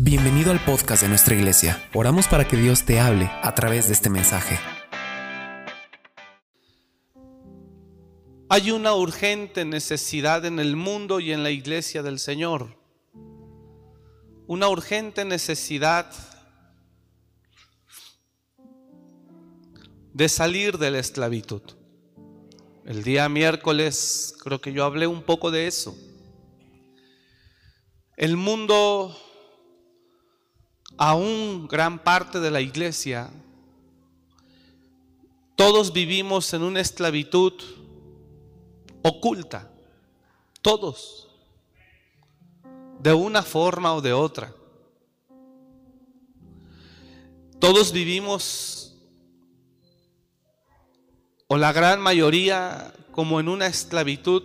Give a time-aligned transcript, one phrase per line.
[0.00, 1.90] Bienvenido al podcast de nuestra iglesia.
[1.92, 4.56] Oramos para que Dios te hable a través de este mensaje.
[8.48, 12.78] Hay una urgente necesidad en el mundo y en la iglesia del Señor.
[14.46, 16.08] Una urgente necesidad
[20.14, 21.62] de salir de la esclavitud.
[22.84, 25.98] El día miércoles creo que yo hablé un poco de eso.
[28.16, 29.16] El mundo
[30.98, 33.30] aún gran parte de la iglesia,
[35.54, 37.52] todos vivimos en una esclavitud
[39.02, 39.70] oculta,
[40.60, 41.28] todos,
[43.00, 44.52] de una forma o de otra.
[47.60, 48.96] Todos vivimos,
[51.46, 54.42] o la gran mayoría, como en una esclavitud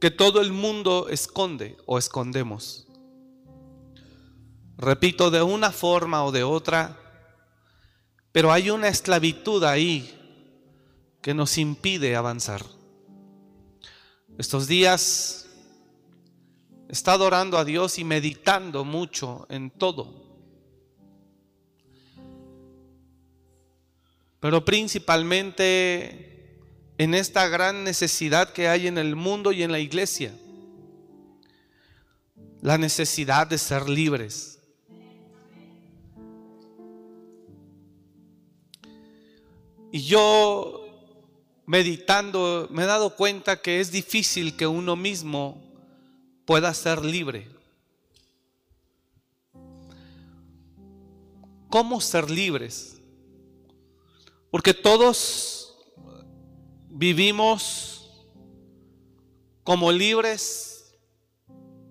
[0.00, 2.89] que todo el mundo esconde o escondemos
[4.80, 6.96] repito, de una forma o de otra,
[8.32, 10.16] pero hay una esclavitud ahí
[11.20, 12.64] que nos impide avanzar.
[14.38, 15.48] Estos días
[16.88, 20.20] he estado orando a Dios y meditando mucho en todo.
[24.40, 26.30] Pero principalmente
[26.96, 30.34] en esta gran necesidad que hay en el mundo y en la iglesia.
[32.62, 34.59] La necesidad de ser libres.
[39.92, 40.86] Y yo
[41.66, 45.62] meditando me he dado cuenta que es difícil que uno mismo
[46.44, 47.48] pueda ser libre.
[51.68, 53.00] ¿Cómo ser libres?
[54.50, 55.76] Porque todos
[56.88, 58.10] vivimos
[59.62, 60.92] como libres,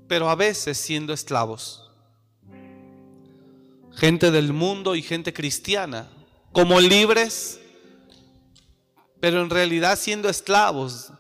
[0.10, 1.90] pero a veces siendo esclavos.
[3.94, 6.10] Gente del mundo y gente cristiana,
[6.52, 7.62] como libres,
[9.20, 11.12] pero en realidad siendo esclavos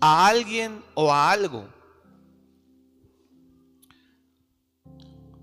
[0.00, 1.68] a alguien o a algo.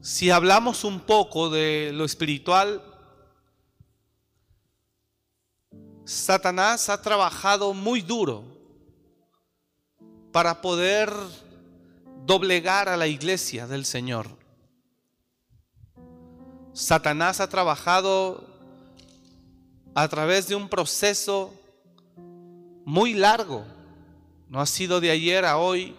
[0.01, 2.81] Si hablamos un poco de lo espiritual,
[6.05, 8.45] Satanás ha trabajado muy duro
[10.31, 11.11] para poder
[12.25, 14.27] doblegar a la iglesia del Señor.
[16.73, 18.47] Satanás ha trabajado
[19.95, 21.56] a través de un proceso
[22.87, 23.65] muy largo.
[24.47, 25.93] No ha sido de ayer a hoy.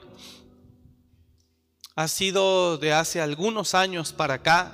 [1.94, 4.72] Ha sido de hace algunos años para acá.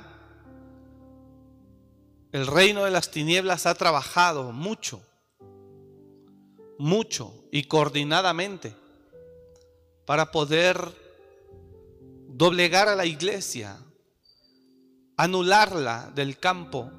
[2.30, 5.02] El reino de las tinieblas ha trabajado mucho,
[6.78, 8.76] mucho y coordinadamente
[10.06, 10.78] para poder
[12.28, 13.76] doblegar a la iglesia,
[15.16, 16.92] anularla del campo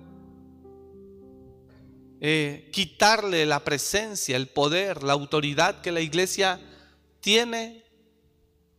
[2.21, 6.61] eh, quitarle la presencia, el poder, la autoridad que la iglesia
[7.19, 7.83] tiene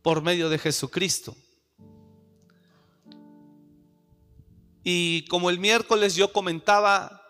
[0.01, 1.35] por medio de Jesucristo.
[4.83, 7.21] Y como el miércoles yo comentaba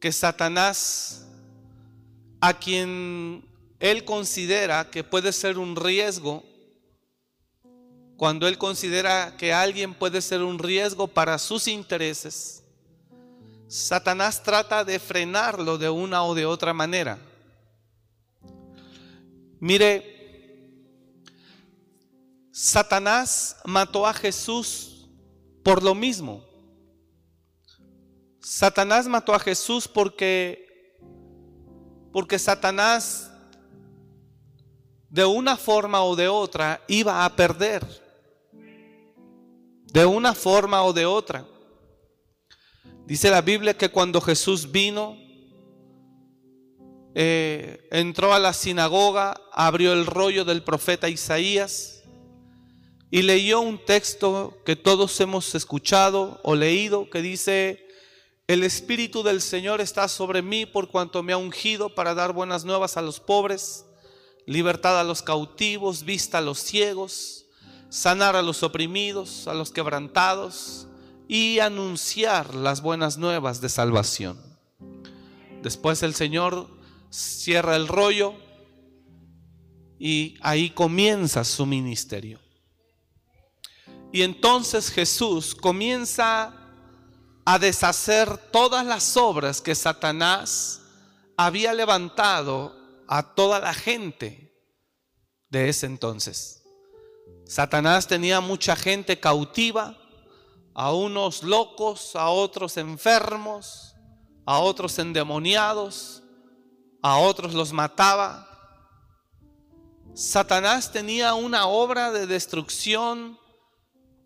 [0.00, 1.26] que Satanás,
[2.40, 3.44] a quien
[3.80, 6.44] él considera que puede ser un riesgo,
[8.16, 12.62] cuando él considera que alguien puede ser un riesgo para sus intereses,
[13.68, 17.18] Satanás trata de frenarlo de una o de otra manera.
[19.58, 20.14] Mire,
[22.52, 25.08] Satanás mató a Jesús
[25.64, 26.44] por lo mismo.
[28.40, 30.64] Satanás mató a Jesús porque
[32.12, 33.30] porque Satanás
[35.10, 37.84] de una forma o de otra iba a perder.
[39.92, 41.44] De una forma o de otra.
[43.06, 45.16] Dice la Biblia que cuando Jesús vino,
[47.14, 52.02] eh, entró a la sinagoga, abrió el rollo del profeta Isaías
[53.08, 57.86] y leyó un texto que todos hemos escuchado o leído que dice,
[58.48, 62.64] el Espíritu del Señor está sobre mí por cuanto me ha ungido para dar buenas
[62.64, 63.86] nuevas a los pobres,
[64.46, 67.46] libertad a los cautivos, vista a los ciegos,
[67.88, 70.88] sanar a los oprimidos, a los quebrantados
[71.28, 74.38] y anunciar las buenas nuevas de salvación.
[75.62, 76.68] Después el Señor
[77.10, 78.34] cierra el rollo
[79.98, 82.38] y ahí comienza su ministerio.
[84.12, 86.54] Y entonces Jesús comienza
[87.44, 90.80] a deshacer todas las obras que Satanás
[91.36, 92.76] había levantado
[93.08, 94.52] a toda la gente
[95.48, 96.62] de ese entonces.
[97.46, 99.96] Satanás tenía mucha gente cautiva,
[100.78, 103.96] a unos locos, a otros enfermos,
[104.44, 106.22] a otros endemoniados,
[107.00, 108.46] a otros los mataba.
[110.14, 113.38] Satanás tenía una obra de destrucción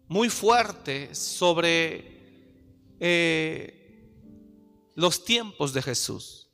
[0.09, 4.11] muy fuerte sobre eh,
[4.97, 6.51] los tiempos de Jesús.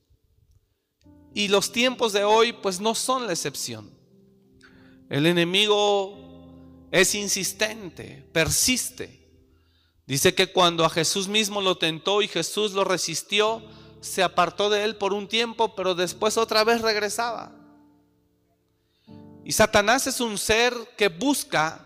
[1.33, 3.99] Y los tiempos de hoy pues no son la excepción.
[5.09, 6.19] El enemigo
[6.91, 9.16] es insistente, persiste.
[10.07, 13.63] Dice que cuando a Jesús mismo lo tentó y Jesús lo resistió,
[14.01, 17.53] se apartó de él por un tiempo, pero después otra vez regresaba.
[19.45, 21.85] Y Satanás es un ser que busca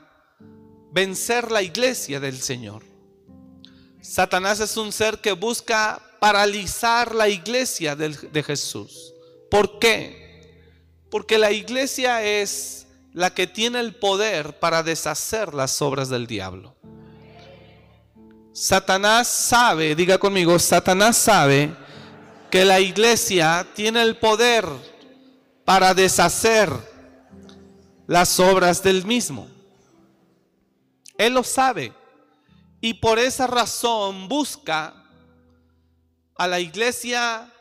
[0.92, 2.84] vencer la iglesia del Señor.
[4.00, 9.14] Satanás es un ser que busca paralizar la iglesia de, Jesús.
[9.50, 10.62] ¿Por qué?
[11.10, 16.76] Porque la iglesia es la que tiene el poder para deshacer las obras del diablo.
[18.52, 21.74] Satanás sabe, diga conmigo, Satanás sabe
[22.50, 24.66] que la iglesia tiene el poder
[25.64, 26.68] para deshacer
[28.06, 29.48] las obras del mismo.
[31.16, 31.92] Él lo sabe.
[32.80, 34.94] Y por esa razón busca
[36.34, 37.52] a la iglesia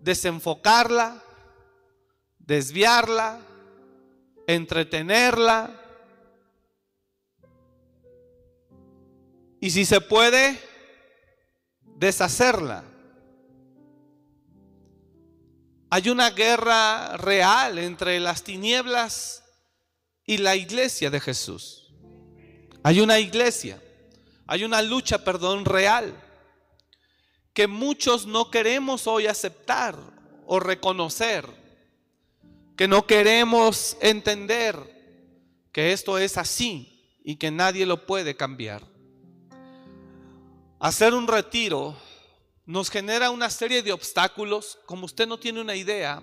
[0.00, 1.22] desenfocarla,
[2.38, 3.40] desviarla,
[4.46, 5.81] entretenerla.
[9.62, 10.60] Y si se puede,
[11.84, 12.82] deshacerla.
[15.88, 19.44] Hay una guerra real entre las tinieblas
[20.26, 21.94] y la iglesia de Jesús.
[22.82, 23.80] Hay una iglesia,
[24.48, 26.12] hay una lucha, perdón, real,
[27.54, 29.96] que muchos no queremos hoy aceptar
[30.44, 31.46] o reconocer,
[32.76, 34.76] que no queremos entender
[35.70, 38.91] que esto es así y que nadie lo puede cambiar.
[40.82, 41.96] Hacer un retiro
[42.66, 46.20] nos genera una serie de obstáculos, como usted no tiene una idea,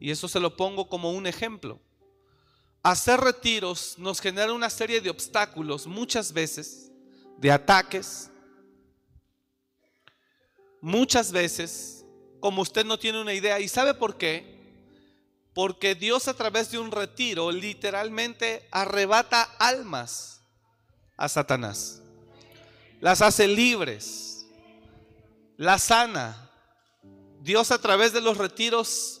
[0.00, 1.78] y eso se lo pongo como un ejemplo.
[2.82, 6.90] Hacer retiros nos genera una serie de obstáculos muchas veces,
[7.36, 8.30] de ataques,
[10.80, 12.06] muchas veces,
[12.40, 13.60] como usted no tiene una idea.
[13.60, 14.56] ¿Y sabe por qué?
[15.52, 20.40] Porque Dios a través de un retiro literalmente arrebata almas
[21.18, 22.00] a Satanás
[23.00, 24.46] las hace libres,
[25.56, 26.50] la sana.
[27.40, 29.20] Dios a través de los retiros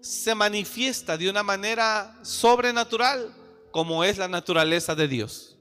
[0.00, 3.34] se manifiesta de una manera sobrenatural,
[3.70, 5.56] como es la naturaleza de Dios.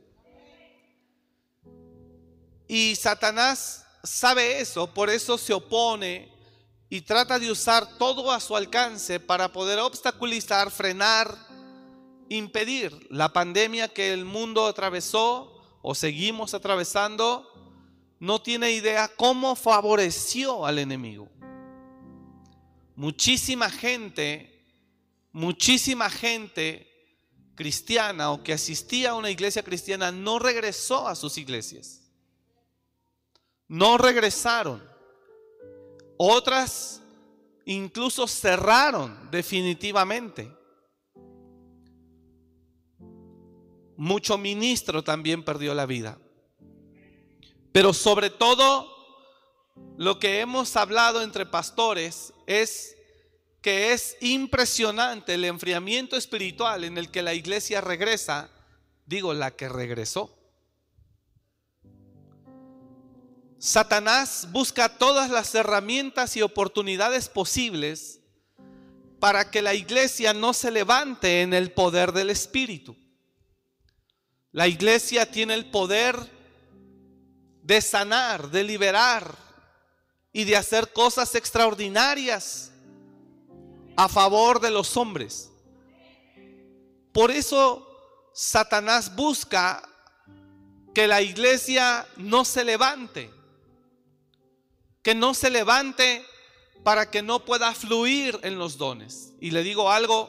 [2.67, 6.31] Y Satanás sabe eso, por eso se opone
[6.89, 11.35] y trata de usar todo a su alcance para poder obstaculizar, frenar,
[12.29, 17.48] impedir la pandemia que el mundo atravesó o seguimos atravesando,
[18.19, 21.29] no tiene idea cómo favoreció al enemigo.
[22.95, 24.65] Muchísima gente,
[25.31, 26.85] muchísima gente
[27.55, 32.01] cristiana o que asistía a una iglesia cristiana no regresó a sus iglesias.
[33.67, 34.83] No regresaron.
[36.17, 37.01] Otras
[37.65, 40.59] incluso cerraron definitivamente.
[43.99, 46.17] mucho ministro también perdió la vida.
[47.71, 48.87] Pero sobre todo,
[49.97, 52.95] lo que hemos hablado entre pastores es
[53.61, 58.49] que es impresionante el enfriamiento espiritual en el que la iglesia regresa,
[59.05, 60.35] digo, la que regresó.
[63.57, 68.21] Satanás busca todas las herramientas y oportunidades posibles
[69.19, 72.95] para que la iglesia no se levante en el poder del Espíritu.
[74.53, 76.38] La iglesia tiene el poder
[77.69, 79.35] de sanar, de liberar
[80.33, 82.71] y de hacer cosas extraordinarias
[83.95, 85.51] a favor de los hombres.
[87.13, 87.87] Por eso
[88.33, 89.87] Satanás busca
[90.95, 93.29] que la iglesia no se levante,
[95.03, 96.25] que no se levante
[96.83, 99.33] para que no pueda fluir en los dones.
[99.39, 100.27] Y le digo algo,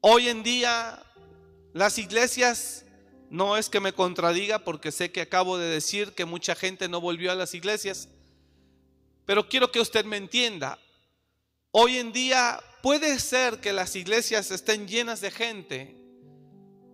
[0.00, 1.02] hoy en día
[1.72, 2.84] las iglesias
[3.32, 7.00] no es que me contradiga porque sé que acabo de decir que mucha gente no
[7.00, 8.10] volvió a las iglesias,
[9.24, 10.78] pero quiero que usted me entienda.
[11.70, 15.96] Hoy en día puede ser que las iglesias estén llenas de gente,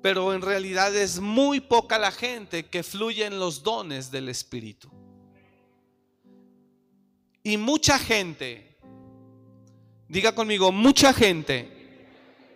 [0.01, 4.89] pero en realidad es muy poca la gente que fluye en los dones del Espíritu.
[7.43, 8.79] Y mucha gente,
[10.07, 12.07] diga conmigo, mucha gente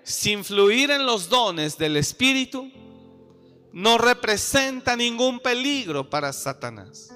[0.04, 2.70] sin fluir en los dones del Espíritu,
[3.72, 7.10] no representa ningún peligro para Satanás.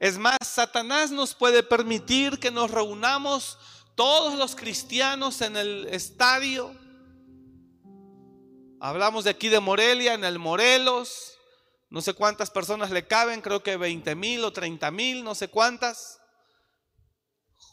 [0.00, 3.58] Es más, Satanás nos puede permitir que nos reunamos
[3.94, 6.74] todos los cristianos en el estadio.
[8.80, 11.38] Hablamos de aquí de Morelia, en el Morelos.
[11.90, 15.48] No sé cuántas personas le caben, creo que 20 mil o 30 mil, no sé
[15.48, 16.20] cuántas.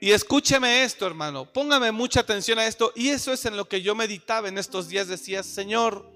[0.00, 2.92] Y escúcheme esto, hermano, póngame mucha atención a esto.
[2.94, 5.08] Y eso es en lo que yo meditaba en estos días.
[5.08, 6.08] Decía, Señor,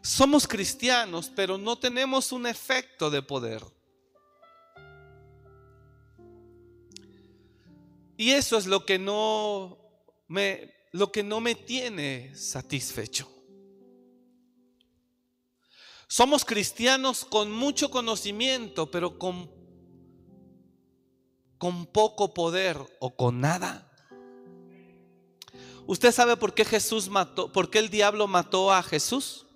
[0.00, 3.64] somos cristianos, pero no tenemos un efecto de poder.
[8.16, 9.78] Y eso es lo que no
[10.28, 13.39] me, lo que no me tiene satisfecho.
[16.12, 19.48] Somos cristianos con mucho conocimiento, pero con,
[21.56, 23.88] con poco poder o con nada.
[25.86, 29.46] ¿Usted sabe por qué Jesús mató, por qué el diablo mató a Jesús?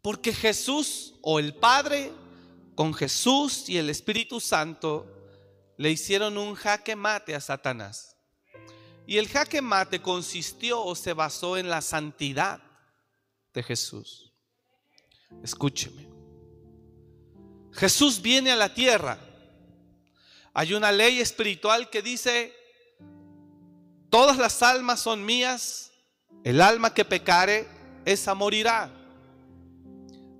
[0.00, 2.12] Porque Jesús o el Padre
[2.74, 5.06] con Jesús y el Espíritu Santo
[5.76, 8.16] le hicieron un jaque mate a Satanás.
[9.06, 12.62] Y el jaque mate consistió o se basó en la santidad
[13.52, 14.25] de Jesús.
[15.42, 16.06] Escúcheme.
[17.72, 19.18] Jesús viene a la tierra.
[20.54, 22.54] Hay una ley espiritual que dice,
[24.08, 25.92] todas las almas son mías,
[26.44, 27.68] el alma que pecare,
[28.06, 28.90] esa morirá.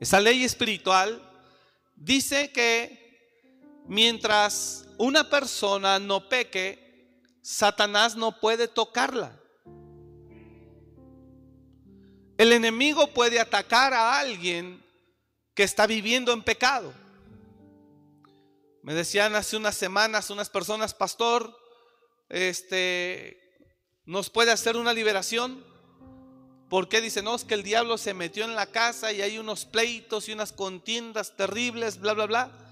[0.00, 1.22] Esa ley espiritual
[1.94, 6.86] dice que mientras una persona no peque,
[7.42, 9.38] Satanás no puede tocarla.
[12.38, 14.84] El enemigo puede atacar a alguien
[15.54, 16.92] que está viviendo en pecado.
[18.82, 21.58] Me decían hace unas semanas unas personas, pastor,
[22.28, 23.40] este,
[24.04, 25.64] ¿nos puede hacer una liberación?
[26.68, 29.64] Porque dice, no, es que el diablo se metió en la casa y hay unos
[29.64, 32.65] pleitos y unas contiendas terribles, bla, bla, bla.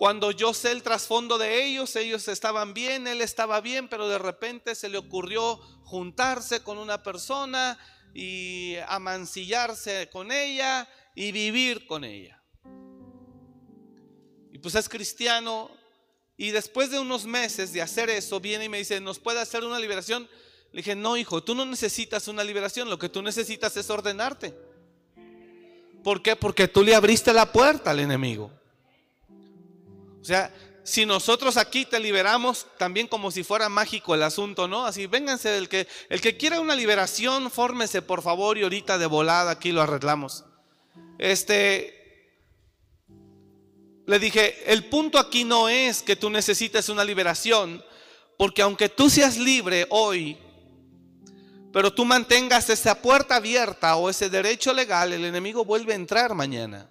[0.00, 4.16] Cuando yo sé el trasfondo de ellos, ellos estaban bien, él estaba bien, pero de
[4.16, 7.78] repente se le ocurrió juntarse con una persona
[8.14, 12.42] y amancillarse con ella y vivir con ella.
[14.50, 15.70] Y pues es cristiano
[16.34, 19.64] y después de unos meses de hacer eso, viene y me dice, ¿nos puede hacer
[19.64, 20.30] una liberación?
[20.72, 24.54] Le dije, no, hijo, tú no necesitas una liberación, lo que tú necesitas es ordenarte.
[26.02, 26.36] ¿Por qué?
[26.36, 28.59] Porque tú le abriste la puerta al enemigo.
[30.20, 34.84] O sea, si nosotros aquí te liberamos, también como si fuera mágico el asunto, ¿no?
[34.84, 39.06] Así, vénganse, el que, el que quiera una liberación, fórmese por favor y ahorita de
[39.06, 40.44] volada aquí lo arreglamos.
[41.18, 42.00] Este,
[44.06, 47.84] le dije, el punto aquí no es que tú necesites una liberación,
[48.36, 50.38] porque aunque tú seas libre hoy,
[51.72, 56.34] pero tú mantengas esa puerta abierta o ese derecho legal, el enemigo vuelve a entrar
[56.34, 56.90] mañana.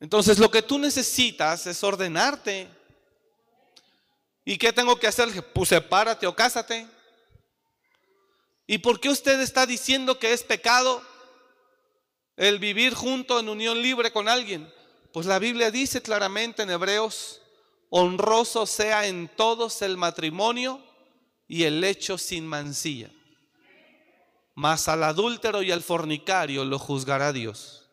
[0.00, 2.68] Entonces lo que tú necesitas es ordenarte.
[4.44, 5.28] ¿Y qué tengo que hacer?
[5.52, 6.86] Pues sepárate o cásate.
[8.66, 11.02] ¿Y por qué usted está diciendo que es pecado
[12.36, 14.72] el vivir junto en unión libre con alguien?
[15.12, 17.40] Pues la Biblia dice claramente en Hebreos,
[17.90, 20.82] honroso sea en todos el matrimonio
[21.48, 23.10] y el hecho sin mancilla.
[24.54, 27.87] Mas al adúltero y al fornicario lo juzgará Dios.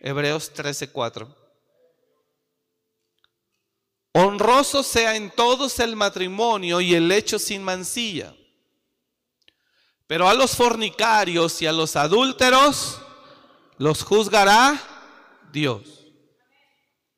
[0.00, 1.34] Hebreos 13:4.
[4.12, 8.34] Honroso sea en todos el matrimonio y el hecho sin mancilla.
[10.06, 12.98] Pero a los fornicarios y a los adúlteros
[13.78, 14.80] los juzgará
[15.52, 16.06] Dios.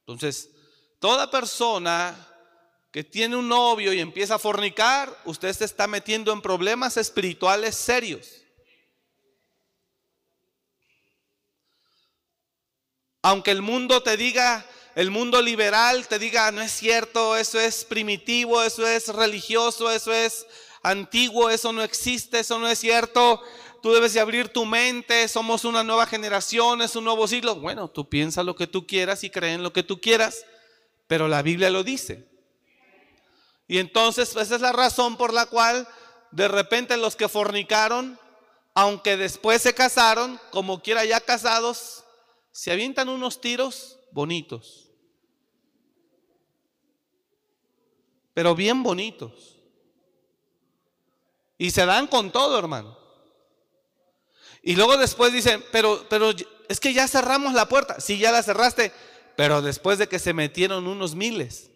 [0.01, 0.51] Entonces,
[0.99, 2.17] toda persona
[2.91, 7.77] que tiene un novio y empieza a fornicar, usted se está metiendo en problemas espirituales
[7.77, 8.43] serios.
[13.23, 17.85] Aunque el mundo te diga, el mundo liberal te diga, no es cierto, eso es
[17.85, 20.47] primitivo, eso es religioso, eso es
[20.83, 23.43] antiguo, eso no existe, eso no es cierto.
[23.83, 27.57] Tú debes de abrir tu mente, somos una nueva generación, es un nuevo siglo.
[27.57, 30.45] Bueno, tú piensa lo que tú quieras y cree en lo que tú quieras,
[31.07, 32.29] pero la Biblia lo dice.
[33.69, 35.87] Y entonces esa es la razón por la cual
[36.31, 38.19] de repente los que fornicaron,
[38.75, 42.05] aunque después se casaron, como quiera ya casados,
[42.59, 44.89] se avientan unos tiros bonitos.
[48.39, 49.57] pero bien bonitos.
[51.59, 52.97] Y se dan con todo, hermano.
[54.63, 56.31] Y luego después dicen, pero, pero
[56.69, 57.99] es que ya cerramos la puerta.
[57.99, 58.93] Sí, ya la cerraste,
[59.37, 61.69] pero después de que se metieron unos miles.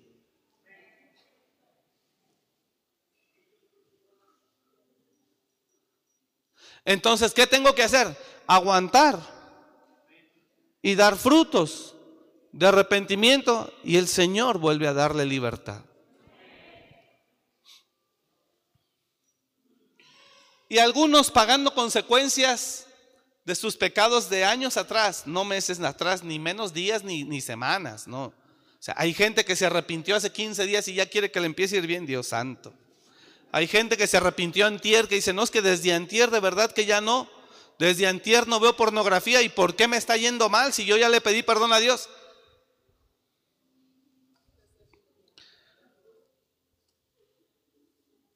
[6.84, 8.16] Entonces, ¿qué tengo que hacer?
[8.46, 9.18] Aguantar
[10.82, 11.94] y dar frutos
[12.50, 15.82] de arrepentimiento y el Señor vuelve a darle libertad.
[20.68, 22.86] Y algunos pagando consecuencias
[23.44, 28.06] de sus pecados de años atrás, no meses atrás, ni menos días ni, ni semanas,
[28.06, 28.24] no.
[28.24, 31.46] O sea, hay gente que se arrepintió hace 15 días y ya quiere que le
[31.46, 32.72] empiece a ir bien, Dios santo.
[33.52, 36.72] Hay gente que se arrepintió antier, que dice, no, es que desde antier de verdad
[36.72, 37.28] que ya no.
[37.78, 41.08] Desde antier no veo pornografía y ¿por qué me está yendo mal si yo ya
[41.08, 42.08] le pedí perdón a Dios?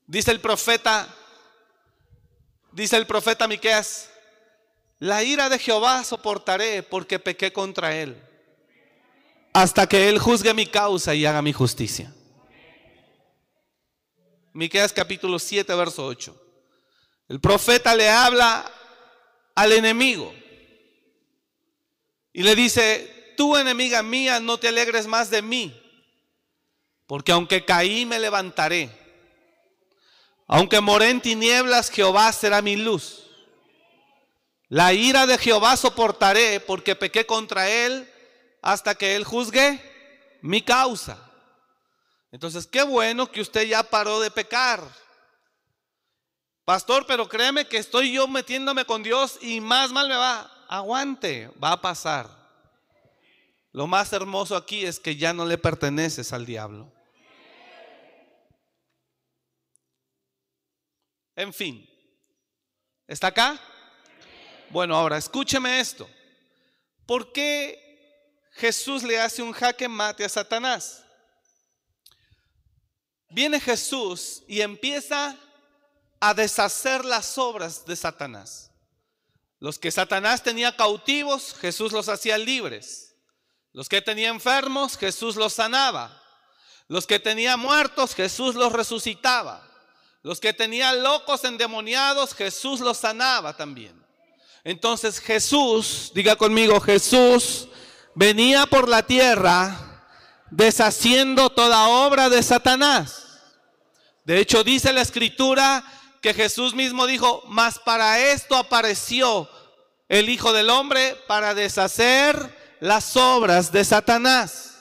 [0.07, 1.09] Dice el profeta,
[2.73, 4.09] dice el profeta Miqueas,
[4.99, 8.17] la ira de Jehová soportaré porque pequé contra él,
[9.53, 12.15] hasta que él juzgue mi causa y haga mi justicia.
[14.53, 16.35] Miqueas capítulo 7, verso 8.
[17.29, 18.65] El profeta le habla
[19.57, 20.33] al enemigo
[22.33, 25.75] y le dice, tú enemiga mía, no te alegres más de mí,
[27.07, 28.91] porque aunque caí me levantaré.
[30.47, 33.27] Aunque moré en tinieblas, Jehová será mi luz.
[34.69, 38.09] La ira de Jehová soportaré porque pequé contra él
[38.61, 39.81] hasta que él juzgue
[40.43, 41.19] mi causa.
[42.33, 44.83] Entonces, qué bueno que usted ya paró de pecar.
[46.67, 50.53] Pastor, pero créeme que estoy yo metiéndome con Dios y más mal me va.
[50.69, 52.29] Aguante, va a pasar.
[53.73, 56.93] Lo más hermoso aquí es que ya no le perteneces al diablo.
[61.37, 61.89] En fin,
[63.07, 63.61] ¿está acá?
[64.69, 66.09] Bueno, ahora escúcheme esto.
[67.07, 71.07] ¿Por qué Jesús le hace un jaque mate a Satanás?
[73.29, 75.37] viene Jesús y empieza
[76.21, 78.71] a deshacer las obras de Satanás.
[79.59, 83.15] Los que Satanás tenía cautivos, Jesús los hacía libres.
[83.73, 86.23] Los que tenía enfermos, Jesús los sanaba.
[86.89, 89.63] Los que tenía muertos, Jesús los resucitaba.
[90.23, 94.05] Los que tenía locos endemoniados, Jesús los sanaba también.
[94.65, 97.69] Entonces Jesús, diga conmigo, Jesús
[98.15, 100.05] venía por la tierra
[100.51, 103.41] deshaciendo toda obra de Satanás.
[104.25, 105.85] De hecho, dice la escritura
[106.21, 109.49] que Jesús mismo dijo, mas para esto apareció
[110.09, 114.77] el Hijo del Hombre, para deshacer las obras de Satanás.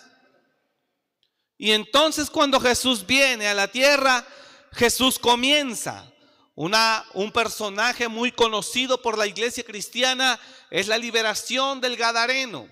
[1.57, 4.25] Y entonces cuando Jesús viene a la tierra,
[4.73, 6.11] Jesús comienza.
[6.53, 12.67] Una, un personaje muy conocido por la iglesia cristiana es la liberación del Gadareno.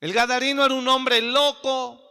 [0.00, 2.02] El Gadareno era un hombre loco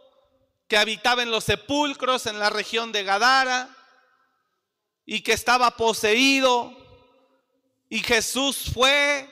[0.66, 3.77] que habitaba en los sepulcros en la región de Gadara
[5.10, 6.70] y que estaba poseído.
[7.88, 9.26] Y Jesús fue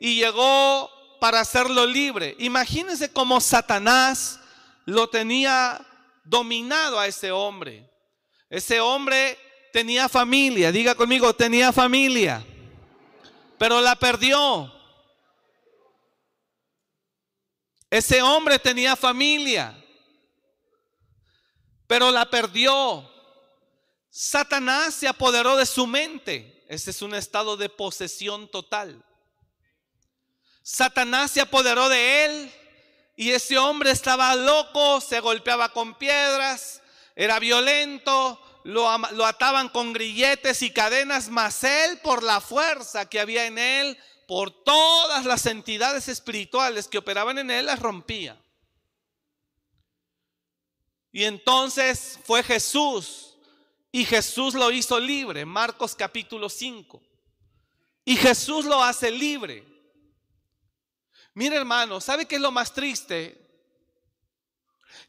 [0.00, 0.90] y llegó
[1.20, 2.34] para hacerlo libre.
[2.40, 4.40] Imagínense cómo Satanás
[4.86, 5.86] lo tenía
[6.24, 7.88] dominado a ese hombre.
[8.50, 9.38] Ese hombre
[9.72, 12.44] tenía familia, diga conmigo, tenía familia,
[13.56, 14.74] pero la perdió.
[17.88, 19.80] Ese hombre tenía familia,
[21.86, 23.08] pero la perdió.
[24.10, 26.64] Satanás se apoderó de su mente.
[26.68, 29.04] Ese es un estado de posesión total.
[30.62, 32.52] Satanás se apoderó de él
[33.16, 36.82] y ese hombre estaba loco, se golpeaba con piedras,
[37.14, 43.20] era violento, lo, lo, ataban con grilletes y cadenas, mas él por la fuerza que
[43.20, 48.40] había en él, por todas las entidades espirituales que operaban en él, las rompía.
[51.12, 53.29] Y entonces fue Jesús
[53.92, 57.02] y Jesús lo hizo libre, Marcos capítulo 5.
[58.04, 59.66] Y Jesús lo hace libre.
[61.34, 63.36] Mire hermano, ¿sabe qué es lo más triste?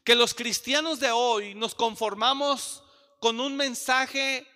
[0.04, 2.82] Que los cristianos de hoy nos conformamos
[3.20, 4.46] con un mensaje,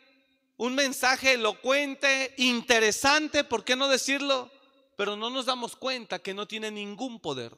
[0.56, 4.50] un mensaje elocuente, interesante, ¿por qué no decirlo?
[4.96, 7.56] Pero no nos damos cuenta que no tiene ningún poder.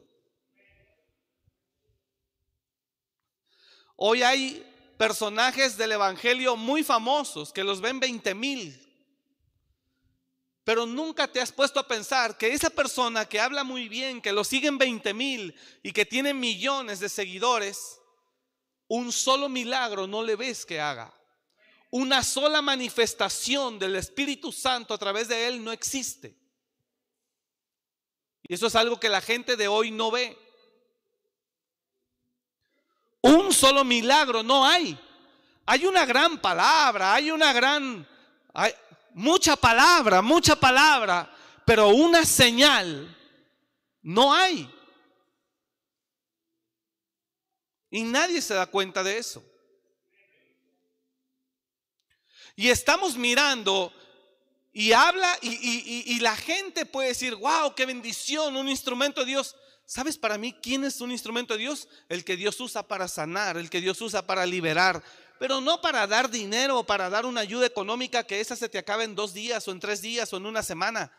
[3.95, 4.68] Hoy hay
[4.99, 8.77] personajes del Evangelio muy famosos que los ven 20 mil.
[10.65, 14.33] Pero nunca te has puesto a pensar que esa persona que habla muy bien, que
[14.33, 18.01] lo siguen 20 mil y que tiene millones de seguidores,
[18.89, 21.13] un solo milagro no le ves que haga.
[21.91, 26.37] Una sola manifestación del Espíritu Santo a través de él no existe.
[28.43, 30.37] Y eso es algo que la gente de hoy no ve.
[33.21, 34.97] Un solo milagro no hay.
[35.65, 38.07] Hay una gran palabra, hay una gran,
[38.53, 38.73] hay
[39.13, 41.31] mucha palabra, mucha palabra,
[41.65, 43.15] pero una señal
[44.01, 44.69] no hay.
[47.91, 49.43] Y nadie se da cuenta de eso.
[52.55, 53.93] Y estamos mirando
[54.71, 59.55] y habla y, la gente puede decir, wow, qué bendición, un instrumento de Dios.
[59.89, 61.87] ¿Sabes para mí quién es un instrumento de Dios?
[62.09, 65.01] El que Dios usa para sanar, el que Dios usa para liberar,
[65.39, 69.05] pero no para dar dinero para dar una ayuda económica que esa se te acabe
[69.05, 71.11] en dos días o en tres días o en una semana.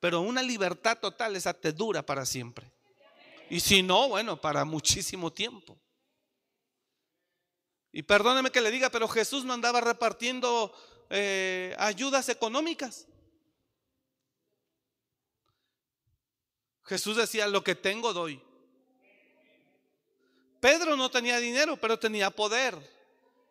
[0.00, 2.72] Pero una libertad total, esa te dura para siempre.
[3.50, 5.78] Y si no, bueno, para muchísimo tiempo.
[7.92, 10.74] Y perdóneme que le diga, pero Jesús no andaba repartiendo
[11.08, 13.06] eh, ayudas económicas.
[16.88, 18.40] Jesús decía, lo que tengo doy.
[20.60, 22.76] Pedro no tenía dinero, pero tenía poder.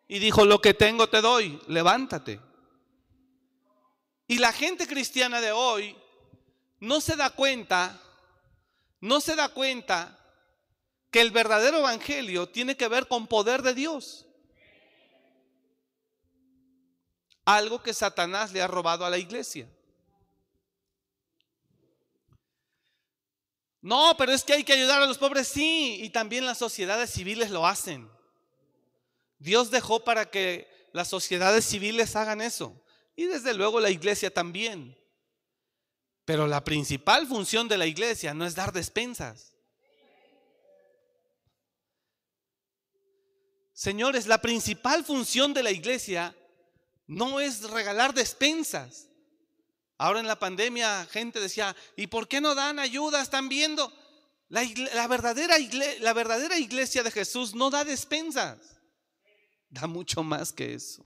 [0.08, 2.40] Y dijo, lo que tengo te doy, levántate.
[4.26, 5.96] Y la gente cristiana de hoy
[6.80, 8.00] no se da cuenta,
[9.00, 10.18] no se da cuenta
[11.10, 14.28] que el verdadero evangelio tiene que ver con poder de Dios.
[17.48, 19.66] algo que Satanás le ha robado a la iglesia.
[23.88, 27.08] No, pero es que hay que ayudar a los pobres, sí, y también las sociedades
[27.08, 28.06] civiles lo hacen.
[29.38, 32.78] Dios dejó para que las sociedades civiles hagan eso,
[33.16, 34.94] y desde luego la iglesia también.
[36.26, 39.54] Pero la principal función de la iglesia no es dar despensas.
[43.72, 46.36] Señores, la principal función de la iglesia
[47.06, 49.08] no es regalar despensas.
[49.98, 53.20] Ahora en la pandemia gente decía, ¿y por qué no dan ayuda?
[53.20, 53.92] Están viendo.
[54.48, 58.58] La, verdadera iglesia, la verdadera iglesia de Jesús no da despensas.
[59.68, 61.04] Da mucho más que eso.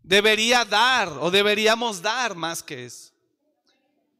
[0.00, 3.12] Debería dar o deberíamos dar más que eso.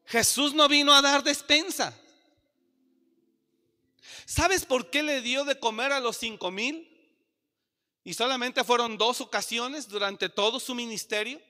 [0.06, 1.96] Jesús no vino a dar despensa.
[4.26, 6.93] ¿Sabes por qué le dio de comer a los cinco mil?
[8.04, 11.40] Y solamente fueron dos ocasiones durante todo su ministerio.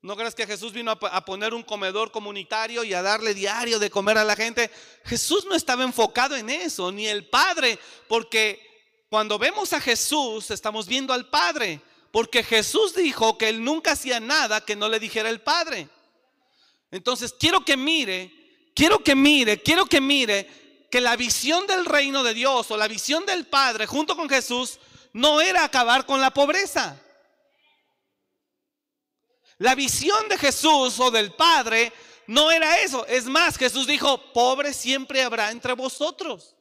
[0.00, 3.90] ¿No crees que Jesús vino a poner un comedor comunitario y a darle diario de
[3.90, 4.70] comer a la gente?
[5.04, 8.60] Jesús no estaba enfocado en eso, ni el Padre, porque
[9.08, 14.20] cuando vemos a Jesús estamos viendo al Padre, porque Jesús dijo que él nunca hacía
[14.20, 15.88] nada que no le dijera el Padre.
[16.90, 18.32] Entonces quiero que mire,
[18.74, 22.88] quiero que mire, quiero que mire que la visión del reino de Dios o la
[22.88, 24.78] visión del Padre junto con Jesús
[25.14, 27.00] no era acabar con la pobreza.
[29.58, 31.92] La visión de Jesús o del Padre
[32.26, 33.06] no era eso.
[33.06, 36.56] Es más, Jesús dijo, pobre siempre habrá entre vosotros.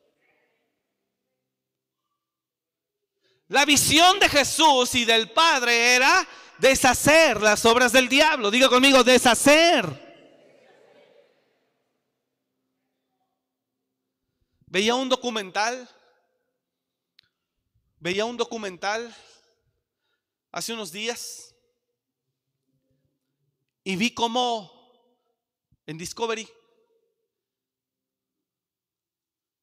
[3.48, 6.28] La visión de Jesús y del Padre era
[6.60, 8.52] deshacer las obras del diablo.
[8.52, 10.02] Diga conmigo, deshacer.
[14.68, 15.89] Veía un documental,
[18.04, 19.16] veía un documental
[20.52, 21.56] hace unos días
[23.82, 24.70] y vi cómo
[25.86, 26.46] en Discovery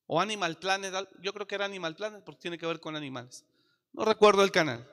[0.07, 3.45] o Animal Planet, yo creo que era Animal Planet porque tiene que ver con animales.
[3.93, 4.91] No recuerdo el canal.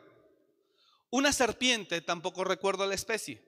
[1.10, 3.42] Una serpiente, tampoco recuerdo la especie.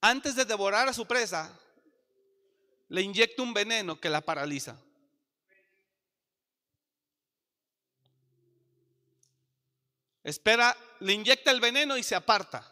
[0.00, 1.58] Antes de devorar a su presa,
[2.90, 4.80] le inyecta un veneno que la paraliza.
[10.26, 12.68] Espera, le inyecta el veneno y se aparta.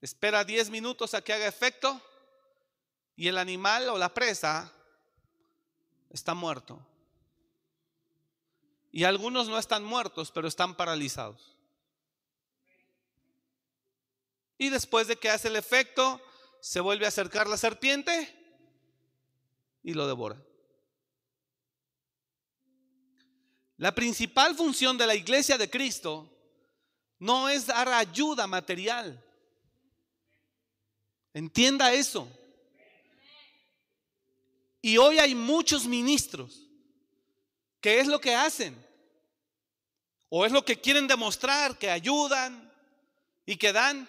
[0.00, 2.00] Espera 10 minutos a que haga efecto
[3.14, 4.72] y el animal o la presa
[6.08, 6.80] está muerto.
[8.90, 11.54] Y algunos no están muertos, pero están paralizados.
[14.56, 16.22] Y después de que hace el efecto,
[16.62, 18.34] se vuelve a acercar la serpiente
[19.82, 20.38] y lo devora.
[23.80, 26.30] La principal función de la iglesia de Cristo
[27.18, 29.24] no es dar ayuda material.
[31.32, 32.28] Entienda eso.
[34.82, 36.68] Y hoy hay muchos ministros
[37.80, 38.76] que es lo que hacen.
[40.28, 42.70] O es lo que quieren demostrar, que ayudan
[43.46, 44.06] y que dan.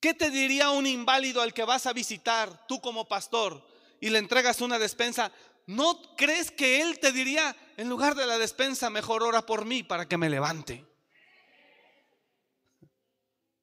[0.00, 3.64] ¿Qué te diría un inválido al que vas a visitar, tú como pastor,
[4.00, 5.30] y le entregas una despensa?
[5.70, 9.84] ¿No crees que él te diría, en lugar de la despensa, mejor ora por mí
[9.84, 10.84] para que me levante?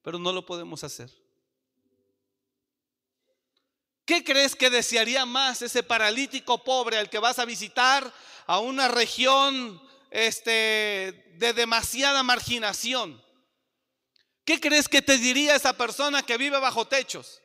[0.00, 1.10] Pero no lo podemos hacer.
[4.06, 8.10] ¿Qué crees que desearía más ese paralítico pobre al que vas a visitar
[8.46, 9.78] a una región
[10.10, 13.22] este, de demasiada marginación?
[14.46, 17.42] ¿Qué crees que te diría esa persona que vive bajo techos?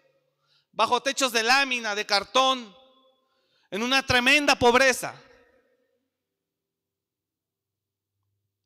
[0.72, 2.74] Bajo techos de lámina, de cartón,
[3.74, 5.20] en una tremenda pobreza.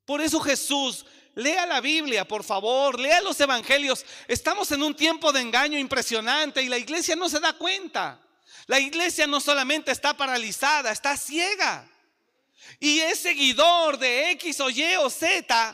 [0.03, 4.05] Por eso Jesús, lea la Biblia, por favor, lea los evangelios.
[4.27, 8.19] Estamos en un tiempo de engaño impresionante y la iglesia no se da cuenta.
[8.65, 11.87] La iglesia no solamente está paralizada, está ciega.
[12.77, 15.73] Y es seguidor de X o Y o Z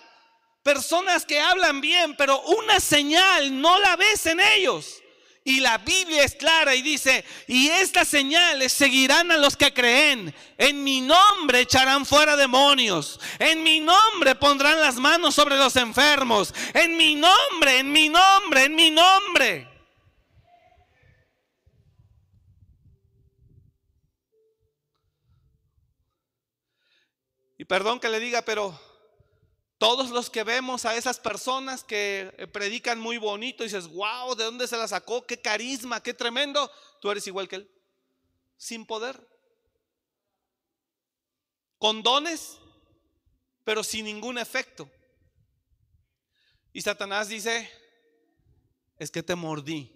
[0.61, 5.02] Personas que hablan bien, pero una señal no la ves en ellos.
[5.45, 10.33] Y la Biblia es clara y dice, y estas señales seguirán a los que creen.
[10.57, 13.19] En mi nombre echarán fuera demonios.
[13.39, 16.53] En mi nombre pondrán las manos sobre los enfermos.
[16.73, 19.67] En mi nombre, en mi nombre, en mi nombre.
[27.57, 28.79] Y perdón que le diga, pero
[29.83, 34.33] todos los que vemos a esas personas que eh, predican muy bonito y dices, wow,
[34.33, 35.27] ¿de dónde se la sacó?
[35.27, 36.71] Qué carisma, qué tremendo.
[37.01, 37.69] Tú eres igual que él,
[38.55, 39.27] sin poder.
[41.79, 42.57] Con dones,
[43.65, 44.89] pero sin ningún efecto.
[46.71, 47.69] Y Satanás dice,
[48.97, 49.91] es que te mordí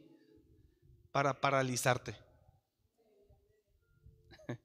[1.13, 2.13] para paralizarte.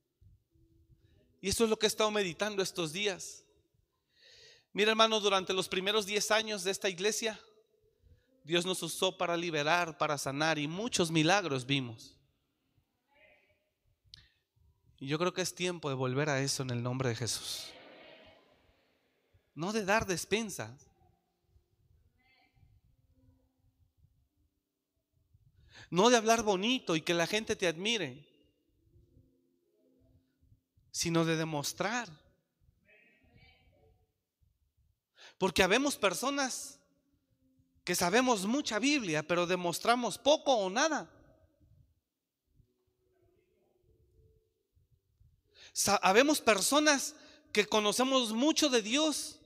[1.40, 3.44] Y eso es lo que he estado meditando estos días.
[4.72, 7.38] Mira hermano, durante los primeros 10 años de esta iglesia,
[8.42, 12.16] Dios nos usó para liberar, para sanar y muchos milagros vimos.
[14.98, 17.66] Y yo creo que es tiempo de volver a eso en el nombre de Jesús.
[19.54, 20.70] No de dar despensas.
[25.90, 28.26] No de hablar bonito y que la gente te admire,
[30.90, 32.21] sino de demostrar
[35.42, 36.78] Porque habemos personas
[37.82, 41.10] que sabemos mucha Biblia, pero demostramos poco o nada.
[46.00, 47.16] Habemos personas
[47.52, 49.40] que conocemos mucho de Dios,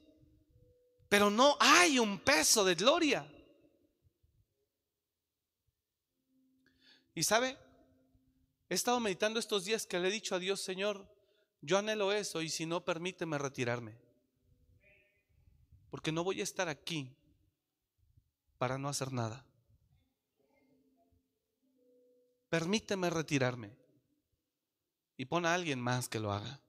[1.09, 3.27] pero no hay un peso de gloria.
[7.15, 7.57] Y sabe,
[8.69, 11.11] he estado meditando estos días que le he dicho a Dios, Señor,
[11.63, 14.06] yo anhelo eso y si no, permíteme retirarme.
[15.91, 17.17] Porque no voy a estar aquí
[18.59, 19.45] para no hacer nada.
[22.49, 23.77] Permíteme retirarme
[25.17, 26.61] y pon a alguien más que lo haga.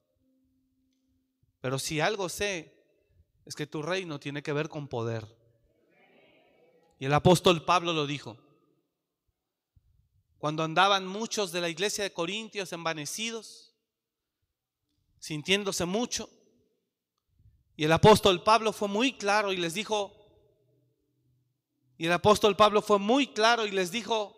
[1.61, 2.73] Pero si algo sé,
[3.45, 5.27] es que tu reino tiene que ver con poder.
[6.99, 8.37] Y el apóstol Pablo lo dijo.
[10.37, 13.73] Cuando andaban muchos de la iglesia de Corintios envanecidos,
[15.19, 16.29] sintiéndose mucho,
[17.77, 20.11] y el apóstol Pablo fue muy claro y les dijo,
[21.95, 24.35] y el apóstol Pablo fue muy claro y les dijo,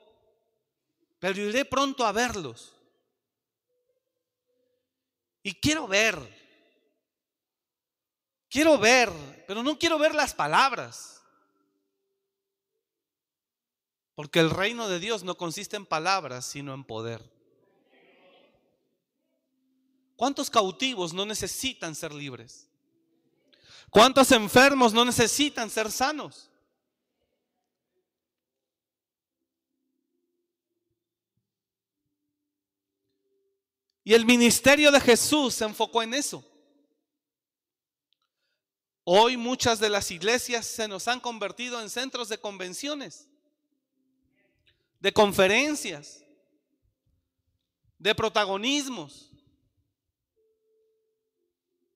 [1.19, 2.75] pero iré pronto a verlos.
[5.41, 6.17] Y quiero ver,
[8.49, 9.09] quiero ver,
[9.47, 11.21] pero no quiero ver las palabras.
[14.15, 17.23] Porque el reino de Dios no consiste en palabras, sino en poder.
[20.17, 22.68] ¿Cuántos cautivos no necesitan ser libres?
[23.89, 26.49] ¿Cuántos enfermos no necesitan ser sanos?
[34.03, 36.43] Y el ministerio de Jesús se enfocó en eso.
[39.03, 43.27] Hoy muchas de las iglesias se nos han convertido en centros de convenciones,
[44.99, 46.23] de conferencias,
[47.97, 49.31] de protagonismos,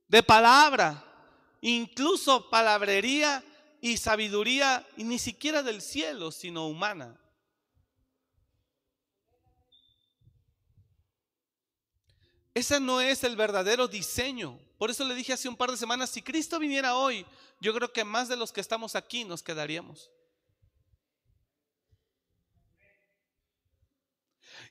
[0.07, 1.12] de palabra,
[1.63, 3.43] incluso palabrería
[3.81, 7.19] y sabiduría, y ni siquiera del cielo, sino humana.
[12.53, 14.59] Ese no es el verdadero diseño.
[14.77, 17.25] Por eso le dije hace un par de semanas, si Cristo viniera hoy,
[17.59, 20.11] yo creo que más de los que estamos aquí nos quedaríamos.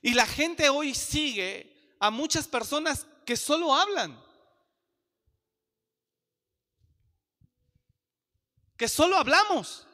[0.01, 4.22] Y la gente hoy sigue a muchas personas que solo hablan.
[8.83, 9.87] Que solo hablamos.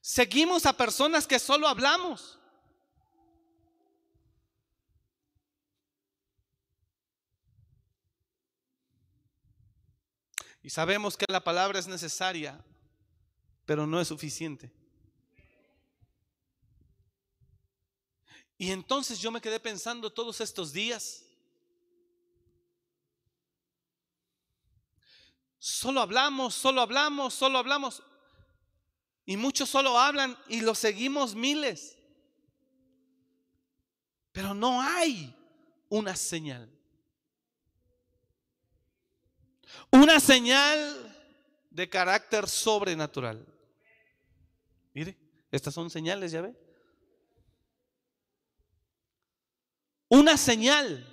[0.00, 2.38] Seguimos a personas que solo hablamos.
[10.62, 12.58] Y sabemos que la palabra es necesaria,
[13.66, 14.72] pero no es suficiente.
[18.56, 21.23] Y entonces yo me quedé pensando todos estos días.
[25.64, 28.02] Solo hablamos, solo hablamos, solo hablamos.
[29.24, 31.96] Y muchos solo hablan y lo seguimos miles.
[34.30, 35.34] Pero no hay
[35.88, 36.70] una señal.
[39.90, 41.16] Una señal
[41.70, 43.46] de carácter sobrenatural.
[44.92, 45.16] Mire,
[45.50, 46.54] estas son señales, ya ve.
[50.08, 51.10] Una señal.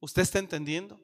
[0.00, 1.03] ¿Usted está entendiendo?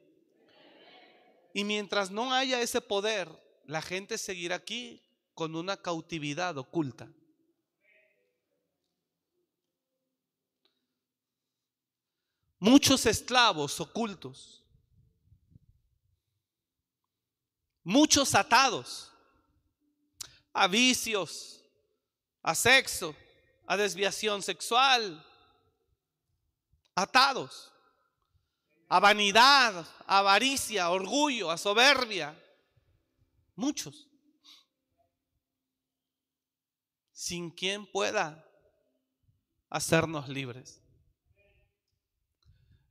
[1.53, 3.29] Y mientras no haya ese poder,
[3.65, 5.01] la gente seguirá aquí
[5.33, 7.09] con una cautividad oculta.
[12.59, 14.63] Muchos esclavos ocultos.
[17.83, 19.11] Muchos atados
[20.53, 21.63] a vicios,
[22.43, 23.15] a sexo,
[23.65, 25.25] a desviación sexual,
[26.93, 27.70] atados
[28.91, 32.37] a vanidad, a avaricia, a orgullo, a soberbia,
[33.55, 34.09] muchos,
[37.13, 38.45] sin quien pueda
[39.69, 40.81] hacernos libres.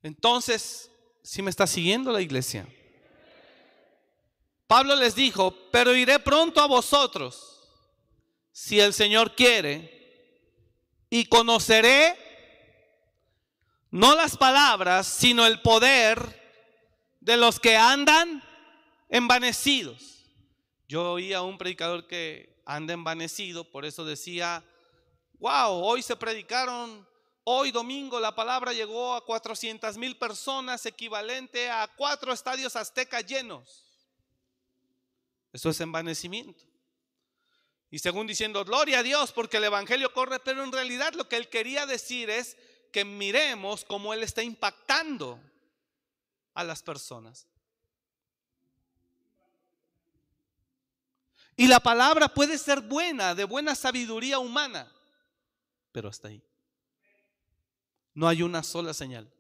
[0.03, 0.91] Entonces,
[1.23, 2.67] si me está siguiendo la iglesia,
[4.67, 7.61] Pablo les dijo, pero iré pronto a vosotros,
[8.53, 10.01] si el Señor quiere,
[11.11, 12.30] y conoceré
[13.91, 16.41] no las palabras, sino el poder
[17.21, 18.43] de los que andan
[19.09, 20.25] envanecidos.
[20.89, 24.65] Yo oía a un predicador que anda envanecido, por eso decía,
[25.39, 27.07] wow, hoy se predicaron,
[27.45, 33.85] hoy domingo la palabra llegó a 400 mil personas, equivalente a cuatro estadios aztecas llenos.
[35.53, 36.65] Eso es envanecimiento.
[37.91, 41.37] Y según diciendo, gloria a Dios porque el Evangelio corre, pero en realidad lo que
[41.37, 42.57] él quería decir es
[42.91, 45.41] que miremos cómo él está impactando
[46.55, 47.47] a las personas.
[51.57, 54.91] Y la palabra puede ser buena, de buena sabiduría humana,
[55.93, 56.43] pero hasta ahí.
[58.15, 59.31] No hay una sola señal.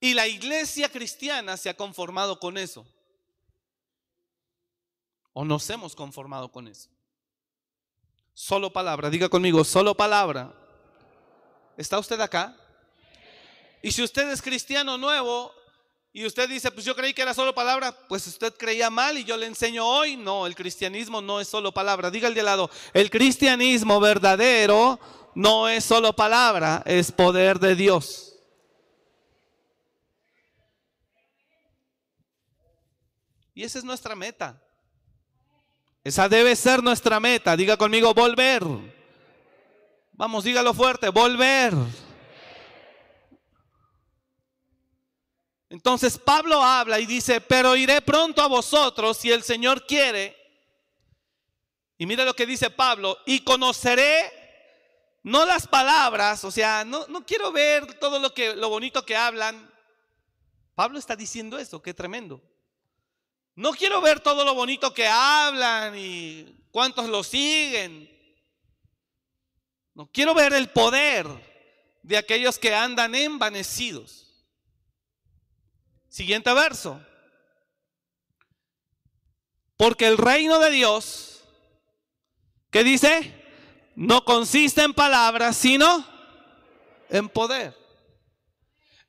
[0.00, 2.86] Y la iglesia cristiana se ha conformado con eso.
[5.32, 6.90] ¿O nos hemos conformado con eso?
[8.34, 10.54] Solo palabra, diga conmigo, solo palabra.
[11.78, 12.56] ¿Está usted acá?
[13.80, 15.54] Y si usted es cristiano nuevo
[16.12, 19.22] y usted dice, pues yo creí que era solo palabra, pues usted creía mal y
[19.22, 22.10] yo le enseño hoy, no, el cristianismo no es solo palabra.
[22.10, 24.98] Diga el de lado, el cristianismo verdadero
[25.36, 28.34] no es solo palabra, es poder de Dios.
[33.54, 34.60] Y esa es nuestra meta.
[36.02, 37.56] Esa debe ser nuestra meta.
[37.56, 38.64] Diga conmigo, volver.
[40.18, 41.72] Vamos, dígalo fuerte, volver.
[45.70, 50.36] Entonces Pablo habla y dice, pero iré pronto a vosotros si el Señor quiere.
[51.98, 54.32] Y mira lo que dice Pablo, y conoceré
[55.22, 59.16] no las palabras, o sea, no, no quiero ver todo lo, que, lo bonito que
[59.16, 59.72] hablan.
[60.74, 62.42] Pablo está diciendo eso, qué tremendo.
[63.54, 68.17] No quiero ver todo lo bonito que hablan y cuántos lo siguen.
[69.98, 71.26] No quiero ver el poder
[72.04, 74.28] de aquellos que andan envanecidos.
[76.08, 77.04] Siguiente verso.
[79.76, 81.42] Porque el reino de Dios,
[82.70, 83.44] ¿qué dice?
[83.96, 86.06] No consiste en palabras, sino
[87.08, 87.76] en poder.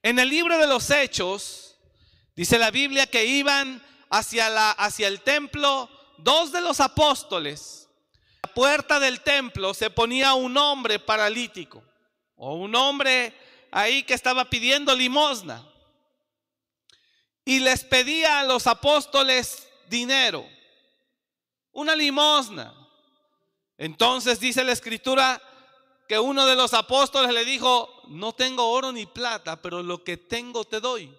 [0.02, 1.78] En el libro de los Hechos,
[2.36, 7.78] dice la Biblia que iban hacia, la, hacia el templo dos de los apóstoles.
[8.53, 11.84] Puerta del templo se ponía un hombre paralítico
[12.36, 13.34] o un hombre
[13.71, 15.65] ahí que estaba pidiendo limosna.
[17.45, 20.45] Y les pedía a los apóstoles dinero,
[21.71, 22.74] una limosna.
[23.78, 25.41] Entonces dice la escritura
[26.07, 30.17] que uno de los apóstoles le dijo, no tengo oro ni plata, pero lo que
[30.17, 31.15] tengo te doy.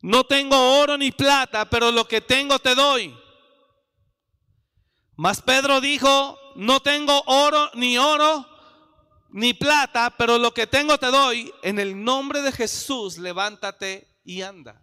[0.00, 3.16] No tengo oro ni plata, pero lo que tengo te doy.
[5.16, 8.48] Mas Pedro dijo, no tengo oro ni oro
[9.30, 11.52] ni plata, pero lo que tengo te doy.
[11.62, 14.82] En el nombre de Jesús, levántate y anda.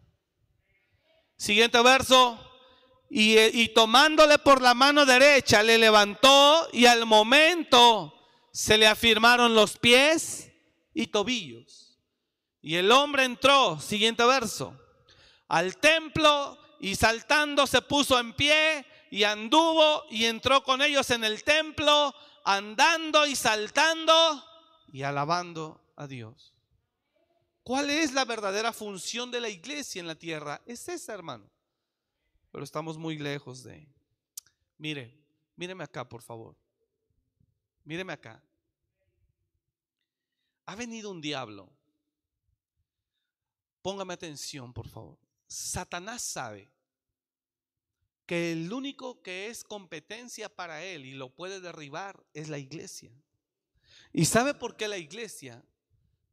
[1.37, 2.37] Siguiente verso.
[3.09, 8.13] y, y tomándole por la mano derecha le levantó y al momento
[8.51, 10.51] se le afirmaron los pies
[10.93, 11.97] y tobillos.
[12.61, 14.77] Y el hombre entró, siguiente verso,
[15.47, 21.23] al templo y saltando se puso en pie y anduvo y entró con ellos en
[21.23, 22.13] el templo,
[22.45, 24.43] andando y saltando
[24.91, 26.53] y alabando a Dios.
[27.63, 30.61] ¿Cuál es la verdadera función de la iglesia en la tierra?
[30.65, 31.49] Es esa, hermano.
[32.51, 33.87] Pero estamos muy lejos de...
[34.77, 35.15] Mire,
[35.55, 36.55] míreme acá, por favor.
[37.83, 38.41] Míreme acá.
[40.65, 41.69] Ha venido un diablo.
[43.81, 45.17] Póngame atención, por favor.
[45.47, 46.71] Satanás sabe
[48.29, 53.11] que el único que es competencia para él y lo puede derribar es la iglesia.
[54.13, 55.65] ¿Y sabe por qué la iglesia?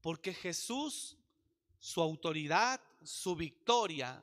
[0.03, 1.17] Porque Jesús,
[1.79, 4.23] su autoridad, su victoria,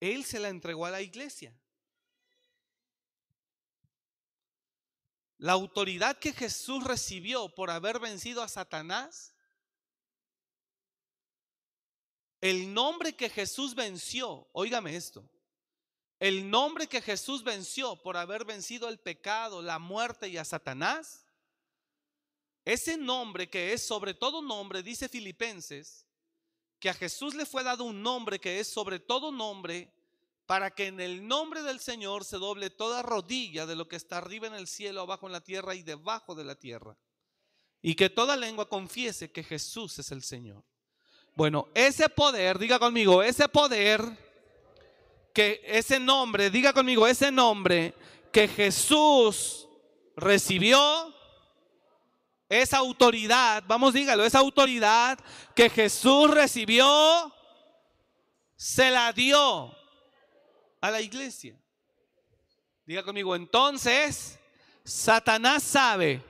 [0.00, 1.54] él se la entregó a la iglesia.
[5.36, 9.34] La autoridad que Jesús recibió por haber vencido a Satanás,
[12.40, 15.30] el nombre que Jesús venció, óigame esto,
[16.20, 21.24] el nombre que Jesús venció por haber vencido el pecado, la muerte y a Satanás,
[22.66, 26.06] ese nombre que es sobre todo nombre, dice Filipenses,
[26.78, 29.92] que a Jesús le fue dado un nombre que es sobre todo nombre,
[30.44, 34.18] para que en el nombre del Señor se doble toda rodilla de lo que está
[34.18, 36.98] arriba en el cielo, abajo en la tierra y debajo de la tierra.
[37.80, 40.64] Y que toda lengua confiese que Jesús es el Señor.
[41.34, 44.02] Bueno, ese poder, diga conmigo, ese poder,
[45.32, 47.94] que ese nombre, diga conmigo, ese nombre
[48.32, 49.68] que Jesús
[50.16, 51.14] recibió,
[52.48, 55.18] esa autoridad, vamos dígalo, esa autoridad
[55.54, 57.32] que Jesús recibió,
[58.56, 59.74] se la dio
[60.80, 61.56] a la iglesia.
[62.84, 64.38] Diga conmigo, entonces,
[64.84, 66.22] Satanás sabe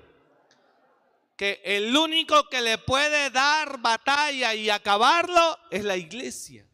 [1.37, 6.70] que el único que le puede dar batalla y acabarlo es la iglesia.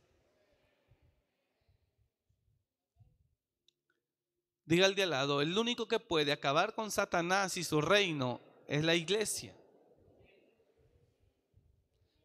[4.66, 8.40] Diga al de al lado, el único que puede acabar con Satanás y su reino
[8.66, 9.54] es la iglesia.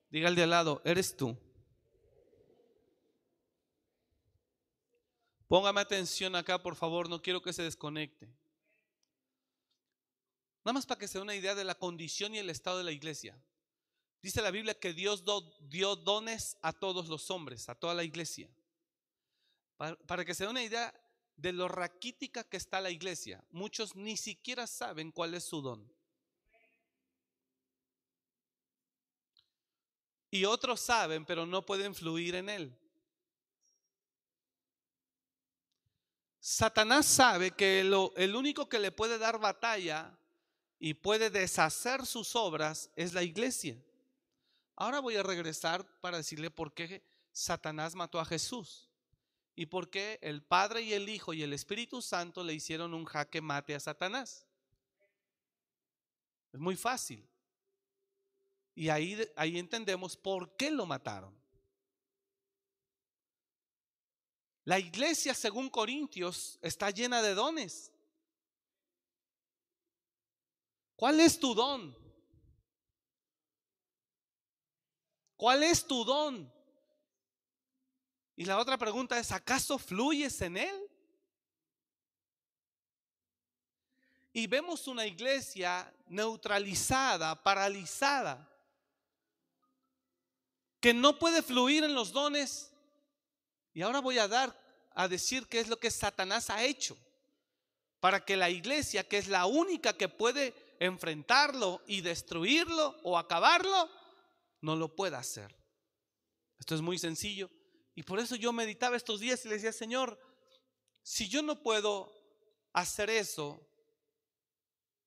[0.09, 1.37] Diga al de al lado, eres tú.
[5.47, 8.25] Póngame atención acá, por favor, no quiero que se desconecte.
[10.65, 12.83] Nada más para que se dé una idea de la condición y el estado de
[12.85, 13.39] la iglesia.
[14.23, 15.23] Dice la Biblia que Dios
[15.61, 18.49] dio dones a todos los hombres, a toda la iglesia.
[19.77, 20.91] Para, para que se dé una idea
[21.37, 23.43] de lo raquítica que está la iglesia.
[23.51, 25.91] Muchos ni siquiera saben cuál es su don.
[30.29, 32.77] Y otros saben, pero no pueden fluir en él.
[36.39, 40.17] Satanás sabe que el único que le puede dar batalla
[40.79, 43.77] y puede deshacer sus obras es la iglesia.
[44.75, 48.90] Ahora voy a regresar para decirle por qué Satanás mató a Jesús
[49.55, 53.05] y por qué el Padre y el Hijo y el Espíritu Santo le hicieron un
[53.05, 54.45] jaque mate a Satanás.
[56.51, 57.27] Es muy fácil.
[58.73, 61.39] Y ahí, ahí entendemos por qué lo mataron.
[64.63, 67.91] La iglesia, según Corintios, está llena de dones.
[70.95, 71.97] ¿Cuál es tu don?
[75.35, 76.53] ¿Cuál es tu don?
[78.41, 80.89] Y la otra pregunta es, ¿acaso fluyes en él?
[84.33, 88.51] Y vemos una iglesia neutralizada, paralizada,
[90.79, 92.73] que no puede fluir en los dones
[93.75, 94.59] y ahora voy a dar
[94.95, 96.97] a decir qué es lo que Satanás ha hecho
[97.99, 103.87] para que la iglesia, que es la única que puede enfrentarlo y destruirlo o acabarlo,
[104.61, 105.55] no lo pueda hacer.
[106.57, 107.51] Esto es muy sencillo.
[107.95, 110.19] Y por eso yo meditaba estos días y le decía, Señor,
[111.03, 112.11] si yo no puedo
[112.73, 113.67] hacer eso,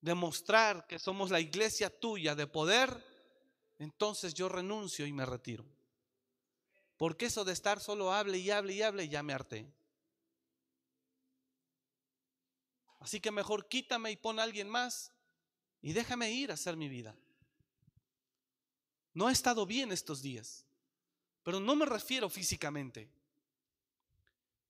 [0.00, 3.02] demostrar que somos la iglesia tuya de poder,
[3.78, 5.64] entonces yo renuncio y me retiro.
[6.96, 9.72] Porque eso de estar solo hable y hable y hable, ya me harté.
[13.00, 15.12] Así que mejor quítame y pon a alguien más
[15.82, 17.16] y déjame ir a hacer mi vida.
[19.12, 20.63] No he estado bien estos días,
[21.44, 23.08] pero no me refiero físicamente,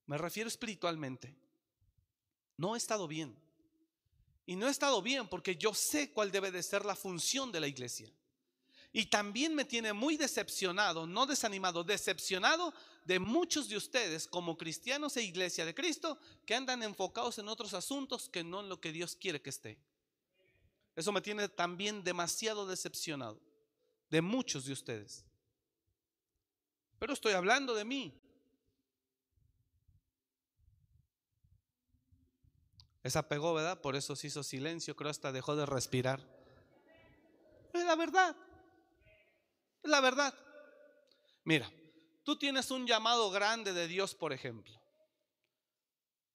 [0.06, 1.34] me refiero espiritualmente.
[2.56, 3.34] No he estado bien.
[4.46, 7.60] Y no he estado bien porque yo sé cuál debe de ser la función de
[7.60, 8.12] la iglesia.
[8.92, 12.72] Y también me tiene muy decepcionado, no desanimado, decepcionado
[13.04, 17.74] de muchos de ustedes como cristianos e iglesia de Cristo que andan enfocados en otros
[17.74, 19.78] asuntos que no en lo que Dios quiere que esté.
[20.94, 23.40] Eso me tiene también demasiado decepcionado
[24.10, 25.24] de muchos de ustedes.
[27.04, 28.18] Pero estoy hablando de mí.
[33.02, 33.78] Esa pegó, ¿verdad?
[33.82, 36.26] Por eso se hizo silencio, creo hasta dejó de respirar.
[37.74, 38.34] Es la verdad.
[39.82, 40.32] Es la verdad.
[41.44, 41.70] Mira,
[42.22, 44.80] tú tienes un llamado grande de Dios, por ejemplo.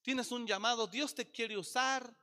[0.03, 2.15] Tienes un llamado, Dios te quiere usar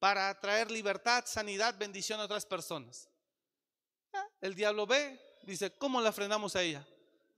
[0.00, 3.08] para traer libertad, sanidad, bendición a otras personas.
[4.12, 6.84] Ah, el diablo ve, dice, ¿cómo la frenamos a ella?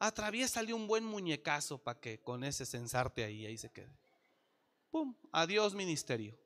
[0.05, 3.97] Atraviésale un buen muñecazo para que con ese censarte ahí, ahí se quede.
[4.91, 5.15] ¡Pum!
[5.31, 6.37] Adiós ministerio.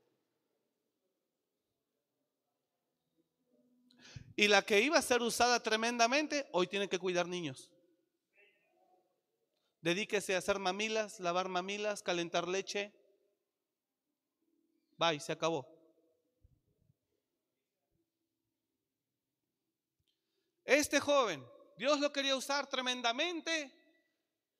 [4.37, 7.71] Y la que iba a ser usada tremendamente, hoy tiene que cuidar niños.
[9.81, 12.93] Dedíquese a hacer mamilas, lavar mamilas, calentar leche.
[14.99, 15.67] Bye, se acabó.
[20.63, 21.43] Este joven,
[21.77, 23.73] Dios lo quería usar tremendamente,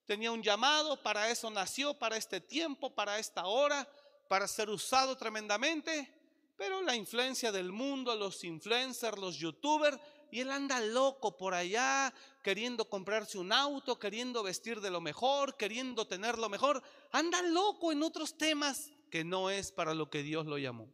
[0.05, 3.89] tenía un llamado, para eso nació, para este tiempo, para esta hora,
[4.29, 6.13] para ser usado tremendamente,
[6.57, 9.99] pero la influencia del mundo, los influencers, los youtubers,
[10.31, 12.13] y él anda loco por allá,
[12.43, 17.93] queriendo comprarse un auto, queriendo vestir de lo mejor, queriendo tener lo mejor, anda loco
[17.93, 20.91] en otros temas que no es para lo que Dios lo llamó.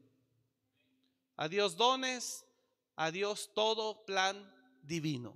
[1.36, 2.44] A Dios dones,
[2.94, 5.34] a Dios todo plan divino.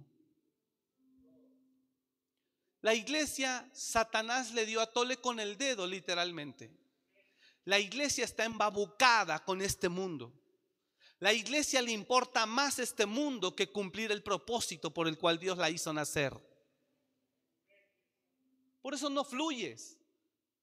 [2.87, 6.70] La iglesia, Satanás le dio a tole con el dedo, literalmente.
[7.64, 10.32] La iglesia está embabucada con este mundo.
[11.18, 15.59] La iglesia le importa más este mundo que cumplir el propósito por el cual Dios
[15.59, 16.32] la hizo nacer.
[18.80, 19.99] Por eso no fluyes,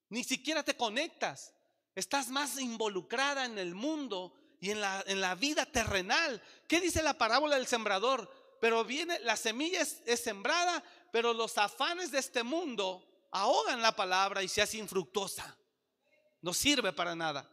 [0.08, 1.52] ni siquiera te conectas.
[1.94, 6.42] Estás más involucrada en el mundo y en la, en la vida terrenal.
[6.68, 8.30] ¿Qué dice la parábola del sembrador?
[8.64, 10.82] Pero viene, la semilla es, sembrada,
[11.14, 15.56] pero los afanes de este mundo ahogan la palabra y se hace infructuosa.
[16.40, 17.48] No sirve para nada.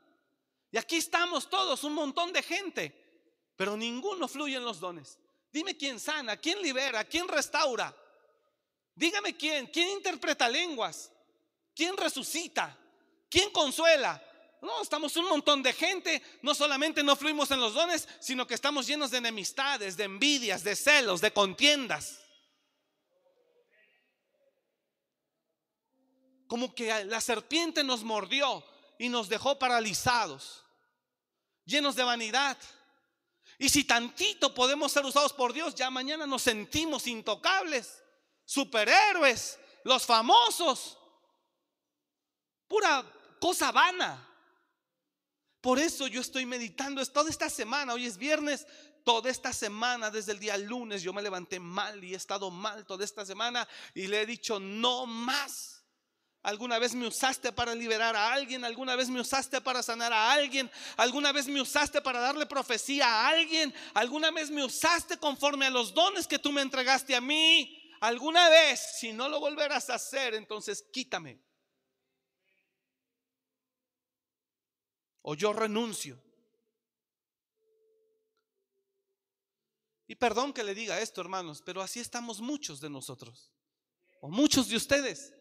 [0.72, 5.20] Y aquí estamos todos, un montón de gente, pero ninguno fluye en los dones.
[5.54, 7.96] Dime quién sana, quién libera, quién restaura.
[8.96, 11.12] Dígame quién, quién interpreta lenguas,
[11.76, 12.76] quién resucita,
[13.30, 14.20] quién consuela,
[14.62, 16.24] no, estamos un montón de gente.
[16.42, 20.64] No solamente no fluimos en los dones, sino que estamos llenos de enemistades, de envidias,
[20.64, 22.21] de celos, de contiendas.
[26.52, 28.62] Como que la serpiente nos mordió
[29.00, 30.66] y nos dejó paralizados,
[31.64, 32.58] llenos de vanidad.
[33.58, 38.04] Y si tantito podemos ser usados por Dios, ya mañana nos sentimos intocables,
[38.44, 40.98] superhéroes, los famosos.
[42.68, 44.28] Pura cosa vana.
[45.62, 48.68] Por eso yo estoy meditando es toda esta semana, hoy es viernes,
[49.06, 52.86] toda esta semana, desde el día lunes, yo me levanté mal y he estado mal
[52.86, 55.81] toda esta semana y le he dicho, no más.
[56.44, 58.66] ¿Alguna vez me usaste para liberar a alguien?
[58.66, 60.72] ¿Alguna vez me usaste para sanar a alguien?
[60.98, 63.74] ¿Alguna vez me usaste para darle profecía a alguien?
[63.94, 67.78] ¿Alguna vez me usaste conforme a los dones que tú me entregaste a mí?
[68.00, 68.98] ¿Alguna vez?
[69.00, 71.40] Si no lo volverás a hacer, entonces quítame.
[75.22, 76.22] o yo renuncio.
[80.08, 83.50] Y perdón que le diga esto, hermanos, pero así estamos muchos de nosotros,
[84.20, 85.34] o muchos de ustedes,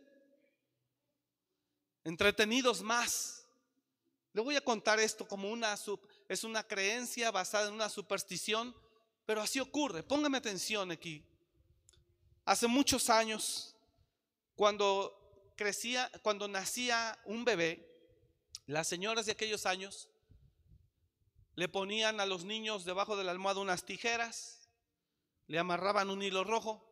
[2.04, 3.46] entretenidos más.
[4.32, 5.76] Le voy a contar esto como una
[6.28, 8.74] es una creencia basada en una superstición,
[9.26, 10.02] pero así ocurre.
[10.02, 11.24] Póngame atención aquí.
[12.44, 13.74] Hace muchos años,
[14.54, 17.86] cuando crecía, cuando nacía un bebé,
[18.66, 20.08] las señoras de aquellos años
[21.56, 24.68] le ponían a los niños debajo de la almohada unas tijeras,
[25.48, 26.89] le amarraban un hilo rojo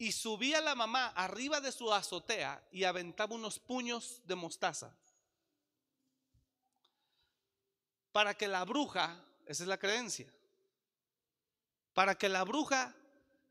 [0.00, 4.96] y subía la mamá arriba de su azotea y aventaba unos puños de mostaza
[8.10, 10.32] para que la bruja, esa es la creencia,
[11.92, 12.96] para que la bruja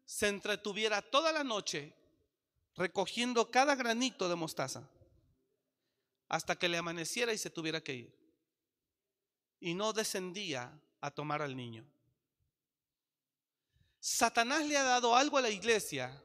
[0.05, 1.93] se entretuviera toda la noche
[2.75, 4.89] recogiendo cada granito de mostaza
[6.29, 8.19] hasta que le amaneciera y se tuviera que ir.
[9.59, 11.85] Y no descendía a tomar al niño.
[13.99, 16.23] Satanás le ha dado algo a la iglesia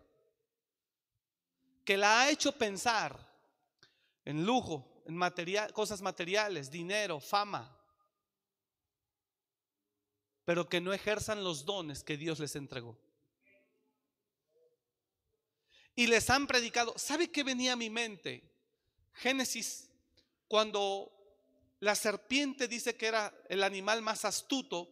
[1.85, 3.19] que la ha hecho pensar
[4.25, 5.21] en lujo, en
[5.73, 7.71] cosas materiales, dinero, fama.
[10.47, 12.99] pero que no ejerzan los dones que Dios les entregó.
[15.95, 16.93] Y les han predicado.
[16.99, 18.43] ¿Sabe qué venía a mi mente?
[19.15, 19.91] Génesis,
[20.49, 21.11] cuando
[21.81, 24.91] la serpiente dice que era el animal más astuto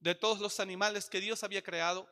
[0.00, 2.08] de todos los animales que Dios había creado.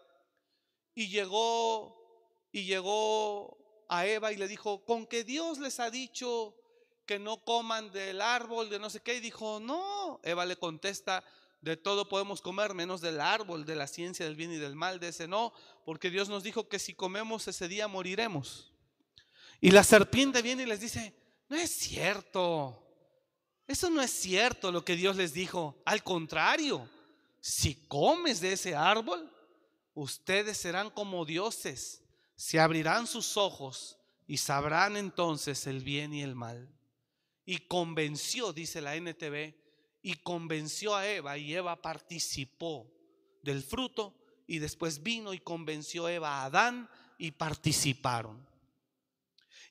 [0.95, 3.62] Y llegó y llegó
[3.93, 6.57] a Eva y le dijo, "Con que Dios les ha dicho
[7.07, 11.23] que no coman del árbol de no sé qué." Y dijo, "No." Eva le contesta,
[11.61, 14.99] "De todo podemos comer menos del árbol de la ciencia del bien y del mal,
[14.99, 15.53] de ese no,
[15.85, 18.73] porque Dios nos dijo que si comemos ese día moriremos."
[19.61, 21.15] Y la serpiente viene y les dice,
[21.49, 22.79] "No es cierto."
[23.67, 25.81] Eso no es cierto lo que Dios les dijo.
[25.85, 26.89] Al contrario,
[27.41, 29.31] si comes de ese árbol,
[29.95, 32.02] ustedes serán como dioses,
[32.43, 36.69] se abrirán sus ojos y sabrán entonces el bien y el mal.
[37.45, 39.55] Y convenció, dice la NTV,
[40.03, 42.93] y convenció a Eva y Eva participó
[43.45, 44.17] del fruto
[44.49, 48.45] y después vino y convenció a Eva a Adán y participaron.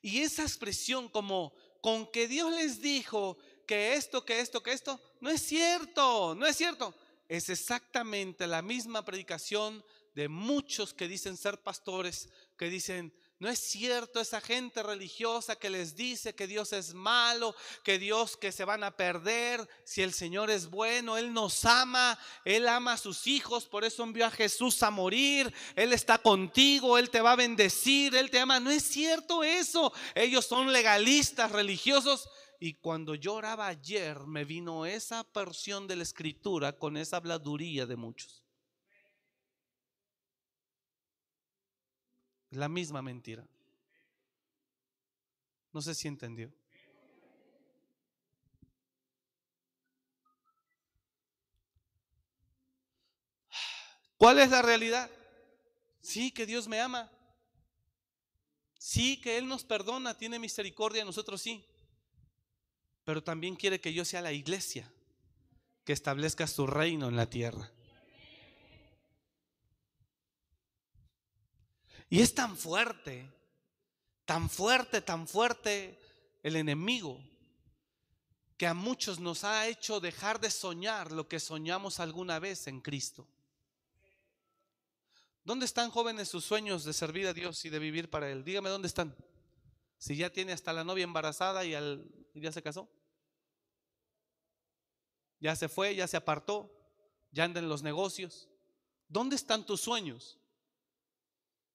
[0.01, 4.97] Y esa expresión como con que Dios les dijo que esto, que esto, que esto,
[5.19, 6.95] no es cierto, no es cierto.
[7.27, 12.29] Es exactamente la misma predicación de muchos que dicen ser pastores,
[12.61, 17.55] que dicen, no es cierto esa gente religiosa que les dice que Dios es malo,
[17.83, 22.19] que Dios que se van a perder, si el Señor es bueno, Él nos ama,
[22.45, 26.99] Él ama a sus hijos, por eso envió a Jesús a morir, Él está contigo,
[26.99, 28.59] Él te va a bendecir, Él te ama.
[28.59, 34.85] No es cierto eso, ellos son legalistas religiosos y cuando yo oraba ayer, me vino
[34.85, 38.40] esa porción de la escritura con esa habladuría de muchos.
[42.51, 43.45] La misma mentira.
[45.73, 46.51] No sé si entendió.
[54.17, 55.09] ¿Cuál es la realidad?
[55.99, 57.11] Sí, que Dios me ama.
[58.77, 61.65] Sí, que Él nos perdona, tiene misericordia, nosotros sí
[63.03, 64.91] pero también quiere que yo sea la iglesia
[65.83, 67.71] que establezca su reino en la tierra.
[72.11, 73.31] Y es tan fuerte,
[74.25, 75.97] tan fuerte, tan fuerte
[76.43, 77.23] el enemigo,
[78.57, 82.81] que a muchos nos ha hecho dejar de soñar lo que soñamos alguna vez en
[82.81, 83.29] Cristo.
[85.45, 88.43] ¿Dónde están jóvenes sus sueños de servir a Dios y de vivir para Él?
[88.43, 89.15] Dígame dónde están.
[89.97, 91.71] Si ya tiene hasta la novia embarazada y,
[92.33, 92.91] ya se casó.
[95.39, 96.77] Ya se fue, ya se apartó,
[97.31, 98.49] ya anda en los negocios.
[99.07, 100.40] ¿Dónde están tus sueños?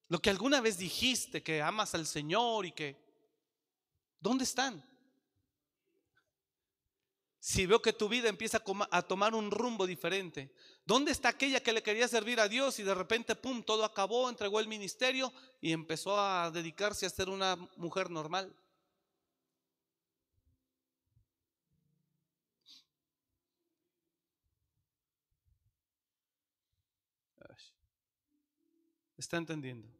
[0.09, 2.97] Lo que alguna vez dijiste que amas al Señor y que...
[4.21, 4.83] ¿Dónde están?
[7.47, 10.51] si veo que tu vida empieza a tomar un rumbo diferente?
[10.85, 14.29] ¿Dónde está aquella que le quería servir a Dios y de repente, pum, todo acabó,
[14.29, 18.53] entregó el ministerio y empezó a dedicarse a ser una mujer normal?
[29.17, 29.96] ¿Está entendiendo?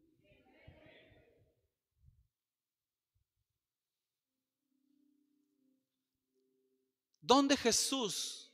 [7.27, 8.49] ¿Dónde Jesús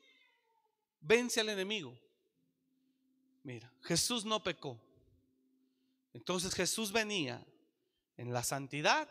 [0.99, 1.95] vence al enemigo?
[3.43, 4.80] Mira, Jesús no pecó.
[6.11, 7.45] Entonces Jesús venía
[8.17, 9.07] en la santidad,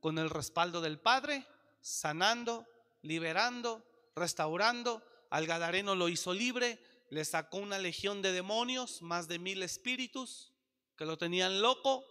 [0.00, 1.46] con el respaldo del Padre,
[1.80, 2.66] sanando,
[3.02, 3.86] liberando,
[4.16, 5.00] restaurando.
[5.30, 10.52] Al Gadareno lo hizo libre, le sacó una legión de demonios, más de mil espíritus
[10.96, 12.04] que lo tenían loco,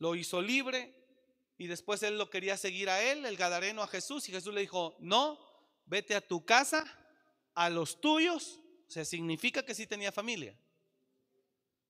[0.00, 0.92] lo hizo libre
[1.58, 4.62] y después él lo quería seguir a él, el Gadareno a Jesús, y Jesús le
[4.62, 5.53] dijo, no,
[5.86, 6.84] vete a tu casa,
[7.54, 10.56] a los tuyos, o sea, significa que sí tenía familia.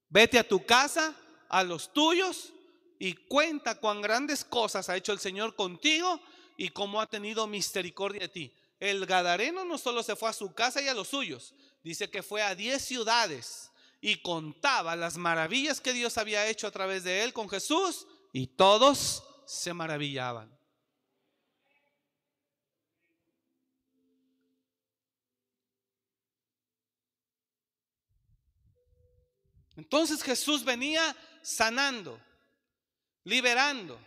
[0.08, 1.14] Vete a tu casa,
[1.48, 2.52] a los tuyos,
[2.98, 6.20] y cuenta cuán grandes cosas ha hecho el Señor contigo
[6.56, 8.54] y cómo ha tenido misericordia de ti.
[8.78, 12.22] El Gadareno no solo se fue a su casa y a los suyos, dice que
[12.22, 13.70] fue a diez ciudades
[14.00, 18.46] y contaba las maravillas que Dios había hecho a través de él con Jesús y
[18.48, 20.54] todos se maravillaban.
[29.76, 32.20] Entonces Jesús venía sanando,
[33.24, 33.98] liberando.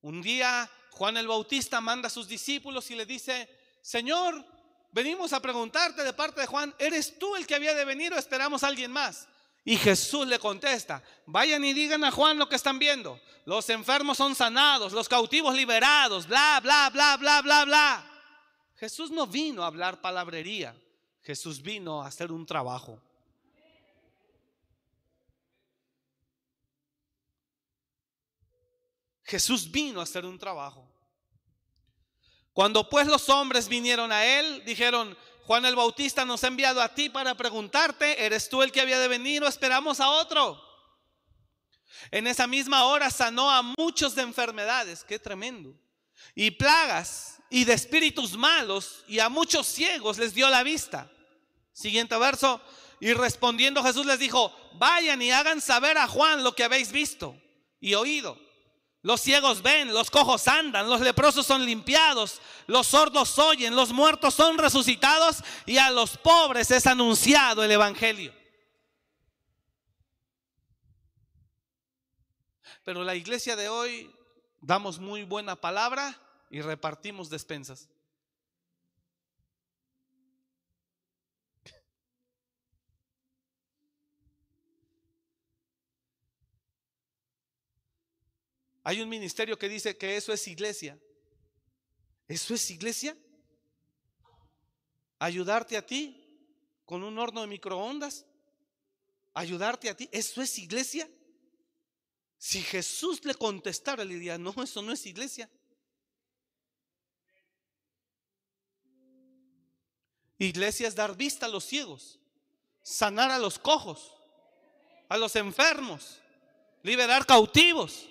[0.00, 3.48] Un día Juan el Bautista manda a sus discípulos y le dice,
[3.82, 4.44] Señor,
[4.90, 8.18] venimos a preguntarte de parte de Juan, ¿eres tú el que había de venir o
[8.18, 9.28] esperamos a alguien más?
[9.64, 13.20] Y Jesús le contesta, vayan y digan a Juan lo que están viendo.
[13.44, 18.10] Los enfermos son sanados, los cautivos liberados, bla, bla, bla, bla, bla, bla.
[18.76, 20.74] Jesús no vino a hablar palabrería,
[21.22, 23.00] Jesús vino a hacer un trabajo.
[29.28, 30.90] Jesús vino a hacer un trabajo.
[32.54, 36.94] Cuando pues los hombres vinieron a él, dijeron, Juan el Bautista nos ha enviado a
[36.94, 40.58] ti para preguntarte, ¿eres tú el que había de venir o esperamos a otro?
[42.10, 45.78] En esa misma hora sanó a muchos de enfermedades, qué tremendo,
[46.34, 51.10] y plagas y de espíritus malos, y a muchos ciegos les dio la vista.
[51.74, 52.62] Siguiente verso,
[52.98, 57.38] y respondiendo Jesús les dijo, vayan y hagan saber a Juan lo que habéis visto
[57.78, 58.47] y oído.
[59.02, 64.34] Los ciegos ven, los cojos andan, los leprosos son limpiados, los sordos oyen, los muertos
[64.34, 68.34] son resucitados y a los pobres es anunciado el Evangelio.
[72.84, 74.10] Pero la iglesia de hoy
[74.60, 76.18] damos muy buena palabra
[76.50, 77.88] y repartimos despensas.
[88.88, 90.98] Hay un ministerio que dice que eso es iglesia.
[92.26, 93.14] ¿Eso es iglesia?
[95.18, 96.26] Ayudarte a ti
[96.86, 98.24] con un horno de microondas.
[99.34, 100.08] Ayudarte a ti.
[100.10, 101.06] ¿Eso es iglesia?
[102.38, 105.50] Si Jesús le contestara, le diría, no, eso no es iglesia.
[110.38, 112.18] Iglesia es dar vista a los ciegos,
[112.82, 114.14] sanar a los cojos,
[115.10, 116.22] a los enfermos,
[116.82, 118.08] liberar cautivos.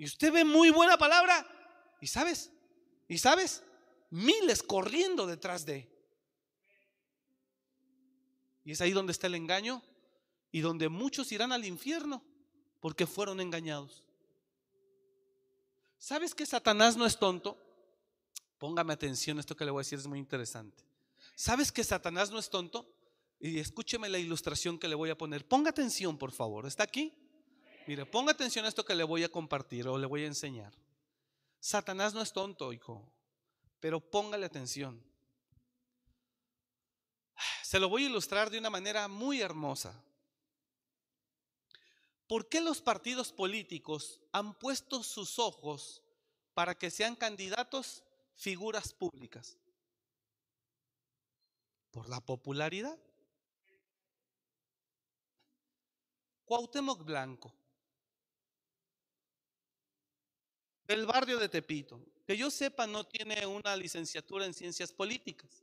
[0.00, 1.46] Y usted ve muy buena palabra.
[2.00, 2.50] Y sabes,
[3.06, 3.62] y sabes,
[4.08, 5.86] miles corriendo detrás de.
[8.64, 9.82] Y es ahí donde está el engaño
[10.50, 12.24] y donde muchos irán al infierno
[12.80, 14.02] porque fueron engañados.
[15.98, 17.58] ¿Sabes que Satanás no es tonto?
[18.56, 20.82] Póngame atención, esto que le voy a decir es muy interesante.
[21.34, 22.90] ¿Sabes que Satanás no es tonto?
[23.38, 25.46] Y escúcheme la ilustración que le voy a poner.
[25.46, 26.66] Ponga atención, por favor.
[26.66, 27.12] ¿Está aquí?
[27.90, 30.72] Mire, ponga atención a esto que le voy a compartir o le voy a enseñar.
[31.58, 33.04] Satanás no es tonto, hijo,
[33.80, 35.02] pero póngale atención.
[37.64, 40.00] Se lo voy a ilustrar de una manera muy hermosa.
[42.28, 46.00] ¿Por qué los partidos políticos han puesto sus ojos
[46.54, 48.04] para que sean candidatos
[48.36, 49.58] figuras públicas?
[51.90, 52.96] Por la popularidad.
[56.44, 57.52] Cuauhtémoc Blanco
[60.90, 62.00] El barrio de Tepito.
[62.26, 65.62] Que yo sepa, no tiene una licenciatura en ciencias políticas.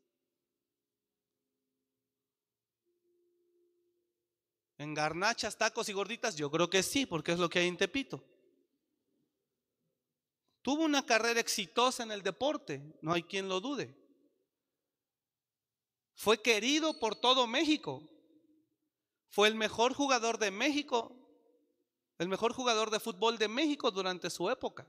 [4.77, 7.75] En garnachas, tacos y gorditas, yo creo que sí, porque es lo que hay en
[7.75, 8.23] Tepito.
[10.61, 13.93] Tuvo una carrera exitosa en el deporte, no hay quien lo dude.
[16.13, 18.01] Fue querido por todo México.
[19.27, 21.13] Fue el mejor jugador de México,
[22.17, 24.87] el mejor jugador de fútbol de México durante su época.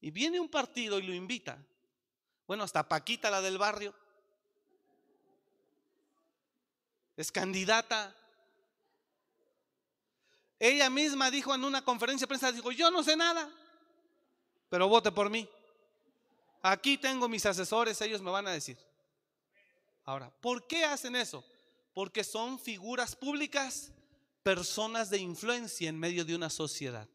[0.00, 1.58] Y viene un partido y lo invita.
[2.46, 3.94] Bueno, hasta Paquita, la del barrio,
[7.16, 8.14] es candidata.
[10.58, 13.50] Ella misma dijo en una conferencia de prensa, dijo, yo no sé nada,
[14.68, 15.48] pero vote por mí.
[16.62, 18.78] Aquí tengo mis asesores, ellos me van a decir.
[20.04, 21.44] Ahora, ¿por qué hacen eso?
[21.92, 23.92] Porque son figuras públicas,
[24.42, 27.08] personas de influencia en medio de una sociedad.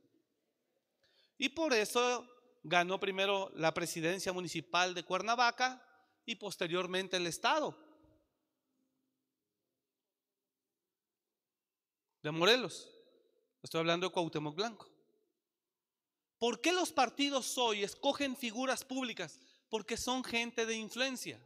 [1.38, 2.28] Y por eso
[2.64, 5.86] ganó primero la presidencia municipal de Cuernavaca
[6.26, 7.78] y posteriormente el Estado
[12.22, 12.90] de Morelos.
[13.62, 14.90] Estoy hablando de Cuauhtémoc Blanco.
[16.40, 19.40] ¿Por qué los partidos hoy escogen figuras públicas?
[19.70, 21.40] Porque son gente de influencia.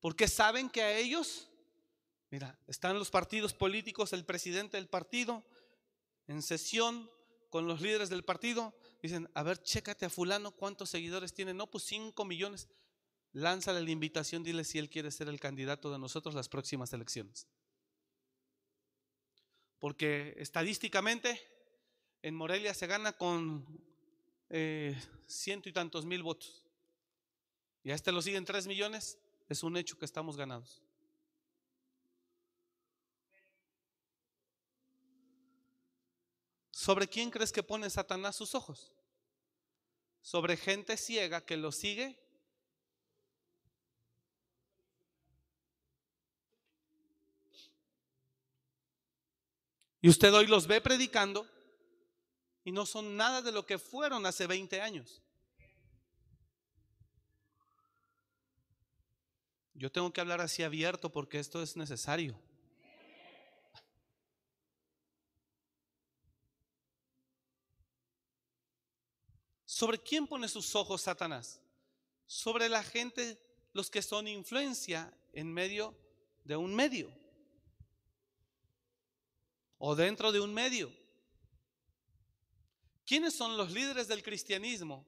[0.00, 1.48] Porque saben que a ellos,
[2.30, 5.42] mira, están los partidos políticos, el presidente del partido
[6.26, 7.10] en sesión
[7.50, 8.74] con los líderes del partido,
[9.06, 11.54] dicen, a ver, chécate a fulano cuántos seguidores tiene.
[11.54, 12.68] No, pues 5 millones.
[13.32, 17.46] Lánzale la invitación, dile si él quiere ser el candidato de nosotros las próximas elecciones.
[19.78, 21.40] Porque estadísticamente
[22.22, 23.66] en Morelia se gana con
[24.48, 26.64] eh, ciento y tantos mil votos.
[27.82, 30.82] Y a este lo siguen 3 millones, es un hecho que estamos ganados.
[36.70, 38.95] ¿Sobre quién crees que pone Satanás sus ojos?
[40.26, 42.18] ¿Sobre gente ciega que lo sigue?
[50.00, 51.46] Y usted hoy los ve predicando
[52.64, 55.22] y no son nada de lo que fueron hace 20 años.
[59.74, 62.36] Yo tengo que hablar así abierto porque esto es necesario.
[69.76, 71.60] ¿Sobre quién pone sus ojos Satanás?
[72.26, 73.38] Sobre la gente,
[73.74, 75.94] los que son influencia en medio
[76.44, 77.12] de un medio.
[79.76, 80.90] O dentro de un medio.
[83.04, 85.04] ¿Quiénes son los líderes del cristianismo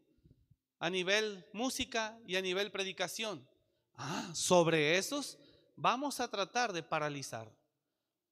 [0.79, 3.49] a nivel música y a nivel predicación?
[3.95, 5.39] Ah, sobre esos
[5.77, 7.51] vamos a tratar de paralizar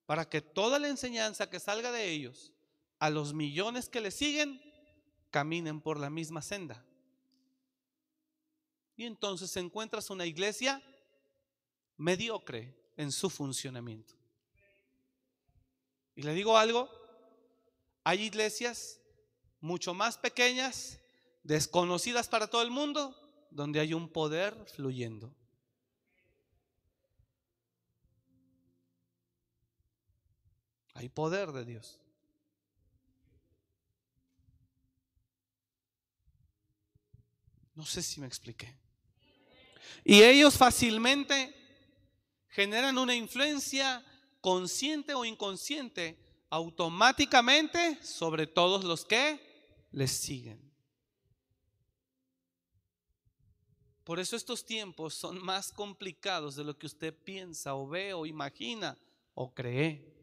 [0.05, 2.53] para que toda la enseñanza que salga de ellos
[2.99, 4.66] a los millones que le siguen
[5.37, 6.82] caminen por la misma senda.
[8.97, 10.82] Y entonces encuentras una iglesia
[11.99, 14.14] mediocre en su funcionamiento.
[16.14, 16.89] Y le digo algo,
[18.03, 18.99] hay iglesias
[19.61, 21.01] mucho más pequeñas,
[21.43, 23.14] desconocidas para todo el mundo,
[23.51, 25.37] donde hay un poder fluyendo.
[30.95, 32.05] Hay poder de Dios.
[37.77, 38.74] No sé si me expliqué.
[40.03, 41.55] Y ellos fácilmente
[42.49, 44.05] generan una influencia
[44.41, 46.18] consciente o inconsciente
[46.49, 50.66] automáticamente sobre todos los que les siguen.
[54.05, 58.24] Por eso estos tiempos son más complicados de lo que usted piensa o ve o
[58.24, 58.97] imagina
[59.35, 60.14] o cree.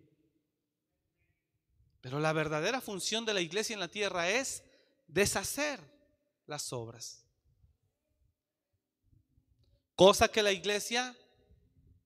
[2.02, 4.64] Pero la verdadera función de la iglesia en la tierra es
[5.08, 5.80] deshacer
[6.48, 7.23] las obras.
[10.04, 11.16] Cosa que la iglesia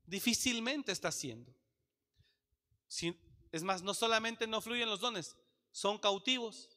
[0.05, 1.51] difícilmente está haciendo.
[3.51, 5.35] es más, no solamente no fluyen los dones,
[5.71, 6.69] son cautivos.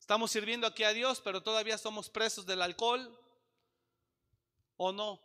[0.00, 3.14] Estamos sirviendo aquí a Dios, pero todavía somos presos del alcohol.
[4.78, 5.20] ¿O no?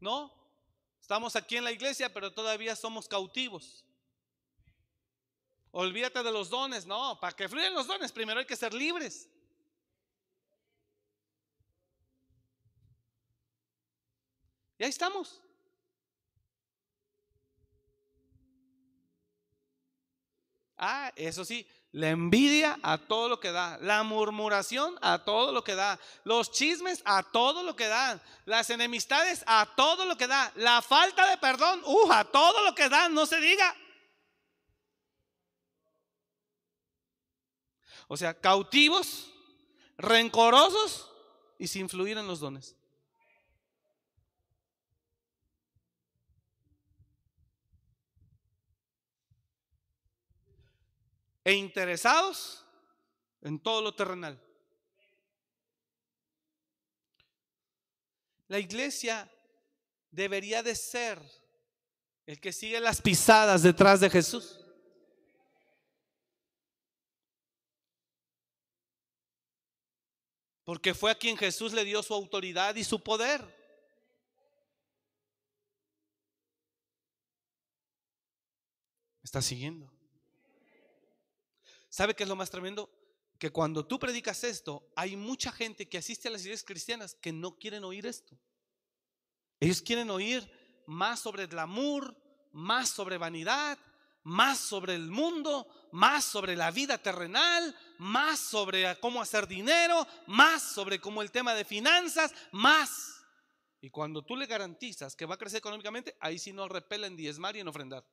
[0.00, 0.34] ¿No?
[1.00, 3.84] Estamos aquí en la iglesia, pero todavía somos cautivos.
[5.70, 9.28] Olvídate de los dones, no, para que fluyan los dones, primero hay que ser libres.
[14.78, 15.40] Y ahí estamos.
[20.76, 25.64] Ah, eso sí, la envidia a todo lo que da, la murmuración a todo lo
[25.64, 30.28] que da, los chismes a todo lo que dan, las enemistades a todo lo que
[30.28, 33.74] da, la falta de perdón, uh, a todo lo que da, no se diga.
[38.06, 39.30] O sea, cautivos,
[39.96, 41.10] rencorosos
[41.58, 42.77] y sin fluir en los dones.
[51.48, 52.62] E interesados
[53.40, 54.38] en todo lo terrenal.
[58.48, 59.32] La iglesia
[60.10, 61.18] debería de ser
[62.26, 64.60] el que sigue las pisadas detrás de Jesús.
[70.64, 73.42] Porque fue a quien Jesús le dio su autoridad y su poder.
[79.22, 79.97] ¿Está siguiendo?
[81.98, 82.88] ¿Sabe qué es lo más tremendo?
[83.40, 87.32] Que cuando tú predicas esto, hay mucha gente que asiste a las iglesias cristianas que
[87.32, 88.38] no quieren oír esto.
[89.58, 90.48] Ellos quieren oír
[90.86, 92.16] más sobre el glamour,
[92.52, 93.76] más sobre vanidad,
[94.22, 100.62] más sobre el mundo, más sobre la vida terrenal, más sobre cómo hacer dinero, más
[100.62, 103.24] sobre cómo el tema de finanzas, más.
[103.80, 107.56] Y cuando tú le garantizas que va a crecer económicamente, ahí sí no repelen diezmar
[107.56, 108.06] y en ofrendar.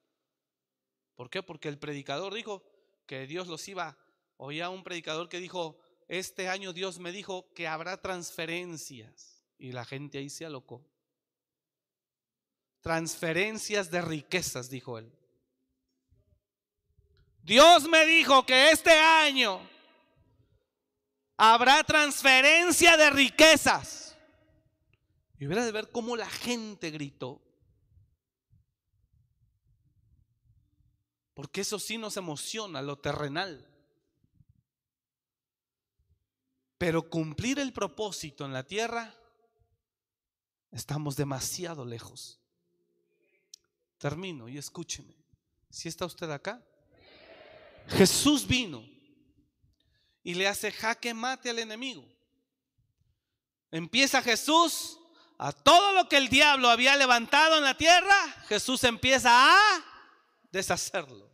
[1.13, 1.43] ¿Por qué?
[1.43, 2.63] Porque el predicador dijo,
[3.06, 3.97] que Dios los iba.
[4.38, 5.78] Oía un predicador que dijo,
[6.08, 9.43] este año Dios me dijo que habrá transferencias.
[9.58, 10.86] Y la gente ahí se alocó.
[12.82, 15.12] Transferencias de riquezas, dijo él.
[17.41, 19.60] Dios me dijo que este año
[21.38, 24.18] habrá transferencia de riquezas.
[25.38, 27.44] Y hubiera de ver cómo la gente gritó.
[31.36, 33.67] Porque eso sí nos emociona, lo terrenal.
[36.77, 39.13] Pero cumplir el propósito en la tierra,
[40.71, 42.39] estamos demasiado lejos.
[43.97, 45.13] Termino y escúcheme.
[45.69, 46.65] Si está usted acá,
[47.89, 48.83] Jesús vino
[50.23, 52.07] y le hace jaque mate al enemigo.
[53.71, 54.99] Empieza Jesús
[55.38, 58.15] a todo lo que el diablo había levantado en la tierra,
[58.47, 59.84] Jesús empieza a
[60.56, 61.30] deshacerlo.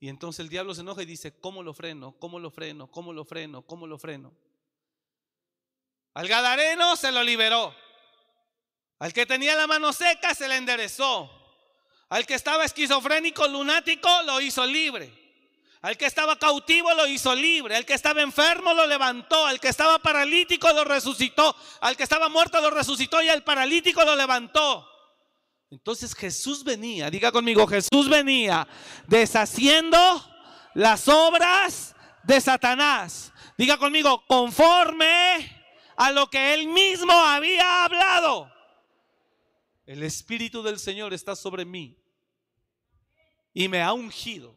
[0.00, 2.14] Y entonces el diablo se enoja y dice, ¿cómo lo freno?
[2.20, 2.88] ¿Cómo lo freno?
[2.88, 3.62] ¿Cómo lo freno?
[3.62, 4.32] ¿Cómo lo freno?
[6.14, 7.74] Al Gadareno se lo liberó.
[9.00, 11.30] Al que tenía la mano seca se le enderezó.
[12.10, 15.12] Al que estaba esquizofrénico, lunático, lo hizo libre.
[15.80, 19.68] Al que estaba cautivo lo hizo libre, al que estaba enfermo lo levantó, al que
[19.68, 24.97] estaba paralítico lo resucitó, al que estaba muerto lo resucitó y al paralítico lo levantó.
[25.70, 28.66] Entonces Jesús venía, diga conmigo, Jesús venía
[29.06, 29.98] deshaciendo
[30.74, 33.32] las obras de Satanás.
[33.58, 35.58] Diga conmigo, conforme
[35.96, 38.50] a lo que él mismo había hablado.
[39.84, 41.98] El Espíritu del Señor está sobre mí
[43.52, 44.54] y me ha ungido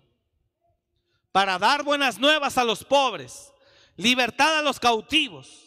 [1.32, 3.52] para dar buenas nuevas a los pobres,
[3.96, 5.66] libertad a los cautivos,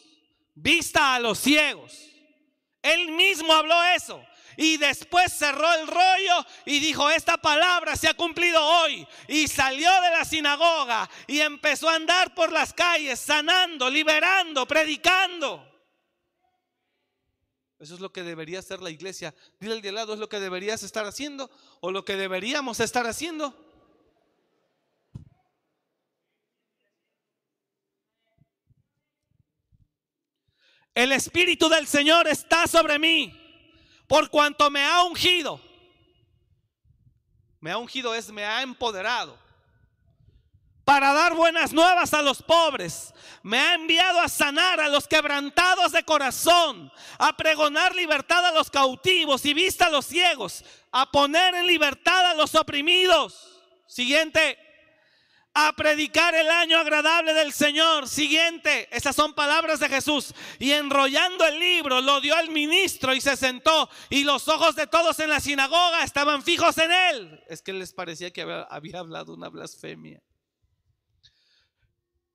[0.53, 2.09] vista a los ciegos.
[2.81, 4.23] Él mismo habló eso.
[4.57, 9.07] Y después cerró el rollo y dijo, esta palabra se ha cumplido hoy.
[9.27, 15.71] Y salió de la sinagoga y empezó a andar por las calles, sanando, liberando, predicando.
[17.79, 19.35] Eso es lo que debería hacer la iglesia.
[19.59, 21.51] Dile al de lado, ¿es lo que deberías estar haciendo?
[21.81, 23.53] ¿O lo que deberíamos estar haciendo?
[30.93, 33.44] El Espíritu del Señor está sobre mí
[34.07, 35.59] por cuanto me ha ungido.
[37.59, 39.37] Me ha ungido es, me ha empoderado.
[40.83, 43.11] Para dar buenas nuevas a los pobres.
[43.41, 46.91] Me ha enviado a sanar a los quebrantados de corazón.
[47.17, 50.63] A pregonar libertad a los cautivos y vista a los ciegos.
[50.91, 53.63] A poner en libertad a los oprimidos.
[53.87, 54.59] Siguiente
[55.55, 58.09] a predicar el año agradable del Señor.
[58.09, 60.33] Siguiente, esas son palabras de Jesús.
[60.59, 63.89] Y enrollando el libro, lo dio al ministro y se sentó.
[64.09, 67.43] Y los ojos de todos en la sinagoga estaban fijos en él.
[67.47, 70.21] Es que les parecía que había, había hablado una blasfemia.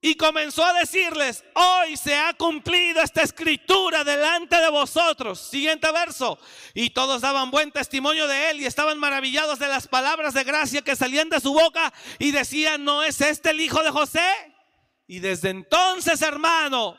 [0.03, 5.39] Y comenzó a decirles, hoy se ha cumplido esta escritura delante de vosotros.
[5.39, 6.39] Siguiente verso.
[6.73, 10.81] Y todos daban buen testimonio de él y estaban maravillados de las palabras de gracia
[10.81, 14.27] que salían de su boca y decían, ¿no es este el hijo de José?
[15.07, 16.97] Y desde entonces, hermano,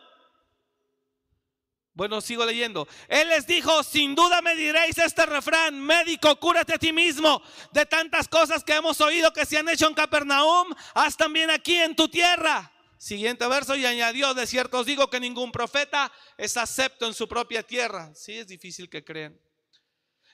[1.93, 2.87] bueno, sigo leyendo.
[3.07, 7.41] Él les dijo, sin duda me diréis este refrán, médico, cúrate a ti mismo.
[7.71, 11.75] De tantas cosas que hemos oído que se han hecho en Capernaum, haz también aquí
[11.77, 12.71] en tu tierra.
[13.01, 17.27] Siguiente verso, y añadió, de cierto os digo que ningún profeta es acepto en su
[17.27, 18.13] propia tierra.
[18.13, 19.35] Sí, es difícil que crean.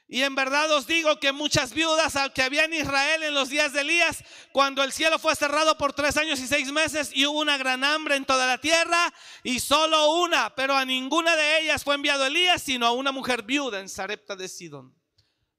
[0.05, 3.71] Y en verdad os digo que muchas viudas que había en Israel en los días
[3.71, 7.39] de Elías, cuando el cielo fue cerrado por tres años y seis meses y hubo
[7.39, 9.13] una gran hambre en toda la tierra,
[9.43, 13.43] y solo una, pero a ninguna de ellas fue enviado Elías, sino a una mujer
[13.43, 14.93] viuda en Sarepta de Sidón.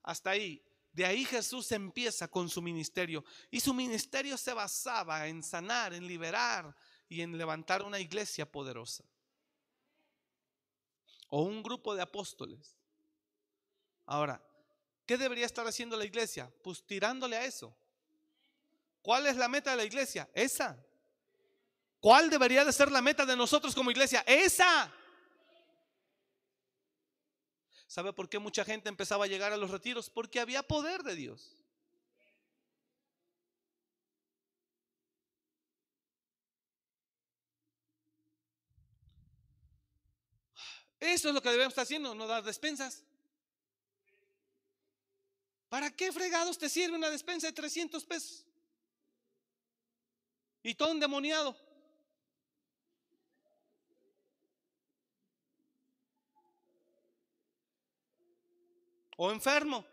[0.02, 0.62] Hasta ahí.
[0.92, 3.24] De ahí Jesús empieza con su ministerio.
[3.50, 6.74] Y su ministerio se basaba en sanar, en liberar,
[7.08, 9.04] y en levantar una iglesia poderosa.
[11.28, 12.76] O un grupo de apóstoles.
[14.06, 14.42] Ahora,
[15.06, 16.50] ¿qué debería estar haciendo la iglesia?
[16.62, 17.76] Pues tirándole a eso.
[19.02, 20.28] ¿Cuál es la meta de la iglesia?
[20.34, 20.82] Esa.
[22.00, 24.22] ¿Cuál debería de ser la meta de nosotros como iglesia?
[24.26, 24.92] Esa.
[27.86, 30.10] ¿Sabe por qué mucha gente empezaba a llegar a los retiros?
[30.10, 31.57] Porque había poder de Dios.
[41.00, 43.04] Eso es lo que debemos estar haciendo, no dar despensas.
[45.68, 48.44] ¿Para qué fregados te sirve una despensa de 300 pesos?
[50.62, 51.56] Y todo endemoniado.
[59.16, 59.84] O enfermo.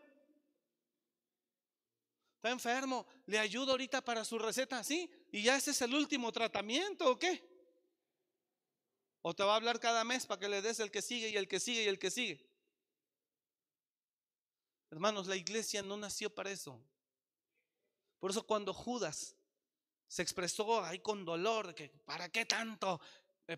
[2.35, 3.05] Está enfermo.
[3.25, 5.09] Le ayudo ahorita para su receta, ¿sí?
[5.31, 7.54] Y ya ese es el último tratamiento, ¿o qué?
[9.27, 11.35] O te va a hablar cada mes para que le des el que sigue y
[11.35, 12.47] el que sigue y el que sigue.
[14.91, 16.79] Hermanos, la iglesia no nació para eso.
[18.19, 19.35] Por eso cuando Judas
[20.07, 23.01] se expresó ahí con dolor, que ¿para qué tanto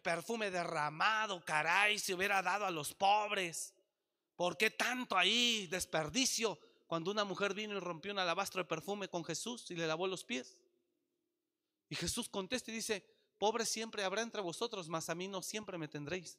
[0.02, 3.74] perfume derramado, caray, se hubiera dado a los pobres?
[4.38, 6.58] ¿Por qué tanto ahí desperdicio?
[6.86, 10.08] Cuando una mujer vino y rompió un alabastro de perfume con Jesús y le lavó
[10.08, 10.58] los pies.
[11.90, 15.78] Y Jesús contesta y dice, Pobres siempre habrá entre vosotros, mas a mí no siempre
[15.78, 16.38] me tendréis.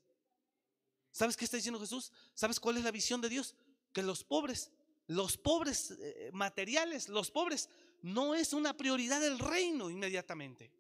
[1.11, 2.13] ¿Sabes qué está diciendo Jesús?
[2.35, 3.55] ¿Sabes cuál es la visión de Dios?
[3.93, 4.71] Que los pobres,
[5.07, 7.69] los pobres eh, materiales, los pobres,
[8.03, 10.71] no es una prioridad del reino inmediatamente.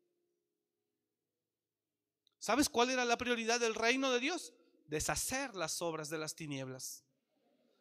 [2.38, 4.52] ¿Sabes cuál era la prioridad del reino de Dios?
[4.86, 7.04] Deshacer las obras de las tinieblas.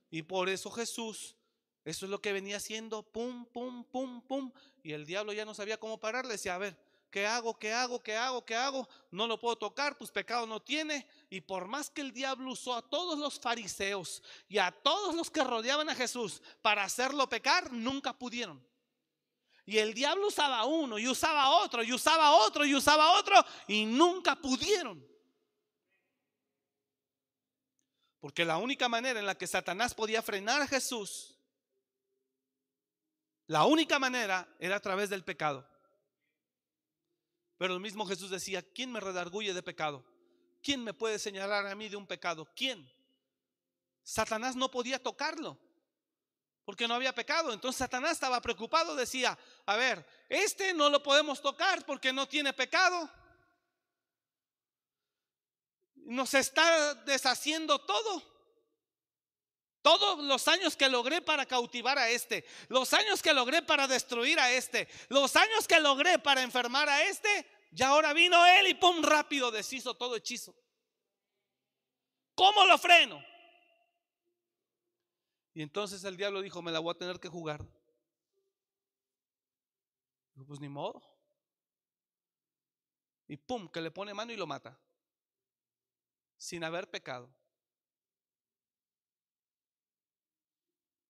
[0.10, 1.36] Y por eso Jesús,
[1.86, 4.52] eso es lo que venía haciendo, pum, pum, pum, pum.
[4.84, 6.34] Y el diablo ya no sabía cómo pararle.
[6.34, 6.78] Decía, a ver,
[7.10, 7.58] ¿Qué hago?
[7.58, 8.04] ¿Qué hago?
[8.04, 8.46] ¿Qué hago?
[8.46, 8.88] ¿Qué hago?
[9.12, 11.08] No lo puedo tocar, pues pecado no tiene.
[11.30, 15.32] Y por más que el diablo usó a todos los fariseos y a todos los
[15.32, 18.66] que rodeaban a Jesús para hacerlo pecar, nunca pudieron.
[19.66, 23.36] Y el diablo usaba uno, y usaba otro, y usaba otro, y usaba otro,
[23.68, 25.06] y nunca pudieron.
[28.22, 31.38] Porque la única manera en la que Satanás podía frenar a Jesús,
[33.46, 35.68] la única manera era a través del pecado.
[37.58, 40.06] Pero el mismo Jesús decía, ¿quién me redarguye de pecado?
[40.62, 42.48] ¿Quién me puede señalar a mí de un pecado?
[42.56, 42.90] ¿Quién?
[44.04, 45.58] Satanás no podía tocarlo
[46.68, 47.54] porque no había pecado.
[47.54, 52.52] Entonces Satanás estaba preocupado, decía, a ver, este no lo podemos tocar porque no tiene
[52.52, 53.10] pecado.
[55.96, 58.37] Nos está deshaciendo todo.
[59.88, 64.38] Todos los años que logré para cautivar a este, los años que logré para destruir
[64.38, 68.74] a este, los años que logré para enfermar a este, ya ahora vino él y
[68.74, 70.54] pum, rápido deshizo todo hechizo.
[72.36, 73.24] ¿Cómo lo freno?
[75.54, 77.66] Y entonces el diablo dijo, me la voy a tener que jugar.
[80.46, 81.02] pues ni modo.
[83.30, 84.78] Y pum, que le pone mano y lo mata.
[86.36, 87.34] Sin haber pecado.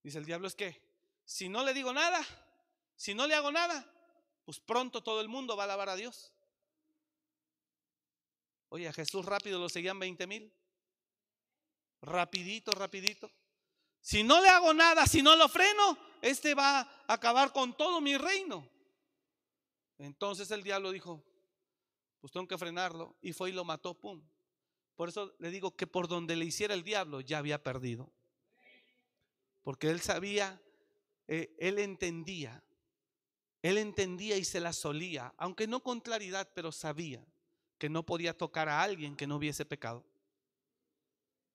[0.08, 0.82] Dice el diablo es que,
[1.26, 2.26] si no le digo nada,
[2.96, 3.86] si no le hago nada,
[4.46, 6.32] pues pronto todo el mundo va a alabar a Dios.
[8.70, 10.54] Oye, a Jesús rápido lo seguían 20 mil.
[12.02, 13.30] Rapidito, rapidito.
[14.00, 18.00] Si no le hago nada, si no lo freno, este va a acabar con todo
[18.00, 18.66] mi reino.
[19.98, 21.22] Entonces el diablo dijo,
[22.22, 23.18] pues tengo que frenarlo.
[23.22, 24.26] Y fue y lo mató, pum.
[24.96, 28.14] Por eso le digo que por donde le hiciera el diablo ya había perdido
[29.68, 30.62] porque él sabía,
[31.28, 32.64] eh, él entendía,
[33.62, 37.22] él entendía y se la solía, aunque no con claridad, pero sabía
[37.78, 40.06] que no podía tocar a alguien que no hubiese pecado.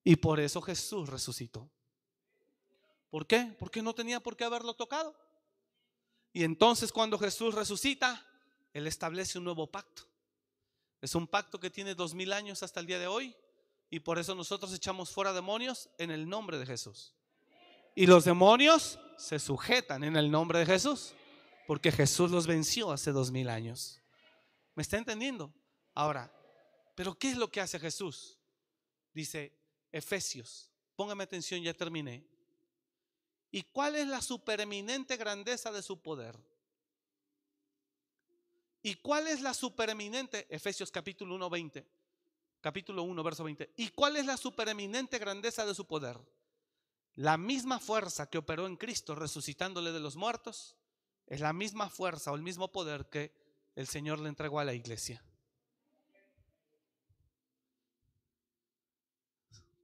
[0.03, 1.67] Y por eso Jesús resucitó.
[3.09, 3.55] ¿Por qué?
[3.57, 5.17] Porque no tenía por qué haberlo tocado.
[6.33, 8.23] Y entonces cuando Jesús resucita,
[8.73, 10.03] Él establece un nuevo pacto.
[11.01, 13.35] Es un pacto que tiene dos mil años hasta el día de hoy.
[13.89, 17.15] Y por eso nosotros echamos fuera demonios en el nombre de Jesús.
[17.95, 21.13] Y los demonios se sujetan en el nombre de Jesús,
[21.67, 24.01] porque Jesús los venció hace dos mil años.
[24.75, 25.53] ¿Me está entendiendo?
[25.93, 26.33] Ahora,
[26.95, 28.39] ¿pero qué es lo que hace Jesús?
[29.13, 29.55] Dice
[29.91, 32.25] Efesios, póngame atención, ya terminé.
[33.51, 36.35] ¿Y cuál es la supereminente grandeza de su poder?
[38.81, 41.87] ¿Y cuál es la supereminente, Efesios capítulo 1, 20,
[42.59, 46.19] capítulo 1, verso 20, ¿y cuál es la supereminente grandeza de su poder?
[47.15, 50.75] La misma fuerza que operó en Cristo resucitándole de los muertos
[51.27, 53.31] es la misma fuerza o el mismo poder que
[53.75, 55.23] el Señor le entregó a la iglesia.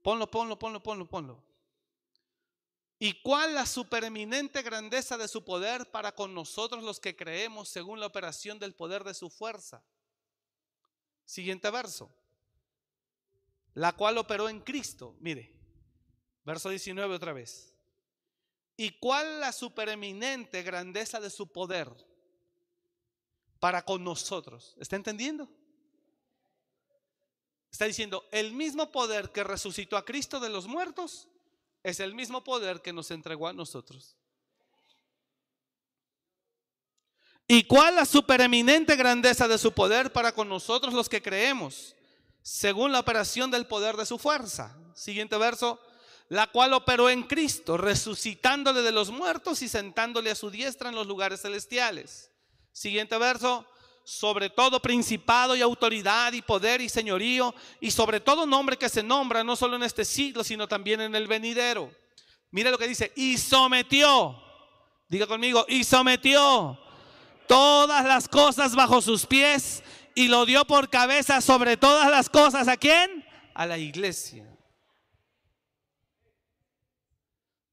[0.02, 1.44] Ponlo, ponlo, ponlo, ponlo, ponlo.
[2.98, 8.00] ¿Y cuál la supereminente grandeza de su poder para con nosotros los que creemos según
[8.00, 9.84] la operación del poder de su fuerza?
[11.26, 12.10] Siguiente verso.
[13.76, 15.16] La cual operó en Cristo.
[15.20, 15.59] Mire,
[16.50, 17.76] Verso 19 otra vez.
[18.76, 21.92] ¿Y cuál la supereminente grandeza de su poder
[23.60, 24.76] para con nosotros?
[24.80, 25.48] ¿Está entendiendo?
[27.72, 31.28] Está diciendo, el mismo poder que resucitó a Cristo de los muertos
[31.84, 34.18] es el mismo poder que nos entregó a nosotros.
[37.48, 41.96] ¿Y cuál la supereminente grandeza de su poder para con nosotros los que creemos,
[42.42, 44.76] según la operación del poder de su fuerza?
[44.96, 45.80] Siguiente verso,
[46.30, 50.96] la cual operó en Cristo, resucitándole de los muertos y sentándole a su diestra en
[50.96, 52.32] los lugares celestiales.
[52.72, 53.66] Siguiente verso,
[54.04, 59.02] sobre todo principado y autoridad y poder y señorío y sobre todo nombre que se
[59.02, 61.92] nombra no solo en este siglo, sino también en el venidero.
[62.52, 64.40] Mira lo que dice, y sometió,
[65.08, 66.80] diga conmigo, y sometió
[67.48, 69.84] todas las cosas bajo sus pies
[70.14, 72.68] y lo dio por cabeza sobre todas las cosas.
[72.68, 73.26] ¿A quién?
[73.56, 74.59] A la iglesia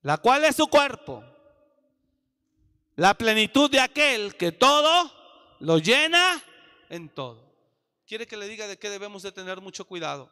[0.07, 1.25] la cual es su cuerpo,
[2.95, 5.13] la plenitud de aquel que todo
[5.59, 6.41] lo llena
[6.89, 7.53] en todo.
[8.07, 10.31] ¿Quiere que le diga de qué debemos de tener mucho cuidado?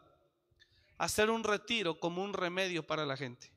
[0.96, 3.50] Hacer un retiro como un remedio para la gente.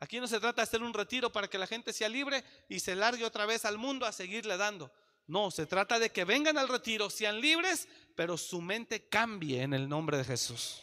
[0.00, 2.80] Aquí no se trata de hacer un retiro para que la gente sea libre y
[2.80, 4.90] se largue otra vez al mundo a seguirle dando.
[5.28, 7.86] No, se trata de que vengan al retiro, sean libres,
[8.16, 10.80] pero su mente cambie en el nombre de Jesús.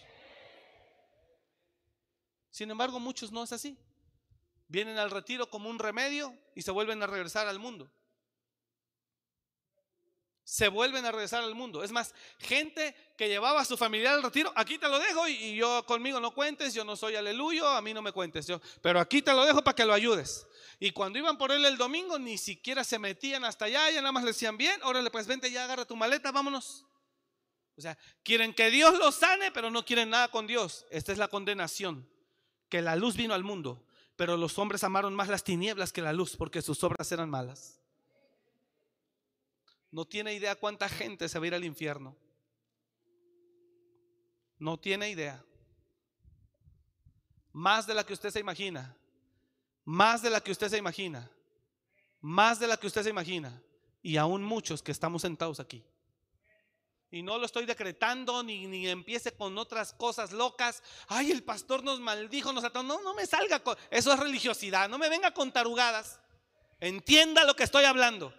[2.49, 3.77] Sin embargo, muchos no es así
[4.71, 7.91] vienen al retiro como un remedio y se vuelven a regresar al mundo.
[10.43, 11.81] se vuelven a regresar al mundo.
[11.81, 15.55] Es más, gente que llevaba a su familiar al retiro, aquí te lo dejo y,
[15.55, 18.99] yo conmigo no cuentes, yo no soy aleluyo, a mí no me cuentes, yo, pero
[18.99, 20.45] aquí te lo dejo para que lo ayudes.
[20.79, 24.11] Y cuando iban por él el domingo, ni siquiera se metían hasta allá, ya nada
[24.11, 26.85] más le decían, bien, órale, pues vente ya, agarra tu maleta, vámonos.
[27.77, 30.85] O sea, quieren que Dios los sane, pero no quieren nada con Dios.
[30.89, 32.09] Esta es la condenación,
[32.67, 33.85] que la luz vino al mundo,
[34.21, 37.79] pero los hombres amaron más las tinieblas que la luz, porque sus obras eran malas.
[39.89, 42.15] No tiene idea cuánta gente se va a ir al infierno.
[44.59, 45.43] No tiene idea.
[47.51, 48.95] Más de la que usted se imagina.
[49.85, 51.27] Más de la que usted se imagina.
[52.19, 53.59] Más de la que usted se imagina.
[54.03, 55.83] Y aún muchos que estamos sentados aquí.
[57.11, 60.81] Y no lo estoy decretando ni, ni empiece con otras cosas locas.
[61.07, 62.83] Ay, el pastor nos maldijo, nos ató.
[62.83, 63.77] No, no me salga con.
[63.89, 64.87] Eso es religiosidad.
[64.87, 66.19] No me venga con tarugadas.
[66.79, 68.33] Entienda lo que estoy hablando.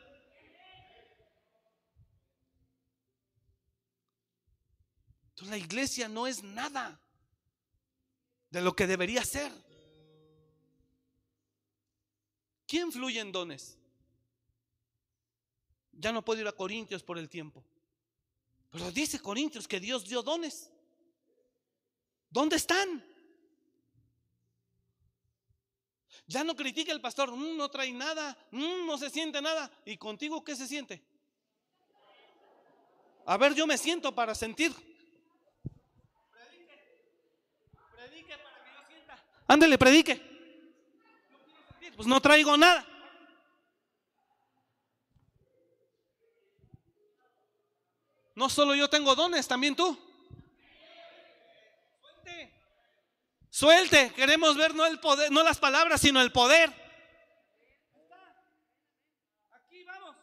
[5.48, 7.00] la iglesia no es nada
[8.50, 9.50] de lo que debería ser.
[12.66, 13.78] ¿Quién fluye en dones?
[15.92, 17.64] Ya no puedo ir a Corintios por el tiempo.
[18.72, 20.70] Pero dice Corintios que Dios dio dones.
[22.30, 23.04] ¿Dónde están?
[26.26, 29.70] Ya no critica el pastor, mm, no trae nada, mm, no se siente nada.
[29.84, 31.02] ¿Y contigo qué se siente?
[33.26, 34.72] A ver, yo me siento para sentir.
[39.46, 40.20] Ándele, predique.
[41.94, 42.86] Pues no traigo nada.
[48.34, 49.98] No solo yo tengo dones, también tú.
[52.00, 52.52] Suelte.
[53.50, 54.12] Suelte.
[54.14, 56.72] Queremos ver no el poder, no las palabras, sino el poder.
[59.52, 60.16] Aquí vamos.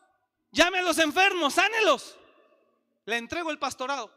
[0.52, 2.18] Llame a los enfermos, sánelos.
[3.06, 4.12] Le entrego el pastorado.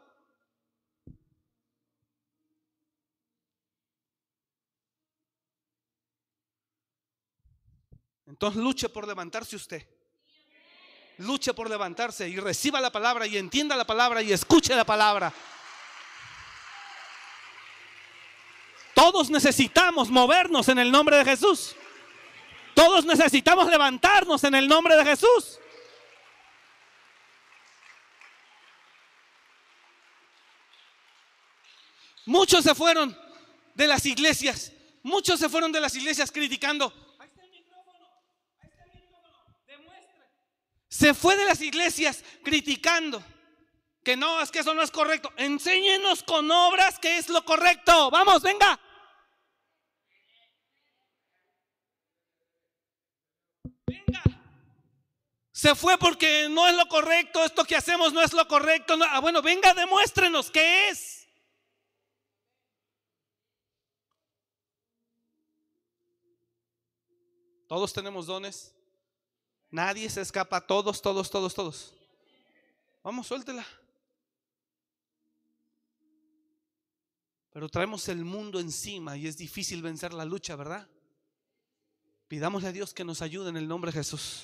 [8.25, 9.92] Entonces luche por levantarse usted.
[11.17, 15.31] Luche por levantarse y reciba la palabra y entienda la palabra y escuche la palabra.
[18.93, 21.75] Todos necesitamos movernos en el nombre de Jesús.
[22.73, 25.59] Todos necesitamos levantarnos en el nombre de Jesús.
[32.25, 33.17] Muchos se fueron
[33.73, 34.71] de las iglesias.
[35.03, 37.02] Muchos se fueron de las iglesias criticando.
[40.93, 43.23] Se fue de las iglesias criticando
[44.03, 45.33] que no, es que eso no es correcto.
[45.37, 48.11] Enséñenos con obras que es lo correcto.
[48.11, 48.79] Vamos, venga.
[53.87, 54.21] Venga.
[55.51, 58.95] Se fue porque no es lo correcto, esto que hacemos no es lo correcto.
[59.09, 61.27] Ah, bueno, venga, demuéstrenos qué es.
[67.67, 68.75] Todos tenemos dones.
[69.73, 71.93] Nadie se escapa, todos, todos, todos, todos.
[73.03, 73.65] Vamos, suéltela.
[77.51, 80.87] Pero traemos el mundo encima y es difícil vencer la lucha, ¿verdad?
[82.27, 84.43] Pidámosle a Dios que nos ayude en el nombre de Jesús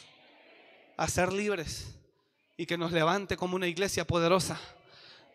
[0.98, 1.94] a ser libres
[2.58, 4.60] y que nos levante como una iglesia poderosa,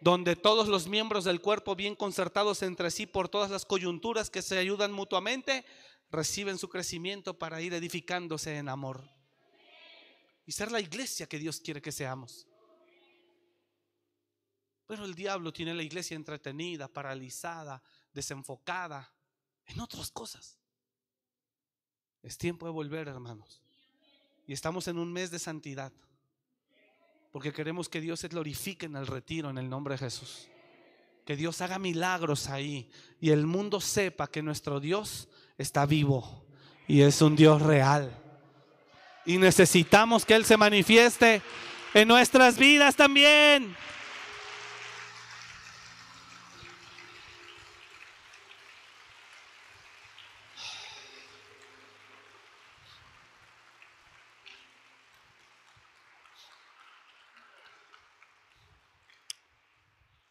[0.01, 4.43] donde todos los miembros del cuerpo, bien concertados entre sí por todas las coyunturas que
[4.43, 5.65] se ayudan mutuamente,
[6.11, 9.14] reciben su crecimiento para ir edificándose en amor
[10.47, 12.47] y ser la iglesia que Dios quiere que seamos.
[14.87, 19.11] Pero el diablo tiene la iglesia entretenida, paralizada, desenfocada
[19.67, 20.59] en otras cosas.
[22.23, 23.63] Es tiempo de volver, hermanos.
[24.47, 25.93] Y estamos en un mes de santidad.
[27.33, 30.49] Porque queremos que Dios se glorifique en el retiro en el nombre de Jesús.
[31.25, 36.47] Que Dios haga milagros ahí y el mundo sepa que nuestro Dios está vivo
[36.87, 38.24] y es un Dios real.
[39.27, 41.43] Y necesitamos que Él se manifieste
[41.95, 43.77] en nuestras vidas también.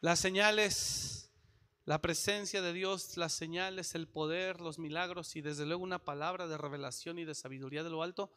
[0.04, 1.32] Las señales,
[1.86, 6.46] la presencia de Dios, las señales, el poder, los milagros y desde luego una palabra
[6.46, 8.30] de revelación y de sabiduría de lo alto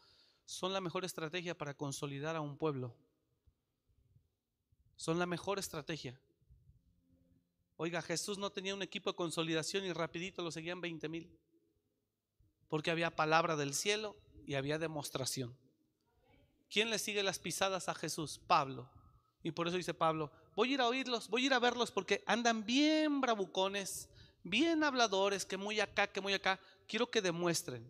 [0.46, 2.94] son la mejor estrategia para consolidar a un pueblo.
[4.94, 6.18] Son la mejor estrategia.
[7.76, 11.38] Oiga, Jesús no tenía un equipo de consolidación y rapidito lo seguían 20 mil.
[12.68, 14.16] Porque había palabra del cielo
[14.46, 15.54] y había demostración.
[16.70, 18.40] ¿Quién le sigue las pisadas a Jesús?
[18.46, 18.88] Pablo.
[19.42, 21.90] Y por eso dice Pablo, voy a ir a oírlos, voy a ir a verlos
[21.90, 24.08] porque andan bien bravucones,
[24.42, 26.58] bien habladores, que muy acá, que muy acá.
[26.86, 27.88] Quiero que demuestren.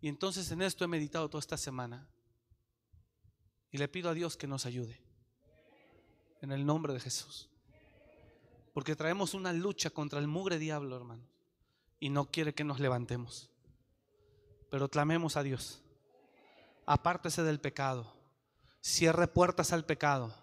[0.00, 2.06] Y entonces en esto he meditado toda esta semana.
[3.70, 5.00] Y le pido a Dios que nos ayude.
[6.40, 7.48] En el nombre de Jesús.
[8.72, 11.26] Porque traemos una lucha contra el mugre diablo, hermano.
[11.98, 13.50] Y no quiere que nos levantemos.
[14.70, 15.80] Pero clamemos a Dios.
[16.84, 18.12] Apártese del pecado.
[18.82, 20.34] Cierre puertas al pecado.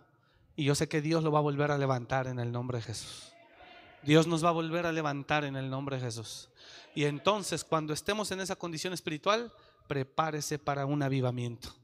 [0.55, 2.83] Y yo sé que Dios lo va a volver a levantar en el nombre de
[2.83, 3.32] Jesús.
[4.03, 6.49] Dios nos va a volver a levantar en el nombre de Jesús.
[6.95, 9.53] Y entonces cuando estemos en esa condición espiritual,
[9.87, 11.75] prepárese para un avivamiento.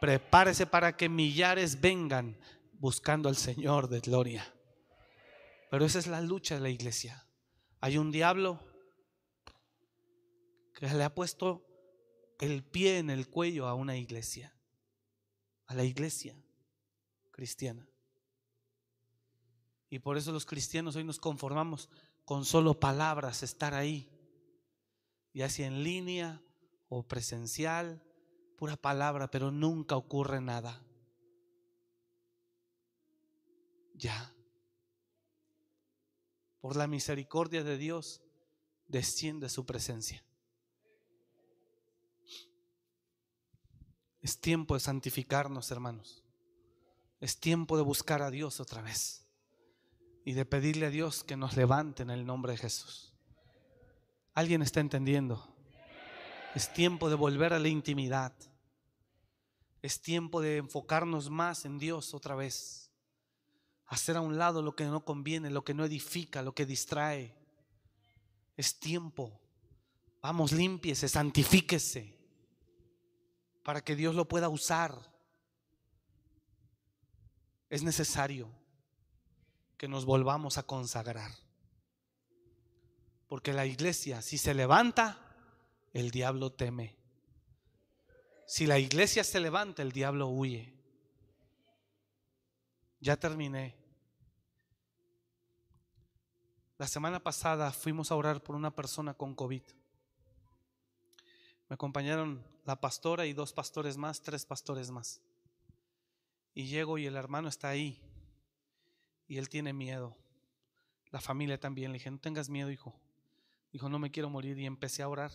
[0.00, 2.36] Prepárese para que millares vengan
[2.74, 4.52] buscando al Señor de gloria.
[5.70, 7.26] Pero esa es la lucha de la iglesia.
[7.80, 8.60] Hay un diablo
[10.74, 11.66] que le ha puesto
[12.38, 14.54] el pie en el cuello a una iglesia,
[15.66, 16.36] a la iglesia
[17.32, 17.88] cristiana.
[19.88, 21.88] Y por eso los cristianos hoy nos conformamos
[22.24, 24.10] con solo palabras, estar ahí,
[25.32, 26.42] ya sea en línea
[26.88, 28.02] o presencial,
[28.56, 30.82] pura palabra, pero nunca ocurre nada.
[33.94, 34.34] Ya.
[36.60, 38.22] Por la misericordia de Dios,
[38.88, 40.24] desciende su presencia.
[44.20, 46.24] Es tiempo de santificarnos, hermanos.
[47.20, 49.25] Es tiempo de buscar a Dios otra vez
[50.26, 53.12] y de pedirle a Dios que nos levante en el nombre de Jesús.
[54.34, 55.54] ¿Alguien está entendiendo?
[56.52, 58.34] Es tiempo de volver a la intimidad.
[59.82, 62.90] Es tiempo de enfocarnos más en Dios otra vez.
[63.86, 67.32] Hacer a un lado lo que no conviene, lo que no edifica, lo que distrae.
[68.56, 69.40] Es tiempo.
[70.20, 72.18] Vamos, límpiese, santifíquese
[73.62, 74.92] para que Dios lo pueda usar.
[77.70, 78.65] Es necesario
[79.76, 81.32] que nos volvamos a consagrar.
[83.28, 85.18] Porque la iglesia, si se levanta,
[85.92, 86.96] el diablo teme.
[88.46, 90.72] Si la iglesia se levanta, el diablo huye.
[93.00, 93.76] Ya terminé.
[96.78, 99.62] La semana pasada fuimos a orar por una persona con COVID.
[101.68, 105.20] Me acompañaron la pastora y dos pastores más, tres pastores más.
[106.54, 108.00] Y llego y el hermano está ahí,
[109.28, 110.16] y él tiene miedo.
[111.10, 111.92] La familia también.
[111.92, 112.94] Le dije, no tengas miedo, hijo.
[113.72, 114.58] Dijo, no me quiero morir.
[114.58, 115.32] Y empecé a orar.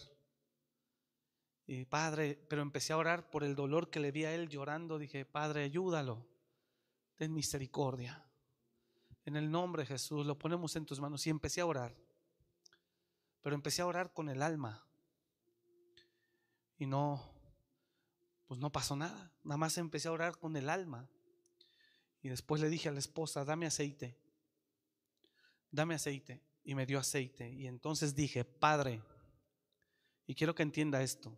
[1.68, 4.98] Y padre, pero empecé a orar por el dolor que le vi a él llorando.
[4.98, 6.26] Dije, Padre, ayúdalo.
[7.16, 8.26] Ten misericordia.
[9.26, 11.26] En el nombre de Jesús, lo ponemos en tus manos.
[11.28, 11.96] Y empecé a orar.
[13.42, 14.86] Pero empecé a orar con el alma.
[16.78, 17.24] Y no,
[18.48, 19.32] pues no pasó nada.
[19.44, 21.08] Nada más empecé a orar con el alma.
[22.22, 24.16] Y después le dije a la esposa, dame aceite,
[25.72, 26.42] dame aceite.
[26.64, 27.50] Y me dio aceite.
[27.50, 29.02] Y entonces dije, Padre,
[30.28, 31.36] y quiero que entienda esto.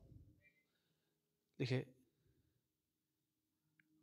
[1.58, 1.88] Dije,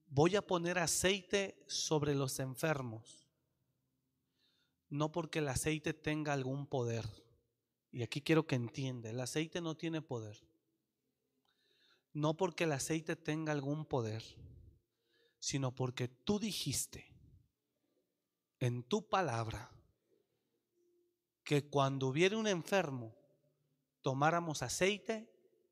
[0.07, 3.29] voy a poner aceite sobre los enfermos.
[4.89, 7.05] No porque el aceite tenga algún poder.
[7.93, 10.43] Y aquí quiero que entienda, el aceite no tiene poder.
[12.13, 14.25] No porque el aceite tenga algún poder
[15.41, 17.13] sino porque tú dijiste
[18.61, 19.71] en tu palabra
[21.43, 23.17] que cuando hubiera un enfermo,
[24.03, 25.29] tomáramos aceite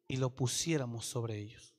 [0.09, 1.77] y lo pusiéramos sobre ellos.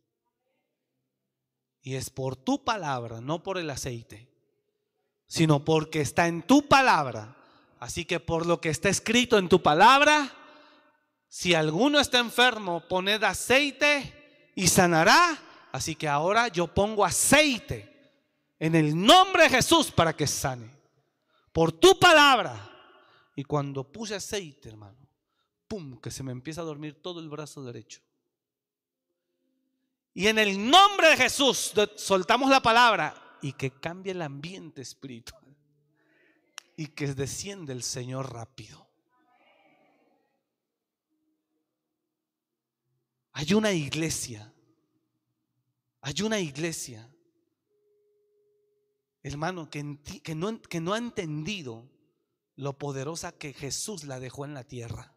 [1.82, 4.30] Y es por tu palabra, no por el aceite,
[5.28, 7.36] sino porque está en tu palabra.
[7.80, 10.32] Así que por lo que está escrito en tu palabra,
[11.28, 17.90] si alguno está enfermo, poned aceite y sanará Así que ahora yo pongo aceite
[18.60, 20.70] en el nombre de Jesús para que sane.
[21.52, 22.66] Por tu palabra.
[23.36, 24.98] Y cuando puse aceite, hermano,
[25.68, 28.02] pum, que se me empieza a dormir todo el brazo derecho.
[30.14, 35.44] Y en el nombre de Jesús soltamos la palabra y que cambie el ambiente espiritual.
[36.76, 38.90] Y que desciende el Señor rápido.
[43.34, 44.54] Hay una iglesia
[46.10, 47.08] hay una iglesia,
[49.22, 49.84] hermano, que,
[50.34, 51.88] no, ha entendido
[52.56, 55.14] lo poderosa que Jesús la dejó en la tierra.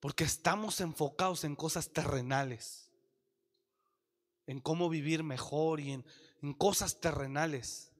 [0.00, 2.90] Porque estamos enfocados en cosas terrenales,
[4.46, 7.92] en cómo vivir mejor y en cosas terrenales.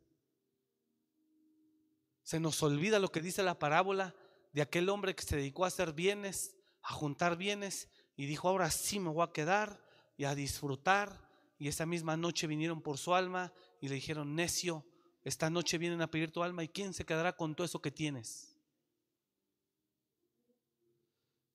[2.22, 4.14] Se nos olvida lo que dice la parábola
[4.54, 8.68] de aquel hombre que se dedicó a hacer bienes, a juntar bienes y dijo, ahora
[8.68, 9.80] sí me voy a quedar
[10.16, 11.30] y a disfrutar.
[11.56, 14.84] Y esa misma noche vinieron por su alma y le dijeron, necio,
[15.22, 17.92] esta noche vienen a pedir tu alma y ¿quién se quedará con todo eso que
[17.92, 18.56] tienes?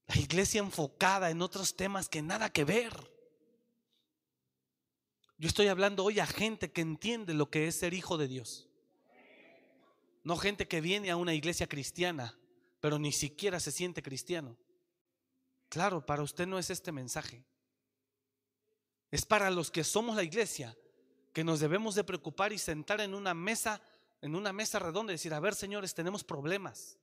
[0.08, 2.94] La iglesia enfocada en otros temas que nada que ver.
[5.38, 8.70] Yo estoy hablando hoy a gente que entiende lo que es ser hijo de Dios.
[10.24, 12.40] No gente que viene a una iglesia cristiana,
[12.80, 14.56] pero ni siquiera se siente cristiano.
[15.74, 17.44] Claro, para usted no es este mensaje.
[19.10, 20.78] Es para los que somos la iglesia,
[21.34, 23.82] que nos debemos de preocupar y sentar en una mesa,
[24.22, 27.00] en una mesa redonda y decir, a ver, señores, tenemos problemas.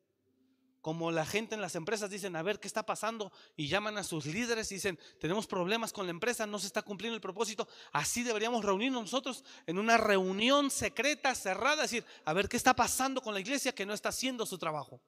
[0.83, 4.05] Como la gente en las empresas dicen, a ver qué está pasando y llaman a
[4.05, 7.67] sus líderes y dicen, tenemos problemas con la empresa, no se está cumpliendo el propósito.
[7.91, 13.21] Así deberíamos reunirnos nosotros en una reunión secreta, cerrada, decir, a ver qué está pasando
[13.21, 15.03] con la iglesia que no está haciendo su trabajo.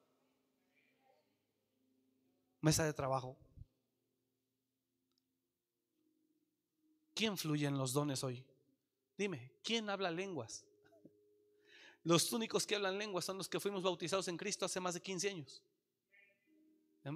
[2.59, 3.37] Mesa de trabajo.
[7.13, 8.43] ¿Quién fluye en los dones hoy?
[9.17, 10.65] Dime, ¿quién habla lenguas?
[12.03, 15.01] Los únicos que hablan lenguas son los que fuimos bautizados en Cristo hace más de
[15.01, 15.63] 15 años.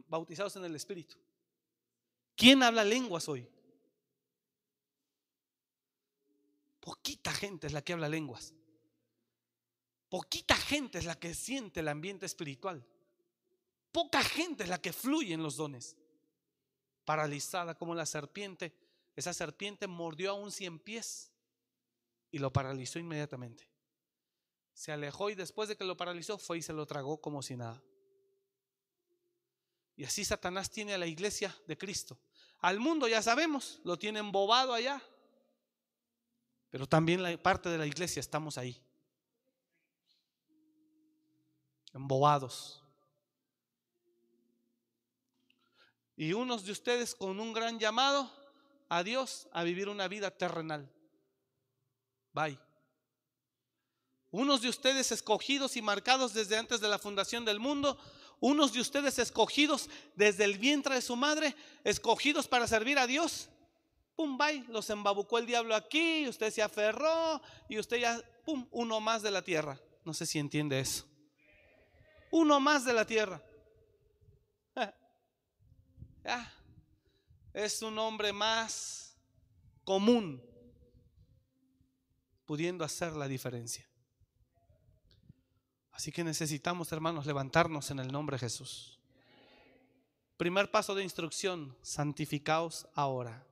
[0.07, 1.17] Bautizados en el Espíritu.
[2.35, 3.49] ¿Quién habla lenguas hoy?
[6.79, 8.53] Poquita gente es la que habla lenguas.
[10.09, 12.85] Poquita gente es la que siente el ambiente espiritual.
[13.91, 15.97] Poca gente es la que fluye en los dones.
[17.03, 18.73] Paralizada como la serpiente.
[19.17, 21.33] Esa serpiente mordió a un cien pies
[22.29, 23.67] y lo paralizó inmediatamente.
[24.75, 27.57] Se alejó y después de que lo paralizó fue y se lo tragó como si
[27.57, 27.81] nada.
[29.95, 32.19] Y así Satanás tiene a la iglesia de Cristo.
[32.59, 35.01] Al mundo ya sabemos, lo tiene embobado allá.
[36.69, 38.79] Pero también la parte de la iglesia estamos ahí.
[41.91, 42.83] Embobados.
[46.15, 48.31] Y unos de ustedes con un gran llamado
[48.89, 50.89] a Dios a vivir una vida terrenal.
[52.33, 52.59] Bye.
[54.31, 57.97] Unos de ustedes escogidos y marcados desde antes de la fundación del mundo,
[58.39, 63.49] unos de ustedes escogidos desde el vientre de su madre, escogidos para servir a Dios.
[64.15, 68.99] Pum, bye, los embabucó el diablo aquí, usted se aferró y usted ya, pum, uno
[68.99, 69.79] más de la tierra.
[70.03, 71.05] No sé si entiende eso.
[72.31, 73.41] Uno más de la tierra.
[77.57, 79.17] Es un hombre más
[79.83, 80.39] común
[82.45, 83.83] pudiendo hacer la diferencia.
[85.91, 88.99] Así que necesitamos, hermanos, levantarnos en el nombre de Jesús.
[90.37, 93.43] Primer paso de instrucción, santificaos ahora.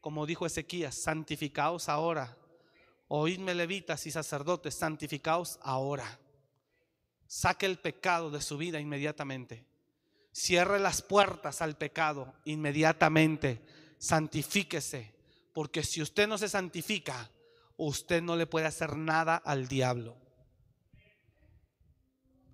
[0.00, 2.38] Como dijo Ezequías, santificaos ahora.
[3.08, 6.18] Oídme levitas y sacerdotes, santificaos ahora.
[7.26, 9.70] Saque el pecado de su vida inmediatamente.
[10.32, 13.62] Cierre las puertas al pecado inmediatamente.
[13.98, 15.12] Santifíquese
[15.52, 17.30] porque si usted no se santifica,
[17.76, 20.16] usted no le puede hacer nada al diablo.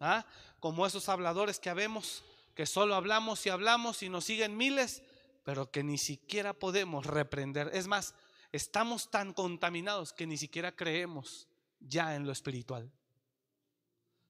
[0.00, 0.26] ¿Ah?
[0.60, 2.24] Como esos habladores que habemos,
[2.54, 5.02] que solo hablamos y hablamos y nos siguen miles,
[5.44, 7.70] pero que ni siquiera podemos reprender.
[7.72, 8.14] Es más,
[8.52, 11.48] estamos tan contaminados que ni siquiera creemos
[11.80, 12.90] ya en lo espiritual.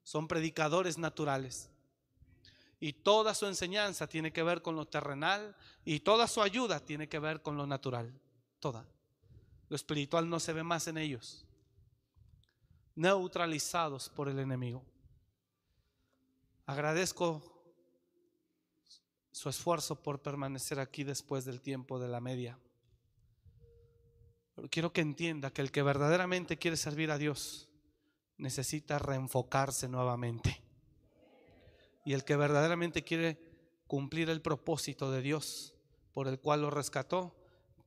[0.03, 1.71] Son predicadores naturales.
[2.81, 7.09] Y toda su enseñanza tiene que ver con lo terrenal y toda su ayuda tiene
[7.09, 8.13] que ver con lo natural
[8.61, 8.87] toda.
[9.69, 11.45] Lo espiritual no se ve más en ellos.
[12.95, 14.85] Neutralizados por el enemigo.
[16.67, 17.43] Agradezco
[19.31, 22.59] su esfuerzo por permanecer aquí después del tiempo de la media.
[24.55, 27.69] Pero quiero que entienda que el que verdaderamente quiere servir a Dios
[28.37, 30.68] necesita reenfocarse nuevamente.
[32.05, 33.39] Y el que verdaderamente quiere
[33.87, 35.75] cumplir el propósito de Dios
[36.13, 37.37] por el cual lo rescató,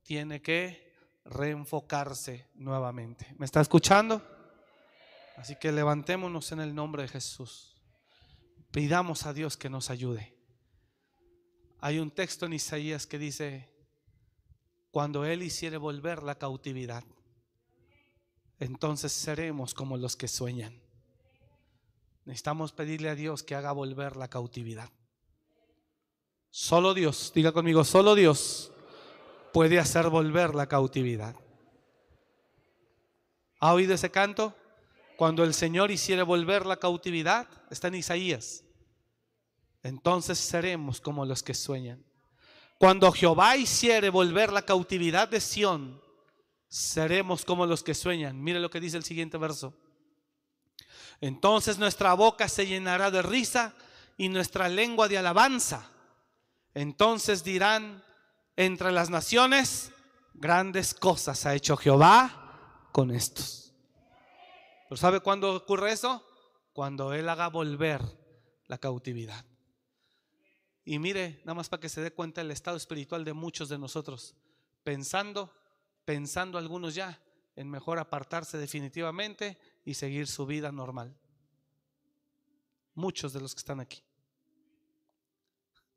[0.03, 0.93] tiene que
[1.25, 3.33] reenfocarse nuevamente.
[3.37, 4.21] ¿Me está escuchando?
[5.35, 7.75] Así que levantémonos en el nombre de Jesús.
[8.71, 10.33] Pidamos a Dios que nos ayude.
[11.79, 13.69] Hay un texto en Isaías que dice,
[14.91, 17.03] cuando Él hiciere volver la cautividad,
[18.59, 20.79] entonces seremos como los que sueñan.
[22.25, 24.89] Necesitamos pedirle a Dios que haga volver la cautividad.
[26.49, 28.71] Solo Dios, diga conmigo, solo Dios
[29.53, 31.35] puede hacer volver la cautividad.
[33.59, 34.55] ¿Ha oído ese canto?
[35.17, 38.63] Cuando el Señor hiciere volver la cautividad, está en Isaías.
[39.83, 42.03] Entonces seremos como los que sueñan.
[42.77, 46.01] Cuando Jehová hiciere volver la cautividad de Sión,
[46.67, 48.41] seremos como los que sueñan.
[48.41, 49.73] Mire lo que dice el siguiente verso.
[51.21, 53.75] Entonces nuestra boca se llenará de risa
[54.17, 55.89] y nuestra lengua de alabanza.
[56.73, 58.03] Entonces dirán,
[58.55, 59.91] entre las naciones,
[60.33, 63.73] grandes cosas ha hecho Jehová con estos.
[64.89, 66.25] ¿Pero sabe cuándo ocurre eso?
[66.73, 68.01] Cuando Él haga volver
[68.67, 69.45] la cautividad.
[70.83, 73.77] Y mire, nada más para que se dé cuenta el estado espiritual de muchos de
[73.77, 74.35] nosotros,
[74.83, 75.53] pensando,
[76.03, 77.21] pensando algunos ya
[77.55, 81.15] en mejor apartarse definitivamente y seguir su vida normal.
[82.93, 84.03] Muchos de los que están aquí.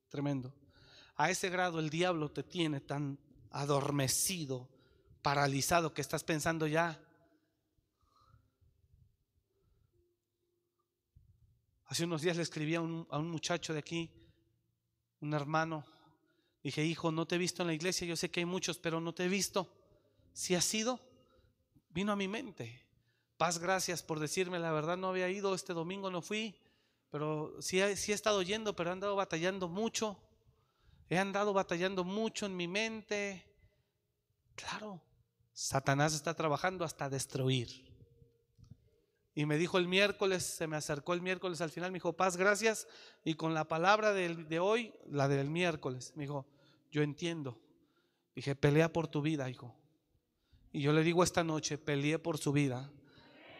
[0.08, 0.54] Tremendo.
[1.16, 3.18] A ese grado el diablo te tiene tan
[3.50, 4.68] adormecido,
[5.22, 7.00] paralizado, que estás pensando ya.
[11.86, 14.10] Hace unos días le escribí a un, a un muchacho de aquí,
[15.20, 15.84] un hermano.
[16.62, 19.00] Dije, hijo, no te he visto en la iglesia, yo sé que hay muchos, pero
[19.00, 19.70] no te he visto.
[20.32, 21.00] Si has sido,
[21.90, 22.83] vino a mi mente.
[23.44, 26.58] Paz, gracias por decirme, la verdad no había ido, este domingo no fui,
[27.10, 30.18] pero sí, sí he estado yendo, pero he andado batallando mucho.
[31.10, 33.46] He andado batallando mucho en mi mente.
[34.54, 35.02] Claro,
[35.52, 37.68] Satanás está trabajando hasta destruir.
[39.34, 42.38] Y me dijo el miércoles, se me acercó el miércoles al final, me dijo, paz,
[42.38, 42.88] gracias.
[43.26, 46.46] Y con la palabra de, de hoy, la del miércoles, me dijo,
[46.90, 47.60] yo entiendo.
[48.34, 49.76] Dije, pelea por tu vida, hijo.
[50.72, 52.90] Y yo le digo esta noche, peleé por su vida.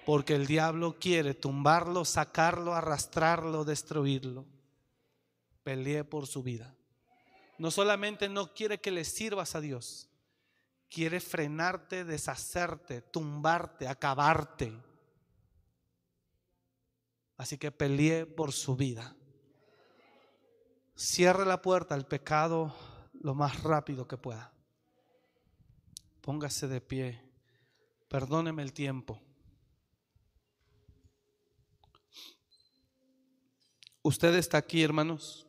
[0.04, 4.44] Porque el diablo quiere tumbarlo, sacarlo, arrastrarlo, destruirlo.
[5.62, 6.74] Peleé por su vida.
[7.58, 10.08] No solamente no quiere que le sirvas a Dios,
[10.90, 14.72] quiere frenarte, deshacerte, tumbarte, acabarte.
[17.36, 19.16] Así que peleé por su vida.
[20.96, 22.74] Cierre la puerta al pecado
[23.20, 24.52] lo más rápido que pueda.
[26.20, 27.20] Póngase de pie.
[28.08, 29.20] Perdóneme el tiempo.
[34.06, 35.46] ¿Usted está aquí, hermanos?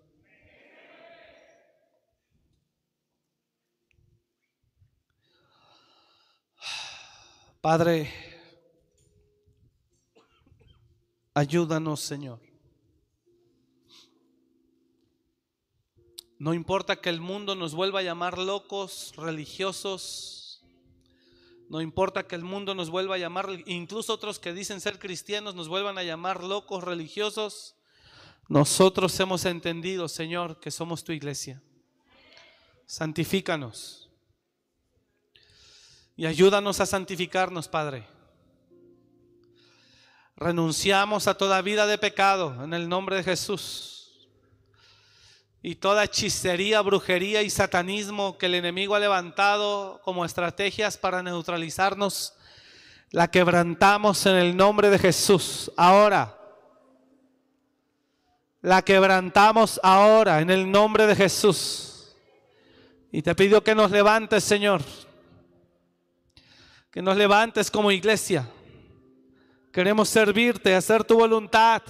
[7.60, 8.10] Padre,
[11.34, 12.40] ayúdanos, Señor.
[16.40, 20.66] No importa que el mundo nos vuelva a llamar locos, religiosos.
[21.68, 25.56] No importa que el mundo nos vuelva a llamar, incluso otros que dicen ser cristianos
[25.56, 27.76] nos vuelvan a llamar locos, religiosos.
[28.48, 31.62] Nosotros hemos entendido, Señor, que somos tu iglesia.
[32.86, 34.10] Santifícanos.
[36.16, 38.08] Y ayúdanos a santificarnos, Padre.
[40.36, 44.30] Renunciamos a toda vida de pecado en el nombre de Jesús.
[45.64, 52.34] Y toda hechicería, brujería y satanismo que el enemigo ha levantado como estrategias para neutralizarnos,
[53.10, 55.72] la quebrantamos en el nombre de Jesús.
[55.76, 56.45] Ahora.
[58.66, 62.16] La quebrantamos ahora en el nombre de Jesús.
[63.12, 64.82] Y te pido que nos levantes, Señor
[66.96, 68.50] que nos levantes como iglesia.
[69.74, 71.82] Queremos servirte, hacer tu voluntad.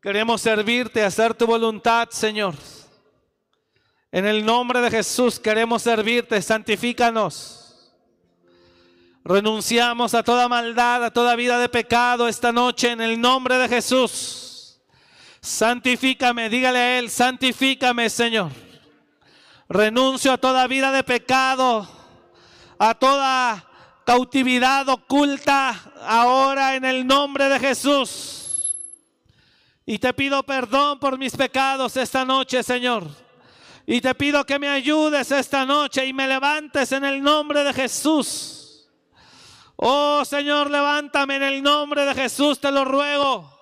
[0.00, 2.54] Queremos servirte, hacer tu voluntad, Señor.
[4.12, 7.92] En el nombre de Jesús queremos servirte, santifícanos.
[9.24, 13.68] Renunciamos a toda maldad, a toda vida de pecado esta noche en el nombre de
[13.68, 14.43] Jesús.
[15.44, 18.50] Santifícame, dígale a Él, santifícame, Señor.
[19.68, 21.86] Renuncio a toda vida de pecado
[22.78, 23.68] a toda
[24.06, 28.74] cautividad oculta ahora en el nombre de Jesús.
[29.84, 33.06] Y te pido perdón por mis pecados esta noche, Señor.
[33.86, 37.74] Y te pido que me ayudes esta noche y me levantes en el nombre de
[37.74, 38.88] Jesús.
[39.76, 43.53] Oh Señor, levántame en el nombre de Jesús, te lo ruego.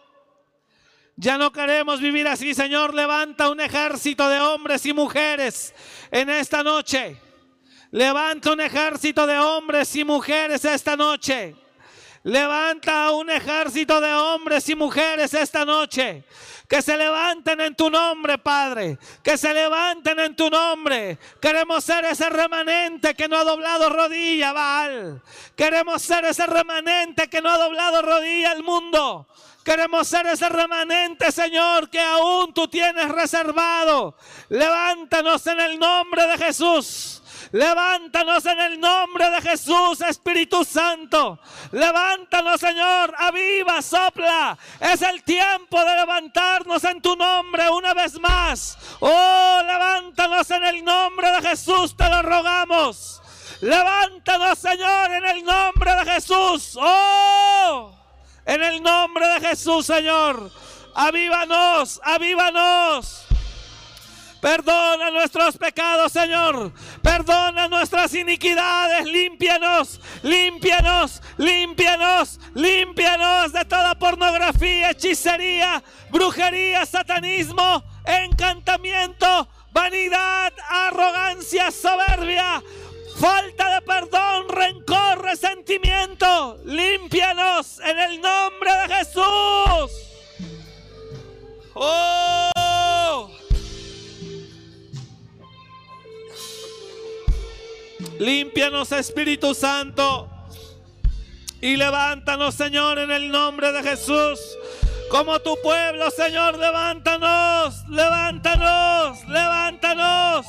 [1.16, 2.94] Ya no queremos vivir así, Señor.
[2.94, 5.74] Levanta un ejército de hombres y mujeres
[6.10, 7.20] en esta noche
[7.92, 11.54] Levanta un ejército de hombres y mujeres esta noche.
[12.22, 16.24] Levanta un ejército de hombres y mujeres esta noche.
[16.66, 18.96] Que se levanten en tu nombre, Padre.
[19.22, 21.18] Que se levanten en tu nombre.
[21.38, 25.20] Queremos ser ese remanente que no ha doblado rodilla, Baal.
[25.54, 29.28] Queremos ser ese remanente que no ha doblado rodilla al mundo.
[29.64, 34.16] Queremos ser ese remanente, Señor, que aún tú tienes reservado.
[34.48, 37.22] Levántanos en el nombre de Jesús.
[37.52, 41.38] Levántanos en el nombre de Jesús, Espíritu Santo.
[41.70, 43.14] Levántanos, Señor.
[43.16, 44.58] Aviva, sopla.
[44.80, 48.78] Es el tiempo de levantarnos en tu nombre una vez más.
[49.00, 53.20] Oh, levántanos en el nombre de Jesús, te lo rogamos.
[53.60, 56.76] Levántanos, Señor, en el nombre de Jesús.
[56.80, 58.01] Oh,
[58.46, 60.50] en el nombre de Jesús, Señor.
[60.94, 63.26] Avívanos, avívanos.
[64.42, 66.72] Perdona nuestros pecados, Señor.
[67.00, 69.04] Perdona nuestras iniquidades.
[69.06, 82.60] Límpianos, límpianos, límpianos, límpianos de toda pornografía, hechicería, brujería, satanismo, encantamiento, vanidad, arrogancia, soberbia
[83.16, 86.58] falta de perdón, rencor, resentimiento.
[86.64, 89.92] Límpianos en el nombre de Jesús.
[91.74, 93.30] Oh.
[98.18, 100.28] Límpianos, Espíritu Santo.
[101.60, 104.40] Y levántanos, Señor, en el nombre de Jesús.
[105.10, 110.46] Como tu pueblo, Señor, levántanos, levántanos, levántanos.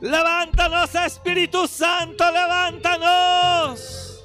[0.00, 4.20] Levántanos, Espíritu Santo, levántanos.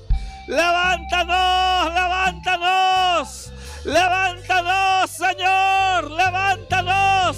[0.48, 3.52] Levántanos, levántanos.
[3.86, 7.38] Levántanos, Señor, levántanos.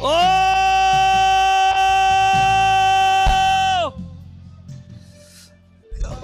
[0.00, 0.32] Oh.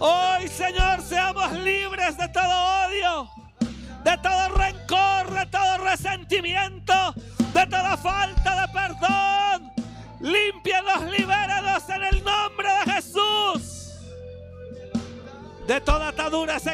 [0.00, 3.28] Hoy, Señor, seamos libres de todo odio,
[4.02, 7.12] de todo rencor, de todo resentimiento,
[7.52, 8.37] de toda falta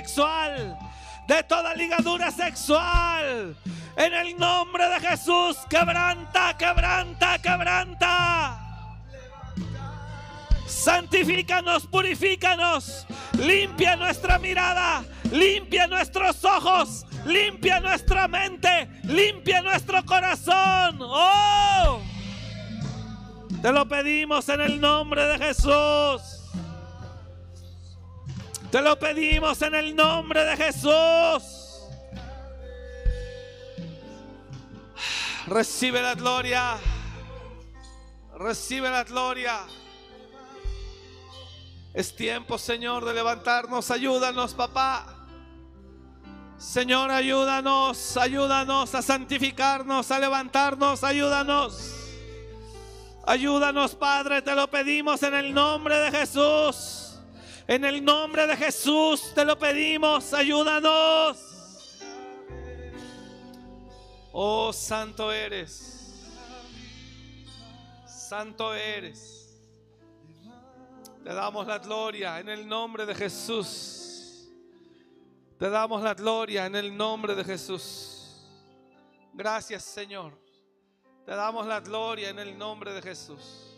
[0.05, 0.79] sexual,
[1.27, 3.57] de toda ligadura sexual.
[3.97, 8.61] En el nombre de Jesús, quebranta, quebranta, quebranta.
[10.67, 13.07] Santifícanos, purifícanos.
[13.39, 20.99] Limpia nuestra mirada, limpia nuestros ojos, limpia nuestra mente, limpia nuestro corazón.
[21.01, 22.01] Oh.
[23.63, 26.34] Te lo pedimos en el nombre de Jesús.
[28.75, 31.85] Te lo pedimos en el nombre de Jesús.
[35.47, 36.77] Recibe la gloria.
[38.37, 39.61] Recibe la gloria.
[41.93, 43.93] Es tiempo, Señor, de levantarnos.
[43.93, 45.07] Ayúdanos, papá.
[46.59, 51.95] Señor, ayúdanos, ayúdanos a santificarnos, a levantarnos, ayúdanos.
[53.25, 57.04] Ayúdanos, Padre, te lo pedimos en el nombre de Jesús.
[57.67, 61.39] En el nombre de Jesús te lo pedimos, ayúdanos.
[64.33, 66.21] Oh, santo eres.
[68.07, 69.63] Santo eres.
[71.23, 74.51] Te damos la gloria en el nombre de Jesús.
[75.59, 78.45] Te damos la gloria en el nombre de Jesús.
[79.33, 80.39] Gracias, Señor.
[81.25, 83.74] Te damos la gloria en el nombre de Jesús.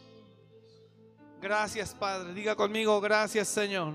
[1.41, 2.33] Gracias, Padre.
[2.33, 3.95] Diga conmigo, gracias, Señor.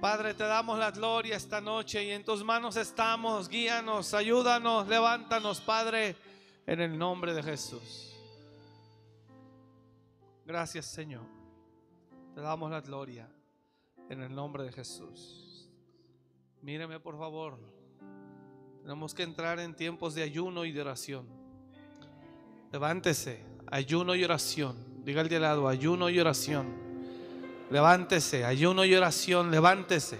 [0.00, 3.48] Padre, te damos la gloria esta noche y en tus manos estamos.
[3.48, 6.16] Guíanos, ayúdanos, levántanos, Padre,
[6.66, 8.14] en el nombre de Jesús.
[10.46, 11.26] Gracias, Señor.
[12.34, 13.28] Te damos la gloria
[14.08, 15.68] en el nombre de Jesús.
[16.62, 17.58] Míreme, por favor.
[18.82, 21.26] Tenemos que entrar en tiempos de ayuno y de oración.
[22.72, 24.89] Levántese, ayuno y oración.
[25.04, 26.66] Diga al de lado, ayuno y oración.
[27.70, 30.18] Levántese, ayuno y oración, levántese.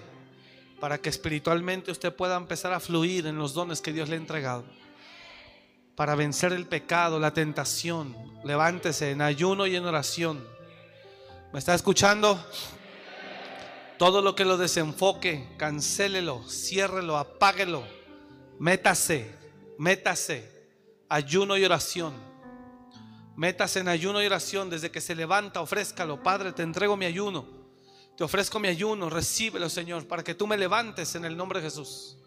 [0.81, 4.19] Para que espiritualmente usted pueda empezar a fluir en los dones que Dios le ha
[4.19, 4.65] entregado.
[5.95, 8.17] Para vencer el pecado, la tentación.
[8.45, 10.43] Levántese en ayuno y en oración.
[11.53, 12.43] ¿Me está escuchando?
[13.99, 17.85] Todo lo que lo desenfoque, cancélelo, ciérrelo, apáguelo.
[18.59, 19.31] Métase,
[19.77, 20.51] métase.
[21.11, 22.30] Ayuno y oración.
[23.41, 26.23] Metas en ayuno y oración desde que se levanta, ofrézcalo.
[26.23, 27.47] Padre, te entrego mi ayuno.
[28.15, 31.71] Te ofrezco mi ayuno, recíbelo, Señor, para que tú me levantes en el nombre de
[31.71, 32.19] Jesús.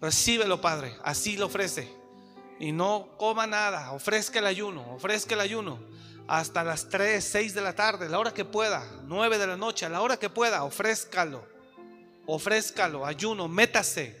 [0.00, 0.96] Recíbelo, Padre.
[1.04, 1.92] Así lo ofrece.
[2.58, 3.92] Y no coma nada.
[3.92, 5.80] Ofrezca el ayuno, ofrezca el ayuno.
[6.26, 8.82] Hasta las 3, 6 de la tarde, la hora que pueda.
[9.04, 10.64] 9 de la noche, a la hora que pueda.
[10.64, 11.46] Ofrézcalo.
[12.24, 14.18] Ofrézcalo, ayuno, métase.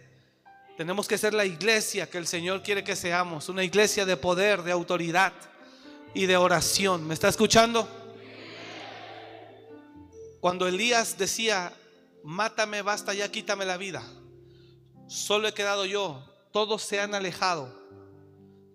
[0.76, 3.48] Tenemos que ser la iglesia que el Señor quiere que seamos.
[3.48, 5.32] Una iglesia de poder, de autoridad
[6.14, 7.06] y de oración.
[7.06, 7.88] ¿Me está escuchando?
[10.40, 11.72] Cuando Elías decía,
[12.22, 14.04] mátame, basta ya, quítame la vida.
[15.08, 16.24] Solo he quedado yo.
[16.52, 17.76] Todos se han alejado.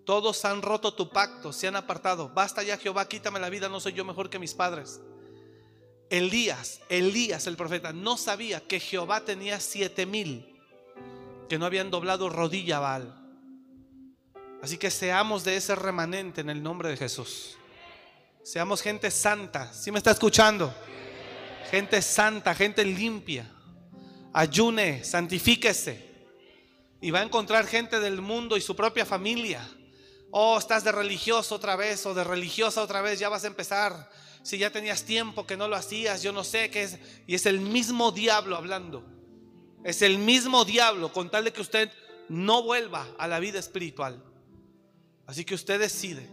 [0.06, 2.30] Todos han roto tu pacto, se han apartado.
[2.30, 3.70] Basta ya, Jehová, quítame la vida.
[3.70, 5.00] No soy yo mejor que mis padres.
[6.10, 10.62] Elías, Elías el profeta, no sabía que Jehová tenía siete mil
[11.50, 13.23] que no habían doblado rodilla a Baal.
[14.64, 17.58] Así que seamos de ese remanente en el nombre de Jesús.
[18.44, 19.74] Seamos gente santa.
[19.74, 20.74] ¿Sí me está escuchando?
[21.70, 23.46] Gente santa, gente limpia.
[24.32, 26.30] Ayune, santifíquese.
[27.02, 29.70] Y va a encontrar gente del mundo y su propia familia.
[30.32, 34.10] Oh, estás de religioso otra vez o de religiosa otra vez, ya vas a empezar.
[34.44, 37.00] Si ya tenías tiempo que no lo hacías, yo no sé qué es.
[37.28, 39.04] Y es el mismo diablo hablando.
[39.84, 41.92] Es el mismo diablo con tal de que usted
[42.30, 44.24] no vuelva a la vida espiritual.
[45.26, 46.28] Así que usted decide.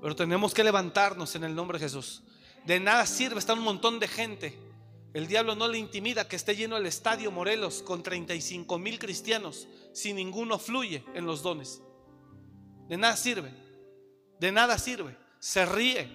[0.00, 2.22] Pero tenemos que levantarnos en el nombre de Jesús.
[2.64, 4.58] De nada sirve estar un montón de gente.
[5.14, 9.66] El diablo no le intimida que esté lleno el estadio Morelos con 35 mil cristianos
[9.94, 11.80] si ninguno fluye en los dones.
[12.88, 13.50] De nada sirve.
[14.38, 15.16] De nada sirve.
[15.38, 16.08] Se ríe.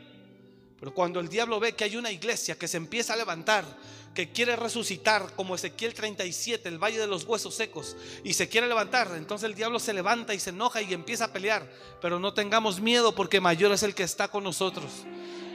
[0.79, 3.65] Pero cuando el diablo ve que hay una iglesia que se empieza a levantar,
[4.13, 8.67] que quiere resucitar como Ezequiel 37, el valle de los huesos secos, y se quiere
[8.67, 11.69] levantar, entonces el diablo se levanta y se enoja y empieza a pelear.
[12.01, 14.91] Pero no tengamos miedo porque mayor es el que está con nosotros.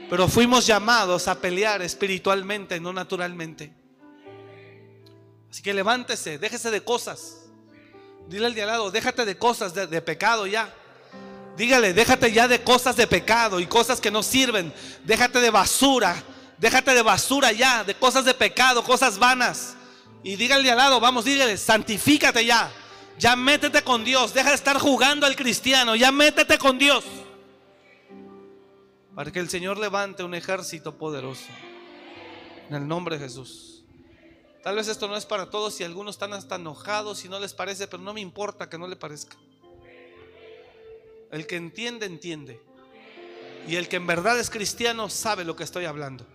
[0.09, 3.73] Pero fuimos llamados a pelear espiritualmente, no naturalmente.
[5.51, 7.43] Así que levántese, déjese de cosas.
[8.27, 10.73] Dile al de al lado, déjate de cosas de, de pecado ya.
[11.57, 14.73] Dígale, déjate ya de cosas de pecado y cosas que no sirven.
[15.03, 16.23] Déjate de basura.
[16.57, 19.75] Déjate de basura ya, de cosas de pecado, cosas vanas.
[20.23, 22.71] Y dígale al lado, vamos, dígale, santifícate ya.
[23.19, 24.33] Ya métete con Dios.
[24.33, 25.95] Deja de estar jugando al cristiano.
[25.95, 27.03] Ya métete con Dios.
[29.15, 31.45] Para que el Señor levante un ejército poderoso.
[32.69, 33.83] En el nombre de Jesús.
[34.63, 37.53] Tal vez esto no es para todos y algunos están hasta enojados y no les
[37.53, 39.37] parece, pero no me importa que no le parezca.
[41.31, 42.61] El que entiende, entiende.
[43.67, 46.25] Y el que en verdad es cristiano sabe lo que estoy hablando.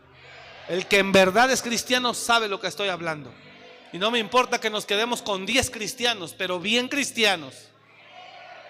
[0.69, 3.33] El que en verdad es cristiano sabe lo que estoy hablando.
[3.93, 7.69] Y no me importa que nos quedemos con 10 cristianos, pero bien cristianos.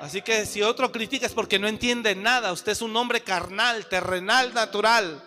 [0.00, 2.50] Así que si otro critica es porque no entiende nada.
[2.50, 5.22] Usted es un hombre carnal, terrenal, natural.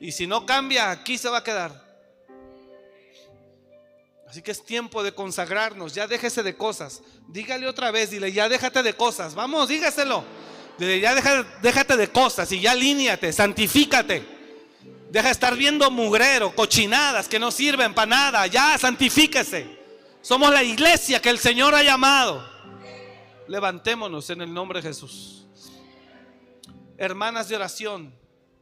[0.00, 1.90] Y si no cambia, aquí se va a quedar.
[4.26, 5.92] Así que es tiempo de consagrarnos.
[5.94, 7.02] Ya déjese de cosas.
[7.28, 9.34] Dígale otra vez, dile, ya déjate de cosas.
[9.34, 10.24] Vamos, dígaselo.
[10.78, 11.14] Dile, ya
[11.60, 14.39] déjate, de cosas y ya alíñate, santifícate.
[15.10, 18.46] Deja de estar viendo mugrero, cochinadas que no sirven para nada.
[18.46, 19.78] Ya, santifíquese.
[20.22, 22.48] Somos la iglesia que el Señor ha llamado.
[23.48, 25.48] Levantémonos en el nombre de Jesús.
[26.96, 28.14] Hermanas de oración,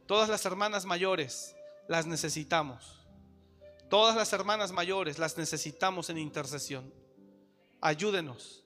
[0.07, 1.55] todas las hermanas mayores,
[1.87, 2.99] las necesitamos.
[3.87, 6.91] Todas las hermanas mayores las necesitamos en intercesión.
[7.79, 8.63] Ayúdenos.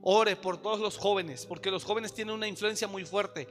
[0.00, 3.48] Ore por todos los jóvenes, porque los jóvenes tienen una influencia muy fuerte.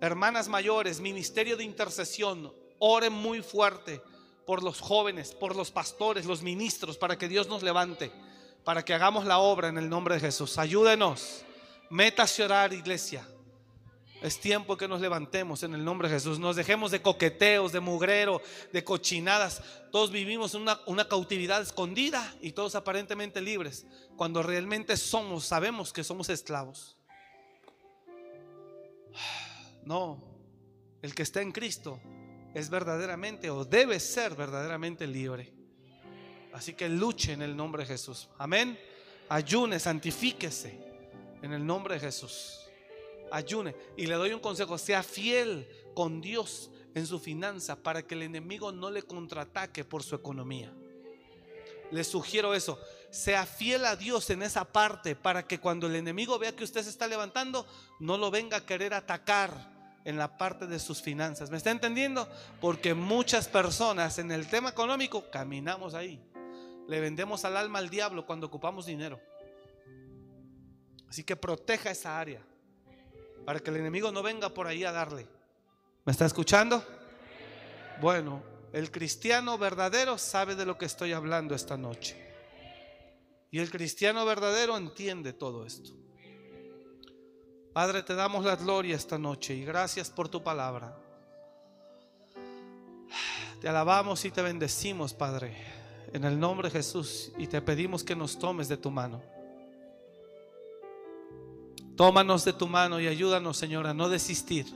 [0.00, 4.00] Hermanas mayores, ministerio de intercesión, ore muy fuerte
[4.46, 8.12] por los jóvenes, por los pastores, los ministros, para que Dios nos levante,
[8.64, 10.58] para que hagamos la obra en el nombre de Jesús.
[10.58, 11.44] Ayúdenos.
[11.90, 13.26] Métase a orar, iglesia.
[14.22, 16.38] Es tiempo que nos levantemos en el nombre de Jesús.
[16.38, 18.40] Nos dejemos de coqueteos, de mugrero,
[18.72, 19.62] de cochinadas.
[19.92, 23.86] Todos vivimos una, una cautividad escondida y todos aparentemente libres.
[24.16, 26.96] Cuando realmente somos, sabemos que somos esclavos.
[29.84, 30.24] No,
[31.02, 32.00] el que está en Cristo
[32.54, 35.52] es verdaderamente o debe ser verdaderamente libre.
[36.52, 38.28] Así que luche en el nombre de Jesús.
[38.38, 38.78] Amén.
[39.28, 40.78] Ayune, santifíquese
[41.42, 42.64] en el nombre de Jesús
[43.34, 43.74] ayune.
[43.96, 48.22] Y le doy un consejo, sea fiel con Dios en su finanza para que el
[48.22, 50.72] enemigo no le contraataque por su economía.
[51.90, 52.78] Le sugiero eso,
[53.10, 56.82] sea fiel a Dios en esa parte para que cuando el enemigo vea que usted
[56.82, 57.66] se está levantando,
[58.00, 59.73] no lo venga a querer atacar
[60.04, 61.50] en la parte de sus finanzas.
[61.50, 62.28] ¿Me está entendiendo?
[62.60, 66.22] Porque muchas personas en el tema económico caminamos ahí.
[66.86, 69.20] Le vendemos al alma al diablo cuando ocupamos dinero.
[71.08, 72.42] Así que proteja esa área
[73.46, 75.26] para que el enemigo no venga por ahí a darle.
[76.04, 76.84] ¿Me está escuchando?
[78.00, 82.20] Bueno, el cristiano verdadero sabe de lo que estoy hablando esta noche.
[83.50, 86.03] Y el cristiano verdadero entiende todo esto.
[87.74, 90.96] Padre, te damos la gloria esta noche y gracias por tu palabra.
[93.60, 95.56] Te alabamos y te bendecimos, Padre,
[96.12, 99.20] en el nombre de Jesús y te pedimos que nos tomes de tu mano.
[101.96, 104.66] Tómanos de tu mano y ayúdanos, Señor, a no desistir,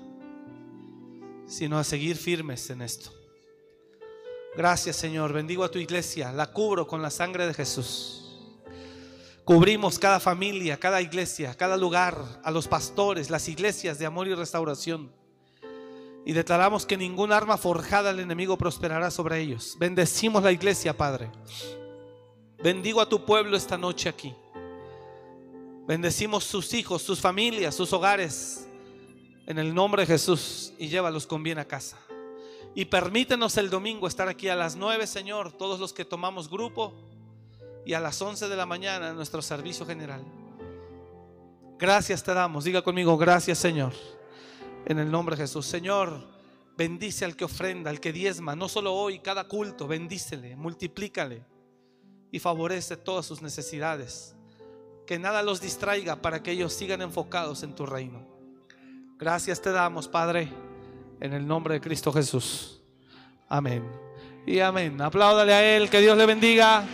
[1.47, 3.13] sino a seguir firmes en esto.
[4.57, 5.33] Gracias, Señor.
[5.33, 6.33] Bendigo a tu iglesia.
[6.33, 8.28] La cubro con la sangre de Jesús.
[9.49, 14.35] Cubrimos cada familia, cada iglesia, cada lugar, a los pastores, las iglesias de amor y
[14.35, 15.11] restauración.
[16.27, 19.75] Y declaramos que ningún arma forjada al enemigo prosperará sobre ellos.
[19.79, 21.31] Bendecimos la iglesia, Padre.
[22.63, 24.35] Bendigo a tu pueblo esta noche aquí.
[25.87, 28.69] Bendecimos sus hijos, sus familias, sus hogares.
[29.47, 31.97] En el nombre de Jesús y llévalos con bien a casa.
[32.75, 36.93] Y permítenos el domingo estar aquí a las 9, Señor, todos los que tomamos grupo.
[37.89, 40.23] Y a las 11 de la mañana nuestro servicio general.
[41.79, 42.65] Gracias te damos.
[42.65, 43.95] Diga conmigo, gracias Señor.
[44.85, 45.65] En el nombre de Jesús.
[45.65, 46.29] Señor,
[46.77, 51.47] bendice al que ofrenda, al que diezma, no solo hoy, cada culto, bendícele, multiplícale
[52.31, 54.37] y favorece todas sus necesidades.
[55.07, 58.21] Que nada los distraiga para que ellos sigan enfocados en tu reino.
[59.19, 60.53] Gracias te damos, Padre,
[61.21, 62.83] en el nombre de Cristo Jesús.
[63.49, 63.83] Amén.
[64.47, 65.01] Y amén.
[65.01, 66.87] Apláudale a Él, que Dios le bendiga.